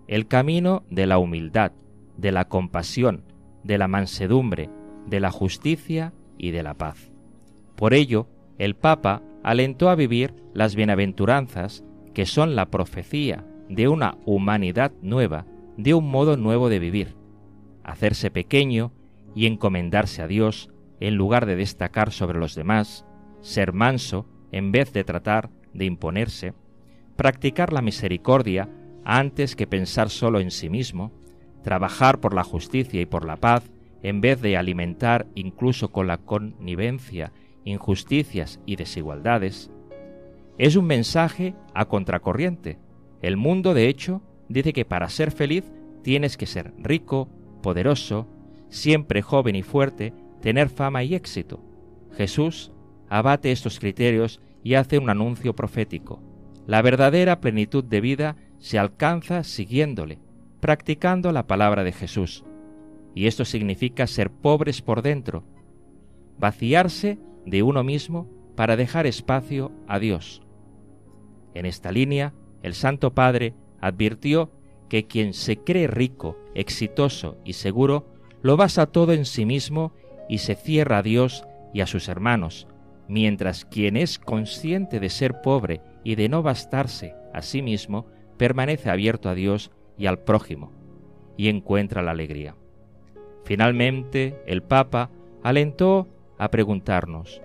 el 0.06 0.26
camino 0.28 0.84
de 0.90 1.06
la 1.06 1.18
humildad, 1.18 1.72
de 2.16 2.32
la 2.32 2.46
compasión, 2.46 3.24
de 3.64 3.78
la 3.78 3.88
mansedumbre, 3.88 4.70
de 5.06 5.20
la 5.20 5.30
justicia 5.30 6.12
y 6.38 6.50
de 6.50 6.62
la 6.62 6.74
paz. 6.74 7.11
Por 7.82 7.94
ello, 7.94 8.28
el 8.58 8.76
Papa 8.76 9.22
alentó 9.42 9.90
a 9.90 9.96
vivir 9.96 10.32
las 10.54 10.76
bienaventuranzas, 10.76 11.82
que 12.14 12.26
son 12.26 12.54
la 12.54 12.70
profecía 12.70 13.44
de 13.68 13.88
una 13.88 14.18
humanidad 14.24 14.92
nueva, 15.02 15.46
de 15.76 15.92
un 15.92 16.08
modo 16.08 16.36
nuevo 16.36 16.68
de 16.68 16.78
vivir, 16.78 17.16
hacerse 17.82 18.30
pequeño 18.30 18.92
y 19.34 19.46
encomendarse 19.46 20.22
a 20.22 20.28
Dios 20.28 20.70
en 21.00 21.16
lugar 21.16 21.44
de 21.44 21.56
destacar 21.56 22.12
sobre 22.12 22.38
los 22.38 22.54
demás, 22.54 23.04
ser 23.40 23.72
manso 23.72 24.28
en 24.52 24.70
vez 24.70 24.92
de 24.92 25.02
tratar 25.02 25.50
de 25.74 25.84
imponerse, 25.84 26.54
practicar 27.16 27.72
la 27.72 27.82
misericordia 27.82 28.68
antes 29.02 29.56
que 29.56 29.66
pensar 29.66 30.08
solo 30.08 30.38
en 30.38 30.52
sí 30.52 30.70
mismo, 30.70 31.10
trabajar 31.64 32.20
por 32.20 32.32
la 32.32 32.44
justicia 32.44 33.00
y 33.00 33.06
por 33.06 33.24
la 33.24 33.38
paz 33.38 33.72
en 34.04 34.20
vez 34.20 34.40
de 34.40 34.56
alimentar 34.56 35.26
incluso 35.34 35.90
con 35.90 36.06
la 36.06 36.18
connivencia 36.18 37.32
injusticias 37.64 38.60
y 38.66 38.76
desigualdades, 38.76 39.70
es 40.58 40.76
un 40.76 40.86
mensaje 40.86 41.54
a 41.74 41.86
contracorriente. 41.86 42.78
El 43.20 43.36
mundo, 43.36 43.74
de 43.74 43.88
hecho, 43.88 44.22
dice 44.48 44.72
que 44.72 44.84
para 44.84 45.08
ser 45.08 45.30
feliz 45.30 45.70
tienes 46.02 46.36
que 46.36 46.46
ser 46.46 46.74
rico, 46.78 47.28
poderoso, 47.62 48.28
siempre 48.68 49.22
joven 49.22 49.56
y 49.56 49.62
fuerte, 49.62 50.12
tener 50.40 50.68
fama 50.68 51.04
y 51.04 51.14
éxito. 51.14 51.62
Jesús 52.16 52.72
abate 53.08 53.52
estos 53.52 53.78
criterios 53.78 54.40
y 54.62 54.74
hace 54.74 54.98
un 54.98 55.10
anuncio 55.10 55.54
profético. 55.54 56.22
La 56.66 56.82
verdadera 56.82 57.40
plenitud 57.40 57.84
de 57.84 58.00
vida 58.00 58.36
se 58.58 58.78
alcanza 58.78 59.42
siguiéndole, 59.44 60.20
practicando 60.60 61.32
la 61.32 61.46
palabra 61.46 61.82
de 61.82 61.92
Jesús. 61.92 62.44
Y 63.14 63.26
esto 63.26 63.44
significa 63.44 64.06
ser 64.06 64.30
pobres 64.30 64.80
por 64.80 65.02
dentro, 65.02 65.44
vaciarse 66.38 67.18
de 67.47 67.62
uno 67.62 67.84
mismo 67.84 68.28
para 68.57 68.76
dejar 68.76 69.07
espacio 69.07 69.72
a 69.86 69.99
Dios. 69.99 70.43
En 71.55 71.66
esta 71.66 71.93
línea, 71.93 72.34
el 72.62 72.74
Santo 72.74 73.14
Padre 73.14 73.55
advirtió 73.80 74.51
que 74.88 75.07
quien 75.07 75.32
se 75.32 75.57
cree 75.59 75.86
rico, 75.86 76.36
exitoso 76.55 77.38
y 77.45 77.55
seguro, 77.55 78.07
lo 78.43 78.57
basa 78.57 78.86
todo 78.86 79.12
en 79.12 79.24
sí 79.24 79.47
mismo 79.47 79.95
y 80.28 80.38
se 80.38 80.55
cierra 80.55 80.99
a 80.99 81.03
Dios 81.03 81.45
y 81.72 81.80
a 81.80 81.86
sus 81.86 82.09
hermanos, 82.09 82.68
mientras 83.09 83.64
quien 83.64 83.97
es 83.97 84.18
consciente 84.18 85.01
de 85.01 85.09
ser 85.09 85.40
pobre 85.40 85.80
y 86.05 86.14
de 86.14 86.28
no 86.28 86.43
bastarse 86.43 87.14
a 87.32 87.43
sí 87.43 87.62
mismo, 87.62 88.07
permanece 88.36 88.90
abierto 88.90 89.28
a 89.28 89.34
Dios 89.34 89.70
y 89.97 90.07
al 90.07 90.20
prójimo, 90.20 90.72
y 91.36 91.49
encuentra 91.49 92.03
la 92.03 92.11
alegría. 92.11 92.57
Finalmente, 93.45 94.43
el 94.47 94.62
Papa 94.62 95.11
alentó 95.43 96.09
a 96.43 96.51
preguntarnos, 96.51 97.40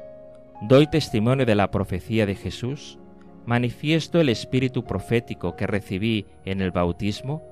¿doy 0.64 0.88
testimonio 0.88 1.46
de 1.46 1.54
la 1.54 1.70
profecía 1.70 2.26
de 2.26 2.34
Jesús? 2.34 2.98
¿Manifiesto 3.46 4.20
el 4.20 4.28
espíritu 4.28 4.86
profético 4.86 5.56
que 5.56 5.68
recibí 5.68 6.26
en 6.46 6.62
el 6.62 6.72
bautismo? 6.72 7.44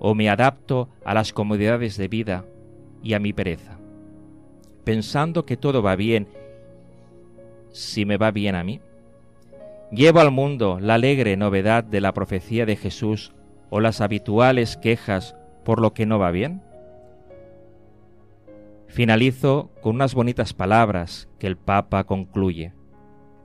¿O 0.00 0.16
me 0.16 0.28
adapto 0.28 0.88
a 1.04 1.14
las 1.14 1.32
comodidades 1.32 1.96
de 1.98 2.08
vida 2.08 2.44
y 3.00 3.14
a 3.14 3.20
mi 3.20 3.32
pereza? 3.32 3.78
Pensando 4.82 5.46
que 5.46 5.56
todo 5.56 5.82
va 5.82 5.94
bien 5.94 6.26
si 7.70 8.04
me 8.04 8.16
va 8.16 8.32
bien 8.32 8.56
a 8.56 8.64
mí. 8.64 8.80
Llevo 9.92 10.18
al 10.18 10.32
mundo 10.32 10.80
la 10.80 10.94
alegre 10.94 11.36
novedad 11.36 11.84
de 11.84 12.00
la 12.00 12.12
profecía 12.12 12.66
de 12.66 12.74
Jesús 12.74 13.32
o 13.70 13.78
las 13.78 14.00
habituales 14.00 14.76
quejas 14.76 15.36
por 15.64 15.80
lo 15.80 15.94
que 15.94 16.06
no 16.06 16.18
va 16.18 16.32
bien. 16.32 16.60
Finalizo 18.88 19.70
con 19.82 19.94
unas 19.96 20.14
bonitas 20.14 20.54
palabras 20.54 21.28
que 21.38 21.46
el 21.46 21.56
Papa 21.56 22.04
concluye. 22.04 22.72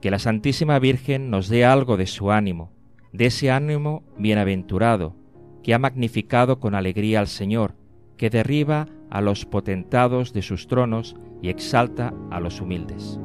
Que 0.00 0.10
la 0.10 0.18
Santísima 0.18 0.78
Virgen 0.78 1.30
nos 1.30 1.48
dé 1.48 1.64
algo 1.64 1.96
de 1.96 2.06
su 2.06 2.32
ánimo, 2.32 2.72
de 3.12 3.26
ese 3.26 3.50
ánimo 3.50 4.02
bienaventurado, 4.18 5.14
que 5.62 5.74
ha 5.74 5.78
magnificado 5.78 6.58
con 6.58 6.74
alegría 6.74 7.20
al 7.20 7.28
Señor, 7.28 7.76
que 8.16 8.30
derriba 8.30 8.88
a 9.10 9.20
los 9.20 9.44
potentados 9.44 10.32
de 10.32 10.42
sus 10.42 10.66
tronos 10.66 11.14
y 11.40 11.48
exalta 11.48 12.12
a 12.30 12.40
los 12.40 12.60
humildes. 12.60 13.20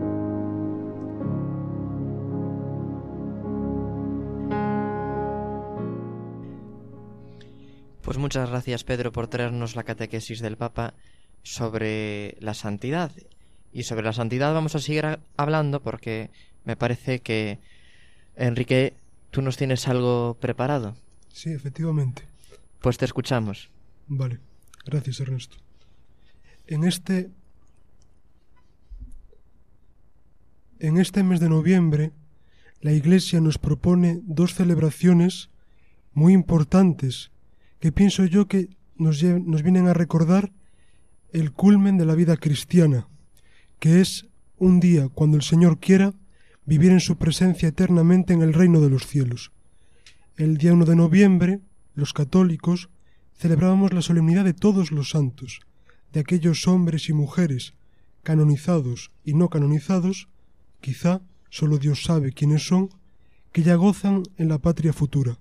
Pues 8.01 8.17
muchas 8.17 8.49
gracias 8.49 8.83
Pedro 8.83 9.11
por 9.11 9.27
traernos 9.27 9.75
la 9.75 9.83
catequesis 9.83 10.39
del 10.39 10.57
Papa 10.57 10.95
sobre 11.43 12.37
la 12.39 12.53
santidad. 12.53 13.11
Y 13.71 13.83
sobre 13.83 14.05
la 14.05 14.13
santidad 14.13 14.53
vamos 14.53 14.75
a 14.75 14.79
seguir 14.79 15.19
hablando 15.37 15.81
porque 15.81 16.31
me 16.65 16.75
parece 16.75 17.19
que, 17.19 17.59
Enrique, 18.35 18.95
tú 19.31 19.41
nos 19.41 19.57
tienes 19.57 19.87
algo 19.87 20.37
preparado. 20.39 20.95
Sí, 21.31 21.51
efectivamente. 21.51 22.23
Pues 22.81 22.97
te 22.97 23.05
escuchamos. 23.05 23.69
Vale, 24.07 24.39
gracias 24.85 25.19
Ernesto. 25.19 25.57
En 26.67 26.83
este... 26.83 27.29
En 30.81 30.97
este 30.97 31.23
mes 31.23 31.41
de 31.41 31.49
noviembre, 31.49 32.13
la 32.79 32.93
Iglesia 32.93 33.41
nos 33.41 33.57
propone 33.57 34.21
dos 34.23 34.53
celebraciones 34.53 35.49
muy 36.13 36.31
importantes 36.31 37.31
que 37.81 37.91
pienso 37.91 38.23
yo 38.23 38.47
que 38.47 38.69
nos, 38.95 39.21
nos 39.23 39.61
vienen 39.61 39.87
a 39.87 39.93
recordar 39.93 40.53
el 41.31 41.51
culmen 41.51 41.97
de 41.97 42.05
la 42.05 42.15
vida 42.15 42.37
cristiana, 42.37 43.07
que 43.79 44.01
es 44.01 44.27
un 44.57 44.79
día, 44.79 45.09
cuando 45.09 45.37
el 45.37 45.43
Señor 45.43 45.79
quiera, 45.79 46.13
vivir 46.65 46.91
en 46.91 46.99
su 46.99 47.17
presencia 47.17 47.69
eternamente 47.69 48.33
en 48.33 48.41
el 48.41 48.53
reino 48.53 48.81
de 48.81 48.89
los 48.89 49.07
cielos. 49.07 49.51
El 50.35 50.57
día 50.57 50.73
1 50.73 50.85
de 50.85 50.95
noviembre, 50.95 51.59
los 51.95 52.13
católicos 52.13 52.89
celebrábamos 53.37 53.93
la 53.93 54.01
solemnidad 54.01 54.45
de 54.45 54.53
todos 54.53 54.91
los 54.91 55.09
santos, 55.09 55.61
de 56.13 56.19
aquellos 56.19 56.67
hombres 56.67 57.09
y 57.09 57.13
mujeres, 57.13 57.73
canonizados 58.23 59.11
y 59.23 59.33
no 59.33 59.49
canonizados, 59.49 60.27
quizá 60.81 61.21
solo 61.49 61.77
Dios 61.77 62.03
sabe 62.03 62.31
quiénes 62.31 62.67
son, 62.67 62.89
que 63.51 63.63
ya 63.63 63.75
gozan 63.75 64.23
en 64.37 64.49
la 64.49 64.59
patria 64.59 64.93
futura. 64.93 65.37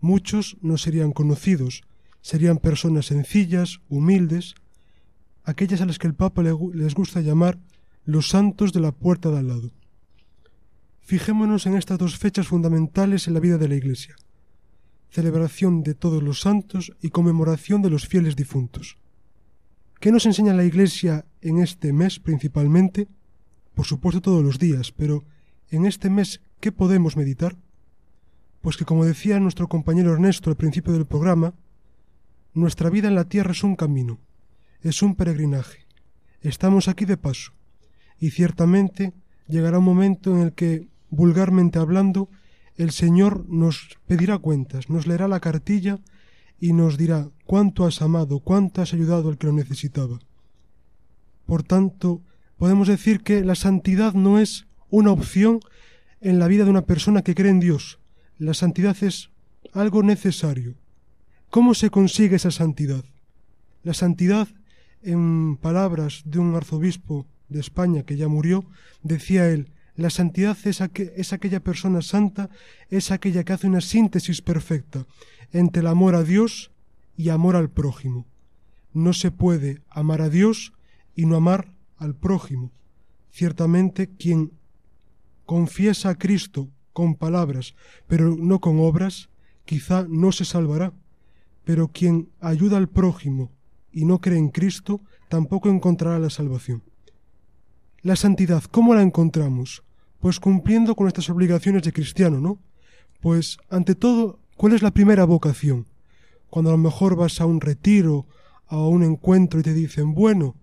Muchos 0.00 0.56
no 0.60 0.78
serían 0.78 1.12
conocidos, 1.12 1.82
serían 2.20 2.58
personas 2.58 3.06
sencillas, 3.06 3.80
humildes, 3.88 4.54
aquellas 5.48 5.80
a 5.80 5.86
las 5.86 5.98
que 5.98 6.06
el 6.06 6.14
Papa 6.14 6.42
les 6.42 6.94
gusta 6.94 7.20
llamar 7.20 7.58
los 8.04 8.28
santos 8.28 8.72
de 8.72 8.80
la 8.80 8.92
puerta 8.92 9.30
de 9.30 9.38
al 9.38 9.48
lado. 9.48 9.70
Fijémonos 11.00 11.66
en 11.66 11.76
estas 11.76 11.98
dos 11.98 12.18
fechas 12.18 12.48
fundamentales 12.48 13.26
en 13.26 13.34
la 13.34 13.40
vida 13.40 13.58
de 13.58 13.68
la 13.68 13.74
Iglesia 13.74 14.16
celebración 15.10 15.82
de 15.82 15.94
todos 15.94 16.22
los 16.22 16.40
santos 16.40 16.92
y 17.00 17.10
conmemoración 17.10 17.82
de 17.82 17.90
los 17.90 18.06
fieles 18.06 18.36
difuntos. 18.36 18.98
¿Qué 20.00 20.12
nos 20.12 20.26
enseña 20.26 20.54
la 20.54 20.64
Iglesia 20.64 21.24
en 21.40 21.58
este 21.58 21.92
mes 21.92 22.20
principalmente? 22.20 23.08
Por 23.74 23.86
supuesto 23.86 24.20
todos 24.20 24.44
los 24.44 24.58
días, 24.58 24.92
pero 24.92 25.24
en 25.70 25.86
este 25.86 26.10
mes, 26.10 26.40
¿qué 26.60 26.72
podemos 26.72 27.16
meditar? 27.16 27.56
Pues 28.60 28.76
que 28.76 28.84
como 28.84 29.04
decía 29.04 29.40
nuestro 29.40 29.68
compañero 29.68 30.12
Ernesto 30.12 30.50
al 30.50 30.56
principio 30.56 30.92
del 30.92 31.06
programa, 31.06 31.54
nuestra 32.54 32.90
vida 32.90 33.08
en 33.08 33.14
la 33.14 33.28
tierra 33.28 33.52
es 33.52 33.62
un 33.62 33.76
camino, 33.76 34.18
es 34.82 35.02
un 35.02 35.14
peregrinaje. 35.14 35.86
Estamos 36.40 36.88
aquí 36.88 37.04
de 37.04 37.16
paso. 37.16 37.52
Y 38.18 38.30
ciertamente 38.30 39.12
llegará 39.48 39.78
un 39.78 39.84
momento 39.84 40.36
en 40.36 40.42
el 40.42 40.52
que, 40.52 40.88
vulgarmente 41.10 41.78
hablando, 41.78 42.28
el 42.76 42.90
Señor 42.90 43.44
nos 43.48 43.98
pedirá 44.06 44.38
cuentas, 44.38 44.88
nos 44.88 45.06
leerá 45.06 45.26
la 45.28 45.40
cartilla 45.40 45.98
y 46.60 46.72
nos 46.72 46.96
dirá 46.96 47.28
cuánto 47.44 47.86
has 47.86 48.02
amado, 48.02 48.40
cuánto 48.40 48.82
has 48.82 48.94
ayudado 48.94 49.28
al 49.28 49.38
que 49.38 49.46
lo 49.46 49.52
necesitaba. 49.52 50.20
Por 51.46 51.62
tanto, 51.62 52.22
podemos 52.56 52.88
decir 52.88 53.22
que 53.22 53.44
la 53.44 53.54
santidad 53.54 54.14
no 54.14 54.38
es 54.38 54.66
una 54.90 55.12
opción 55.12 55.60
en 56.20 56.38
la 56.38 56.48
vida 56.48 56.64
de 56.64 56.70
una 56.70 56.86
persona 56.86 57.22
que 57.22 57.34
cree 57.34 57.50
en 57.50 57.60
Dios. 57.60 57.98
La 58.38 58.54
santidad 58.54 58.96
es 59.02 59.30
algo 59.72 60.02
necesario. 60.02 60.74
¿Cómo 61.50 61.74
se 61.74 61.90
consigue 61.90 62.36
esa 62.36 62.50
santidad? 62.50 63.04
La 63.82 63.94
santidad, 63.94 64.48
en 65.02 65.56
palabras 65.56 66.22
de 66.24 66.38
un 66.38 66.54
arzobispo 66.54 67.26
de 67.48 67.60
España 67.60 68.02
que 68.02 68.16
ya 68.16 68.28
murió, 68.28 68.64
decía 69.02 69.48
él, 69.48 69.72
la 69.98 70.10
santidad 70.10 70.56
es, 70.64 71.32
aquella 71.32 71.60
persona 71.60 72.02
santa, 72.02 72.50
es 72.88 73.10
aquella 73.10 73.42
que 73.42 73.52
hace 73.52 73.66
una 73.66 73.80
síntesis 73.80 74.42
perfecta 74.42 75.06
entre 75.50 75.80
el 75.80 75.88
amor 75.88 76.14
a 76.14 76.22
Dios 76.22 76.70
y 77.16 77.30
amor 77.30 77.56
al 77.56 77.68
prójimo. 77.68 78.24
No 78.92 79.12
se 79.12 79.32
puede 79.32 79.82
amar 79.88 80.22
a 80.22 80.28
Dios 80.28 80.72
y 81.16 81.26
no 81.26 81.34
amar 81.34 81.74
al 81.96 82.14
prójimo. 82.14 82.70
Ciertamente 83.32 84.08
quien 84.08 84.52
confiesa 85.46 86.10
a 86.10 86.14
Cristo 86.18 86.68
con 86.92 87.16
palabras, 87.16 87.74
pero 88.06 88.36
no 88.36 88.60
con 88.60 88.78
obras, 88.78 89.30
quizá 89.64 90.06
no 90.08 90.30
se 90.30 90.44
salvará. 90.44 90.92
Pero 91.64 91.88
quien 91.88 92.30
ayuda 92.38 92.76
al 92.76 92.88
prójimo 92.88 93.50
y 93.98 94.04
no 94.04 94.20
cree 94.20 94.38
en 94.38 94.50
Cristo, 94.50 95.00
tampoco 95.28 95.68
encontrará 95.68 96.20
la 96.20 96.30
salvación. 96.30 96.84
La 98.02 98.14
santidad, 98.14 98.62
¿cómo 98.70 98.94
la 98.94 99.02
encontramos? 99.02 99.82
Pues 100.20 100.38
cumpliendo 100.38 100.94
con 100.94 101.06
nuestras 101.06 101.28
obligaciones 101.30 101.82
de 101.82 101.92
cristiano, 101.92 102.40
¿no? 102.40 102.60
Pues, 103.20 103.58
ante 103.68 103.96
todo, 103.96 104.38
¿cuál 104.56 104.72
es 104.74 104.82
la 104.82 104.92
primera 104.92 105.24
vocación? 105.24 105.88
Cuando 106.48 106.70
a 106.70 106.74
lo 106.74 106.78
mejor 106.78 107.16
vas 107.16 107.40
a 107.40 107.46
un 107.46 107.60
retiro, 107.60 108.26
a 108.68 108.78
un 108.78 109.02
encuentro 109.02 109.58
y 109.58 109.64
te 109.64 109.74
dicen, 109.74 110.14
bueno, 110.14 110.54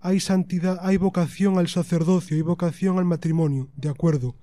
hay 0.00 0.20
santidad, 0.20 0.78
hay 0.82 0.98
vocación 0.98 1.56
al 1.56 1.68
sacerdocio, 1.68 2.36
hay 2.36 2.42
vocación 2.42 2.98
al 2.98 3.06
matrimonio, 3.06 3.70
de 3.76 3.88
acuerdo. 3.88 4.36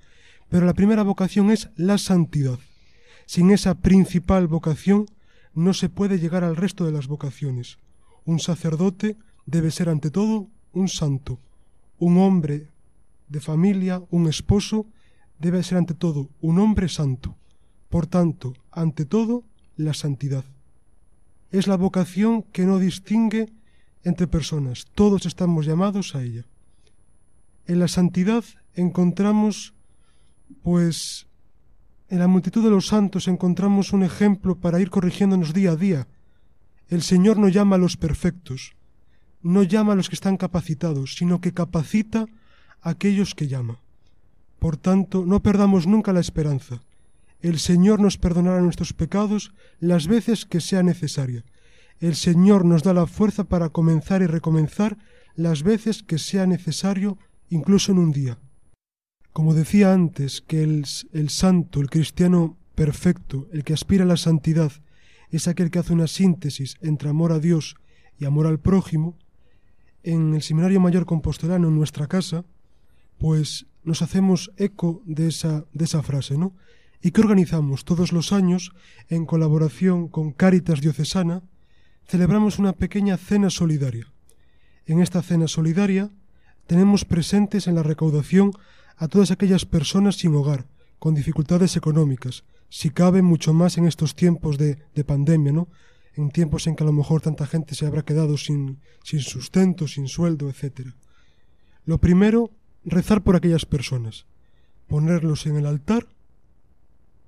Pero 0.49 0.65
la 0.65 0.73
primera 0.73 1.03
vocación 1.03 1.51
es 1.51 1.69
la 1.76 1.99
santidad. 1.99 2.57
Sin 3.28 3.51
esa 3.51 3.76
principal 3.76 4.47
vocación 4.47 5.05
no 5.53 5.76
se 5.76 5.89
puede 5.89 6.17
llegar 6.17 6.43
al 6.43 6.55
resto 6.55 6.86
de 6.86 6.91
las 6.91 7.05
vocaciones. 7.05 7.78
Un 8.26 8.39
sacerdote 8.39 9.17
debe 9.45 9.71
ser 9.71 9.89
ante 9.89 10.11
todo 10.11 10.47
un 10.73 10.89
santo. 10.89 11.39
Un 11.99 12.17
hombre 12.17 12.69
de 13.30 13.39
familia, 13.39 14.01
un 14.09 14.28
esposo, 14.28 14.86
debe 15.39 15.63
ser 15.63 15.78
ante 15.78 15.93
todo 15.93 16.30
un 16.41 16.59
hombre 16.59 16.89
santo. 16.89 17.36
Por 17.89 18.07
tanto, 18.07 18.53
ante 18.71 19.05
todo, 19.05 19.43
la 19.78 19.93
santidad. 19.93 20.43
Es 21.51 21.67
la 21.67 21.78
vocación 21.78 22.43
que 22.43 22.65
no 22.65 22.80
distingue 22.80 23.51
entre 24.03 24.28
personas. 24.28 24.88
Todos 24.95 25.26
estamos 25.26 25.65
llamados 25.65 26.15
a 26.15 26.23
ella. 26.23 26.45
En 27.67 27.80
la 27.80 27.88
santidad 27.88 28.43
encontramos, 28.73 29.73
pues, 30.61 31.28
en 32.09 32.19
la 32.19 32.28
multitud 32.28 32.63
de 32.63 32.69
los 32.69 32.88
santos 32.88 33.28
encontramos 33.28 33.93
un 33.93 34.03
ejemplo 34.03 34.55
para 34.55 34.80
ir 34.80 34.89
corrigiéndonos 34.89 35.53
día 35.53 35.71
a 35.71 35.76
día. 35.76 36.07
El 36.88 37.01
Señor 37.01 37.38
no 37.38 37.47
llama 37.47 37.75
a 37.75 37.79
los 37.79 37.97
perfectos, 37.97 38.75
no 39.41 39.63
llama 39.63 39.93
a 39.93 39.95
los 39.95 40.09
que 40.09 40.15
están 40.15 40.38
capacitados, 40.38 41.15
sino 41.15 41.41
que 41.41 41.53
capacita 41.53 42.25
a 42.81 42.89
aquellos 42.89 43.36
que 43.36 43.47
llama. 43.47 43.79
Por 44.59 44.77
tanto, 44.77 45.25
no 45.25 45.41
perdamos 45.41 45.88
nunca 45.88 46.13
la 46.13 46.19
esperanza. 46.19 46.81
El 47.41 47.59
Señor 47.59 47.99
nos 47.99 48.17
perdonará 48.17 48.61
nuestros 48.61 48.93
pecados 48.93 49.53
las 49.79 50.07
veces 50.07 50.45
que 50.45 50.61
sea 50.61 50.83
necesaria 50.83 51.43
el 51.99 52.15
Señor 52.15 52.65
nos 52.65 52.83
da 52.83 52.93
la 52.93 53.07
fuerza 53.07 53.45
para 53.45 53.69
comenzar 53.69 54.21
y 54.21 54.27
recomenzar 54.27 54.97
las 55.36 55.63
veces 55.63 56.03
que 56.03 56.17
sea 56.17 56.45
necesario, 56.45 57.17
incluso 57.49 57.91
en 57.91 57.99
un 57.99 58.11
día. 58.11 58.38
Como 59.31 59.53
decía 59.53 59.93
antes, 59.93 60.41
que 60.41 60.63
el, 60.63 60.86
el, 61.13 61.29
santo, 61.29 61.81
el 61.81 61.89
cristiano 61.89 62.57
perfecto, 62.73 63.47
el 63.51 63.63
que 63.63 63.73
aspira 63.73 64.03
a 64.03 64.07
la 64.07 64.17
santidad, 64.17 64.71
es 65.36 65.47
aquel 65.47 65.71
que 65.71 65.79
hace 65.79 65.93
una 65.93 66.07
síntesis 66.07 66.77
entre 66.81 67.09
amor 67.09 67.31
a 67.31 67.39
Dios 67.39 67.75
y 68.17 68.25
amor 68.25 68.47
al 68.47 68.59
prójimo, 68.59 69.17
en 70.03 70.36
el 70.36 70.41
Seminario 70.41 70.79
Mayor 70.79 71.05
Compostelano, 71.05 71.67
en 71.67 71.75
nuestra 71.75 72.07
casa, 72.07 72.45
pues 73.17 73.65
nos 73.83 74.01
hacemos 74.01 74.51
eco 74.57 75.01
de 75.05 75.27
esa, 75.27 75.65
de 75.73 75.86
esa 75.86 76.03
frase, 76.03 76.38
¿no? 76.38 76.53
Y 77.01 77.11
que 77.11 77.21
organizamos 77.21 77.86
todos 77.86 78.11
los 78.11 78.31
años, 78.31 78.71
en 79.09 79.25
colaboración 79.25 80.07
con 80.07 80.31
Cáritas 80.31 80.81
Diocesana, 80.81 81.43
celebramos 82.07 82.59
una 82.59 82.73
pequeña 82.73 83.17
cena 83.17 83.49
solidaria. 83.49 84.11
En 84.86 85.01
esta 85.01 85.21
cena 85.21 85.47
solidaria 85.47 86.11
tenemos 86.67 87.05
presentes 87.05 87.67
en 87.67 87.75
la 87.75 87.83
recaudación 87.83 88.51
a 88.97 89.07
todas 89.07 89.31
aquellas 89.31 89.65
personas 89.65 90.15
sin 90.15 90.36
hogar, 90.36 90.67
con 90.99 91.15
dificultades 91.15 91.75
económicas, 91.75 92.43
si 92.76 92.89
cabe 92.89 93.21
mucho 93.21 93.53
más 93.53 93.78
en 93.78 93.88
estos 93.88 94.15
tiempos 94.15 94.57
de, 94.57 94.80
de 94.93 95.05
pandemia, 95.05 95.53
¿no? 95.53 95.69
En 96.13 96.30
tiempos 96.30 96.67
en 96.67 96.76
que 96.76 96.84
a 96.84 96.86
lo 96.86 96.91
mejor 96.91 97.21
tanta 97.21 97.47
gente 97.47 97.73
se 97.73 97.86
habrá 97.86 98.03
quedado 98.03 98.36
sin, 98.36 98.82
sin 99.01 99.21
sustento, 99.21 99.88
sin 99.88 100.09
sueldo, 100.09 100.49
etc. 100.49 100.89
Lo 101.86 101.99
primero, 101.99 102.51
rezar 102.84 103.23
por 103.23 103.38
aquellas 103.38 103.65
personas, 103.65 104.26
ponerlos 104.88 105.45
en 105.45 105.55
el 105.55 105.67
altar. 105.67 106.05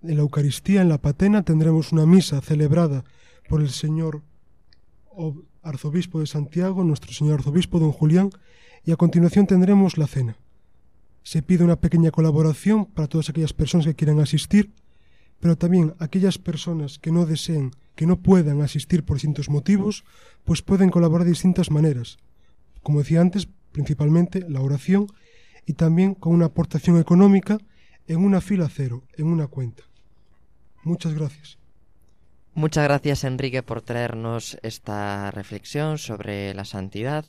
En 0.03 0.17
la 0.17 0.23
Eucaristía, 0.23 0.81
en 0.81 0.89
la 0.89 0.97
patena, 0.97 1.43
tendremos 1.43 1.93
una 1.93 2.05
misa 2.05 2.41
celebrada 2.41 3.05
por 3.47 3.61
el 3.61 3.69
Señor 3.69 4.23
arzobispo 5.61 6.19
de 6.19 6.27
Santiago, 6.27 6.83
nuestro 6.83 7.13
señor 7.13 7.39
arzobispo 7.39 7.79
don 7.79 7.93
Julián, 7.93 8.31
y 8.83 8.91
a 8.91 8.97
continuación 8.97 9.47
tendremos 9.47 9.97
la 9.97 10.07
cena. 10.07 10.35
Se 11.23 11.41
pide 11.41 11.63
una 11.63 11.77
pequeña 11.77 12.11
colaboración 12.11 12.85
para 12.85 13.07
todas 13.07 13.29
aquellas 13.29 13.53
personas 13.53 13.87
que 13.87 13.95
quieran 13.95 14.19
asistir, 14.19 14.73
pero 15.39 15.57
también 15.57 15.93
aquellas 15.99 16.37
personas 16.37 16.99
que 16.99 17.11
no 17.11 17.25
deseen, 17.25 17.71
que 17.95 18.07
no 18.07 18.17
puedan 18.17 18.61
asistir 18.61 19.03
por 19.03 19.17
distintos 19.17 19.49
motivos, 19.49 20.03
pues 20.45 20.61
pueden 20.61 20.89
colaborar 20.89 21.25
de 21.25 21.31
distintas 21.31 21.71
maneras. 21.71 22.17
Como 22.83 22.99
decía 22.99 23.21
antes, 23.21 23.47
principalmente 23.71 24.45
la 24.47 24.61
oración 24.61 25.07
y 25.65 25.73
también 25.73 26.15
con 26.15 26.33
una 26.33 26.45
aportación 26.45 26.99
económica 26.99 27.57
en 28.07 28.23
una 28.23 28.41
fila 28.41 28.69
cero, 28.69 29.03
en 29.17 29.27
una 29.27 29.47
cuenta. 29.47 29.83
Muchas 30.83 31.13
gracias. 31.13 31.57
Muchas 32.53 32.85
gracias 32.85 33.23
Enrique 33.23 33.61
por 33.61 33.81
traernos 33.81 34.57
esta 34.63 35.29
reflexión 35.29 35.97
sobre 35.99 36.53
la 36.55 36.65
santidad 36.65 37.25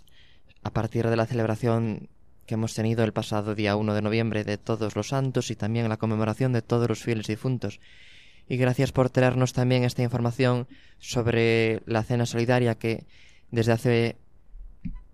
a 0.62 0.70
partir 0.70 1.08
de 1.08 1.16
la 1.16 1.26
celebración 1.26 2.08
que 2.48 2.54
hemos 2.54 2.74
tenido 2.74 3.04
el 3.04 3.12
pasado 3.12 3.54
día 3.54 3.76
1 3.76 3.92
de 3.92 4.00
noviembre 4.00 4.42
de 4.42 4.56
todos 4.56 4.96
los 4.96 5.08
santos 5.08 5.50
y 5.50 5.54
también 5.54 5.86
la 5.88 5.98
conmemoración 5.98 6.54
de 6.54 6.62
todos 6.62 6.88
los 6.88 7.02
fieles 7.02 7.26
difuntos. 7.26 7.78
Y 8.48 8.56
gracias 8.56 8.90
por 8.90 9.10
traernos 9.10 9.52
también 9.52 9.84
esta 9.84 10.02
información 10.02 10.66
sobre 10.98 11.82
la 11.84 12.02
cena 12.02 12.24
solidaria 12.24 12.74
que 12.76 13.04
desde 13.50 13.72
hace 13.72 14.16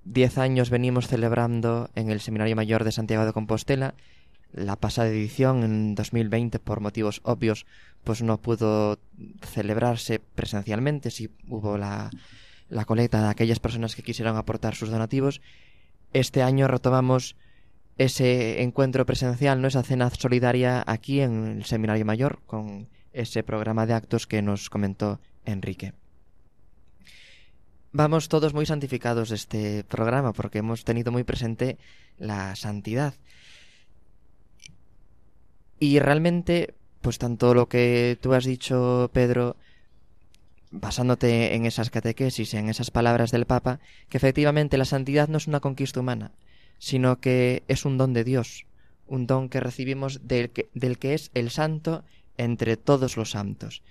10 0.04 0.38
años 0.38 0.70
venimos 0.70 1.08
celebrando 1.08 1.90
en 1.96 2.08
el 2.08 2.20
Seminario 2.20 2.54
Mayor 2.54 2.84
de 2.84 2.92
Santiago 2.92 3.26
de 3.26 3.32
Compostela. 3.32 3.94
La 4.52 4.76
pasada 4.76 5.08
edición 5.08 5.64
en 5.64 5.96
2020 5.96 6.60
por 6.60 6.78
motivos 6.78 7.20
obvios 7.24 7.66
pues 8.04 8.22
no 8.22 8.40
pudo 8.40 9.00
celebrarse 9.42 10.20
presencialmente. 10.20 11.10
Si 11.10 11.30
hubo 11.48 11.78
la, 11.78 12.10
la 12.68 12.84
colecta 12.84 13.20
de 13.20 13.28
aquellas 13.28 13.58
personas 13.58 13.96
que 13.96 14.04
quisieran 14.04 14.36
aportar 14.36 14.76
sus 14.76 14.90
donativos 14.90 15.40
este 16.14 16.42
año 16.42 16.66
retomamos 16.68 17.36
ese 17.98 18.62
encuentro 18.62 19.04
presencial 19.04 19.60
no 19.60 19.68
esa 19.68 19.82
cena 19.82 20.10
solidaria 20.10 20.82
aquí 20.86 21.20
en 21.20 21.58
el 21.58 21.64
seminario 21.64 22.04
mayor 22.04 22.40
con 22.46 22.88
ese 23.12 23.42
programa 23.42 23.86
de 23.86 23.94
actos 23.94 24.26
que 24.26 24.42
nos 24.42 24.70
comentó 24.70 25.20
Enrique. 25.44 25.92
Vamos 27.92 28.28
todos 28.28 28.54
muy 28.54 28.66
santificados 28.66 29.28
de 29.28 29.36
este 29.36 29.84
programa 29.84 30.32
porque 30.32 30.58
hemos 30.58 30.84
tenido 30.84 31.12
muy 31.12 31.22
presente 31.22 31.78
la 32.18 32.56
santidad. 32.56 33.14
Y 35.78 36.00
realmente, 36.00 36.74
pues 37.02 37.18
tanto 37.18 37.54
lo 37.54 37.68
que 37.68 38.18
tú 38.20 38.32
has 38.34 38.44
dicho, 38.44 39.10
Pedro, 39.12 39.56
basándote 40.74 41.54
en 41.54 41.66
esas 41.66 41.90
catequesis, 41.90 42.52
en 42.54 42.68
esas 42.68 42.90
palabras 42.90 43.30
del 43.30 43.46
Papa, 43.46 43.80
que 44.08 44.16
efectivamente 44.16 44.76
la 44.76 44.84
santidad 44.84 45.28
no 45.28 45.38
es 45.38 45.46
una 45.46 45.60
conquista 45.60 46.00
humana, 46.00 46.32
sino 46.78 47.20
que 47.20 47.62
es 47.68 47.84
un 47.84 47.96
don 47.96 48.12
de 48.12 48.24
Dios, 48.24 48.66
un 49.06 49.26
don 49.26 49.48
que 49.48 49.60
recibimos 49.60 50.26
del 50.26 50.50
que, 50.50 51.14
es 51.14 51.30
el 51.34 51.50
santo 51.50 52.04
entre 52.36 52.76
todos 52.76 53.16
los 53.16 53.30
santos. 53.30 53.82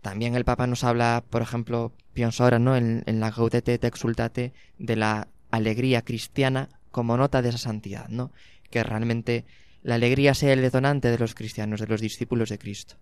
También 0.00 0.36
el 0.36 0.44
Papa 0.44 0.68
nos 0.68 0.84
habla, 0.84 1.24
por 1.28 1.42
ejemplo, 1.42 1.92
pienso 2.14 2.44
ahora, 2.44 2.60
¿no? 2.60 2.76
En, 2.76 3.02
la 3.06 3.32
Gaudete 3.32 3.74
et 3.74 3.84
Exultate 3.84 4.52
de 4.78 4.94
la 4.94 5.28
alegría 5.50 6.02
cristiana 6.02 6.68
como 6.92 7.16
nota 7.16 7.42
de 7.42 7.48
esa 7.48 7.58
santidad, 7.58 8.08
¿no? 8.08 8.30
Que 8.70 8.84
realmente 8.84 9.44
la 9.82 9.96
alegría 9.96 10.34
sea 10.34 10.52
el 10.52 10.62
detonante 10.62 11.10
de 11.10 11.18
los 11.18 11.34
cristianos, 11.34 11.80
de 11.80 11.88
los 11.88 12.00
discípulos 12.00 12.50
de 12.50 12.58
Cristo. 12.58 12.96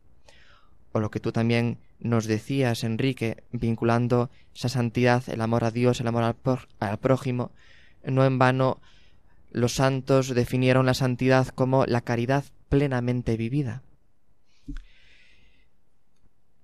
O 0.95 1.01
lo 1.01 1.11
que 1.11 1.19
tú 1.19 1.33
también 1.33 1.79
nos 1.99 2.27
decías, 2.27 2.85
Enrique, 2.85 3.43
vinculando 3.51 4.31
esa 4.55 4.69
santidad, 4.69 5.25
el 5.29 5.41
amor 5.41 5.65
a 5.65 5.73
Dios, 5.73 6.01
el 6.01 6.07
amor 6.07 6.23
al, 6.23 6.37
al 6.79 6.99
prójimo, 6.99 7.51
no 8.05 8.25
en 8.25 8.39
vano 8.39 8.81
los 9.51 9.75
santos 9.75 10.29
definieron 10.29 10.87
la 10.87 10.95
santidad 10.95 11.49
como 11.49 11.85
la 11.87 12.03
caridad 12.03 12.45
plenamente 12.69 13.37
vivida. 13.37 13.83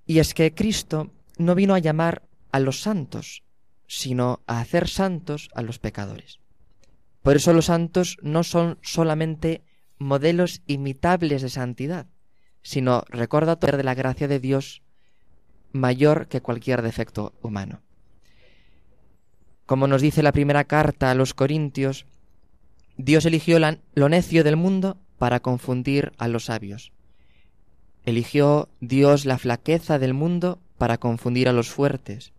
Y 0.07 0.21
es 0.21 0.33
que 0.33 0.55
Cristo 0.55 1.11
no 1.37 1.57
vino 1.57 1.75
a 1.75 1.81
llamar 1.81 2.23
a 2.53 2.61
los 2.61 2.83
santos, 2.83 3.43
sino 3.89 4.43
a 4.47 4.61
hacer 4.61 4.89
santos 4.89 5.49
a 5.57 5.63
los 5.63 5.81
pecadores. 5.81 6.39
Por 7.23 7.35
eso 7.35 7.53
los 7.53 7.67
santos 7.67 8.17
no 8.23 8.45
son 8.45 8.79
solamente 8.81 9.65
modelos 9.99 10.63
imitables 10.69 11.43
de 11.43 11.49
santidad, 11.49 12.07
sino 12.63 13.05
recordatorio 13.09 13.77
de 13.77 13.85
la 13.85 13.95
gracia 13.95 14.29
de 14.29 14.41
Dios 14.41 14.83
mayor 15.73 16.29
que 16.29 16.41
cualquier 16.41 16.83
defecto 16.83 17.33
humano. 17.43 17.81
Como 19.67 19.87
nos 19.87 20.03
dice 20.03 20.23
la 20.23 20.33
primera 20.33 20.65
carta 20.65 21.11
a 21.11 21.15
los 21.15 21.33
Corintios, 21.33 22.07
Dios 22.97 23.25
eligió 23.25 23.59
lo 23.95 24.09
necio 24.09 24.45
del 24.45 24.57
mundo 24.57 24.99
para 25.17 25.41
confundir 25.41 26.13
a 26.19 26.29
los 26.29 26.47
sabios. 26.47 26.93
Eligió 28.05 28.69
Dios 28.81 29.27
la 29.27 29.39
flaqueza 29.39 29.99
del 29.99 30.15
mundo 30.15 30.59
para 30.79 30.99
confundir 30.99 31.49
a 31.49 31.53
los 31.53 31.71
fuertes. 31.71 32.33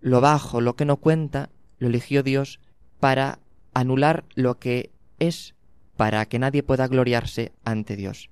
Lo 0.00 0.20
bajo, 0.20 0.60
lo 0.60 0.76
que 0.76 0.84
no 0.84 0.96
cuenta, 0.96 1.50
lo 1.78 1.88
eligió 1.88 2.22
Dios 2.22 2.60
para 3.00 3.38
anular 3.74 4.24
lo 4.34 4.58
que 4.58 4.90
es, 5.18 5.54
para 5.96 6.24
que 6.26 6.38
nadie 6.38 6.62
pueda 6.62 6.86
gloriarse 6.86 7.52
ante 7.64 7.96
Dios. 7.96 8.30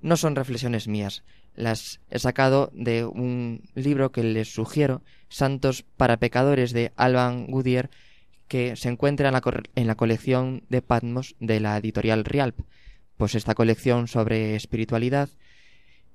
No 0.00 0.16
son 0.16 0.36
reflexiones 0.36 0.88
mías, 0.88 1.24
las 1.54 2.00
he 2.10 2.18
sacado 2.18 2.70
de 2.72 3.04
un 3.04 3.62
libro 3.74 4.12
que 4.12 4.22
les 4.22 4.52
sugiero, 4.52 5.02
Santos 5.28 5.84
para 5.96 6.18
Pecadores 6.18 6.72
de 6.72 6.92
Alban 6.96 7.46
Goodyear, 7.46 7.90
que 8.46 8.76
se 8.76 8.88
encuentra 8.88 9.28
en 9.28 9.34
la, 9.34 9.42
en 9.74 9.86
la 9.86 9.96
colección 9.96 10.62
de 10.68 10.82
Patmos 10.82 11.34
de 11.40 11.60
la 11.60 11.76
editorial 11.76 12.24
Rialp, 12.24 12.60
pues 13.16 13.34
esta 13.34 13.54
colección 13.54 14.08
sobre 14.08 14.54
espiritualidad 14.54 15.28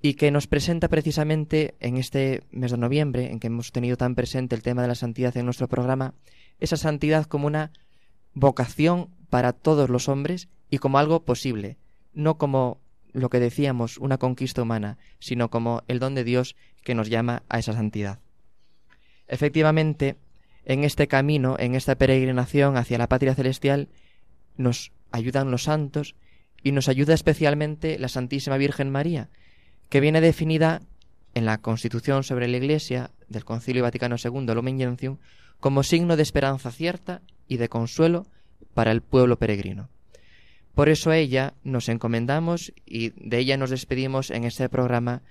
y 0.02 0.16
que 0.16 0.32
nos 0.32 0.48
presenta 0.48 0.90
precisamente 0.90 1.76
en 1.80 1.98
este 1.98 2.44
mes 2.52 2.72
de 2.72 2.78
noviembre, 2.78 3.32
en 3.32 3.40
que 3.40 3.48
hemos 3.48 3.72
tenido 3.72 3.96
tan 3.96 4.16
presente 4.16 4.54
el 4.54 4.62
tema 4.62 4.82
de 4.82 4.90
la 4.90 4.96
santidad 4.96 5.36
en 5.38 5.46
nuestro 5.46 5.70
programa, 5.70 6.14
esa 6.60 6.76
santidad 6.76 7.26
como 7.26 7.48
una 7.48 7.72
vocación 8.34 9.10
para 9.30 9.54
todos 9.54 9.90
los 9.90 10.10
hombres 10.10 10.50
y 10.70 10.80
como 10.80 11.00
algo 11.00 11.24
posible, 11.24 11.78
no 12.14 12.38
como 12.38 12.83
lo 13.14 13.30
que 13.30 13.39
decíamos, 13.39 13.97
una 13.97 14.18
conquista 14.18 14.61
humana, 14.61 14.97
sino 15.20 15.49
como 15.49 15.84
el 15.88 15.99
don 15.99 16.16
de 16.16 16.24
Dios 16.24 16.55
que 16.84 16.95
nos 16.95 17.09
llama 17.09 17.43
a 17.47 17.59
esa 17.59 17.74
santidad. 17.74 18.20
Efectivamente, 19.28 20.18
en 20.66 20.84
este 20.84 21.07
camino, 21.07 21.55
en 21.59 21.76
esta 21.76 21.95
peregrinación 21.95 22.78
hacia 22.78 22.97
la 22.97 23.07
patria 23.07 23.36
celestial, 23.36 23.89
nos 24.57 24.91
ayudan 25.11 25.51
los 25.51 25.64
santos 25.64 26.16
y 26.64 26.72
nos 26.72 26.88
ayuda 26.88 27.14
especialmente 27.14 27.99
la 27.99 28.07
Santísima 28.07 28.57
Virgen 28.57 28.89
María, 28.89 29.30
que 29.89 29.99
viene 29.99 30.22
definida 30.22 30.82
en 31.34 31.45
la 31.45 31.59
Constitución 31.59 32.24
sobre 32.24 32.47
la 32.47 32.57
Iglesia 32.57 33.11
del 33.28 33.45
Concilio 33.45 33.84
Vaticano 33.84 34.16
II, 34.24 34.53
Lumen 34.53 34.78
Gentium, 34.78 35.18
como 35.59 35.84
signo 35.84 36.16
de 36.16 36.24
esperanza 36.24 36.72
cierta 36.72 37.22
y 37.47 37.57
de 37.57 37.70
consuelo 37.70 38.26
para 38.74 38.91
el 38.91 39.01
pueblo 39.01 39.38
peregrino. 39.38 39.89
Por 40.74 40.89
eso 40.89 41.11
a 41.11 41.17
ella 41.17 41.53
nos 41.63 41.88
encomendamos 41.88 42.74
y 42.86 43.11
de 43.11 43.38
ella 43.38 43.57
nos 43.57 43.69
despedimos 43.69 44.32
en 44.32 44.43
este 44.43 44.69
programa 44.69 45.21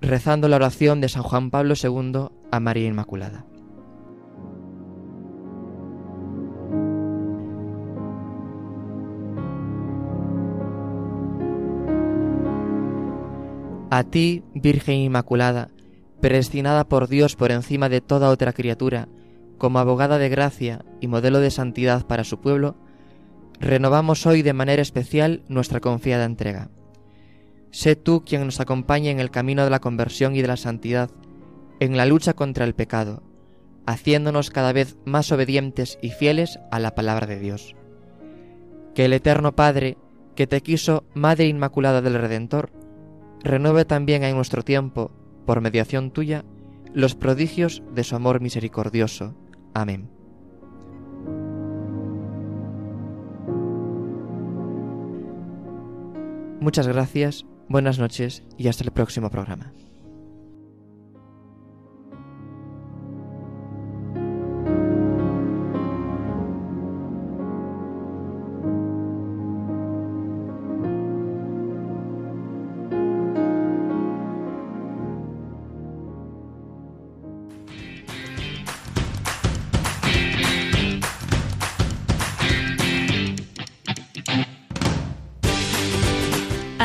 rezando 0.00 0.48
la 0.48 0.56
oración 0.56 1.00
de 1.00 1.08
San 1.08 1.22
Juan 1.22 1.50
Pablo 1.50 1.74
II 1.80 2.28
a 2.50 2.60
María 2.60 2.88
Inmaculada. 2.88 3.46
A 13.90 14.04
ti, 14.04 14.42
Virgen 14.54 14.96
Inmaculada, 14.96 15.68
predestinada 16.22 16.88
por 16.88 17.08
Dios 17.08 17.36
por 17.36 17.52
encima 17.52 17.90
de 17.90 18.00
toda 18.00 18.30
otra 18.30 18.54
criatura, 18.54 19.08
como 19.58 19.78
abogada 19.78 20.16
de 20.16 20.30
gracia 20.30 20.82
y 21.02 21.08
modelo 21.08 21.40
de 21.40 21.50
santidad 21.50 22.06
para 22.06 22.24
su 22.24 22.40
pueblo, 22.40 22.74
renovamos 23.62 24.26
hoy 24.26 24.42
de 24.42 24.52
manera 24.52 24.82
especial 24.82 25.44
nuestra 25.48 25.78
confiada 25.78 26.24
entrega. 26.24 26.68
Sé 27.70 27.94
tú 27.94 28.22
quien 28.26 28.44
nos 28.44 28.58
acompañe 28.58 29.10
en 29.10 29.20
el 29.20 29.30
camino 29.30 29.62
de 29.62 29.70
la 29.70 29.78
conversión 29.78 30.34
y 30.34 30.42
de 30.42 30.48
la 30.48 30.56
santidad, 30.56 31.10
en 31.78 31.96
la 31.96 32.04
lucha 32.04 32.34
contra 32.34 32.64
el 32.64 32.74
pecado, 32.74 33.22
haciéndonos 33.86 34.50
cada 34.50 34.72
vez 34.72 34.96
más 35.04 35.30
obedientes 35.30 35.96
y 36.02 36.10
fieles 36.10 36.58
a 36.72 36.80
la 36.80 36.96
palabra 36.96 37.26
de 37.26 37.38
Dios. 37.38 37.76
Que 38.94 39.04
el 39.04 39.12
Eterno 39.12 39.54
Padre, 39.54 39.96
que 40.34 40.48
te 40.48 40.60
quiso 40.60 41.04
Madre 41.14 41.46
Inmaculada 41.46 42.02
del 42.02 42.14
Redentor, 42.14 42.72
renueve 43.44 43.84
también 43.84 44.24
en 44.24 44.34
nuestro 44.34 44.64
tiempo, 44.64 45.12
por 45.46 45.60
mediación 45.60 46.10
tuya, 46.10 46.44
los 46.92 47.14
prodigios 47.14 47.82
de 47.94 48.02
su 48.02 48.16
amor 48.16 48.40
misericordioso. 48.40 49.36
Amén. 49.72 50.10
Muchas 56.62 56.86
gracias, 56.86 57.44
buenas 57.68 57.98
noches 57.98 58.44
y 58.56 58.68
hasta 58.68 58.84
el 58.84 58.92
próximo 58.92 59.30
programa. 59.30 59.72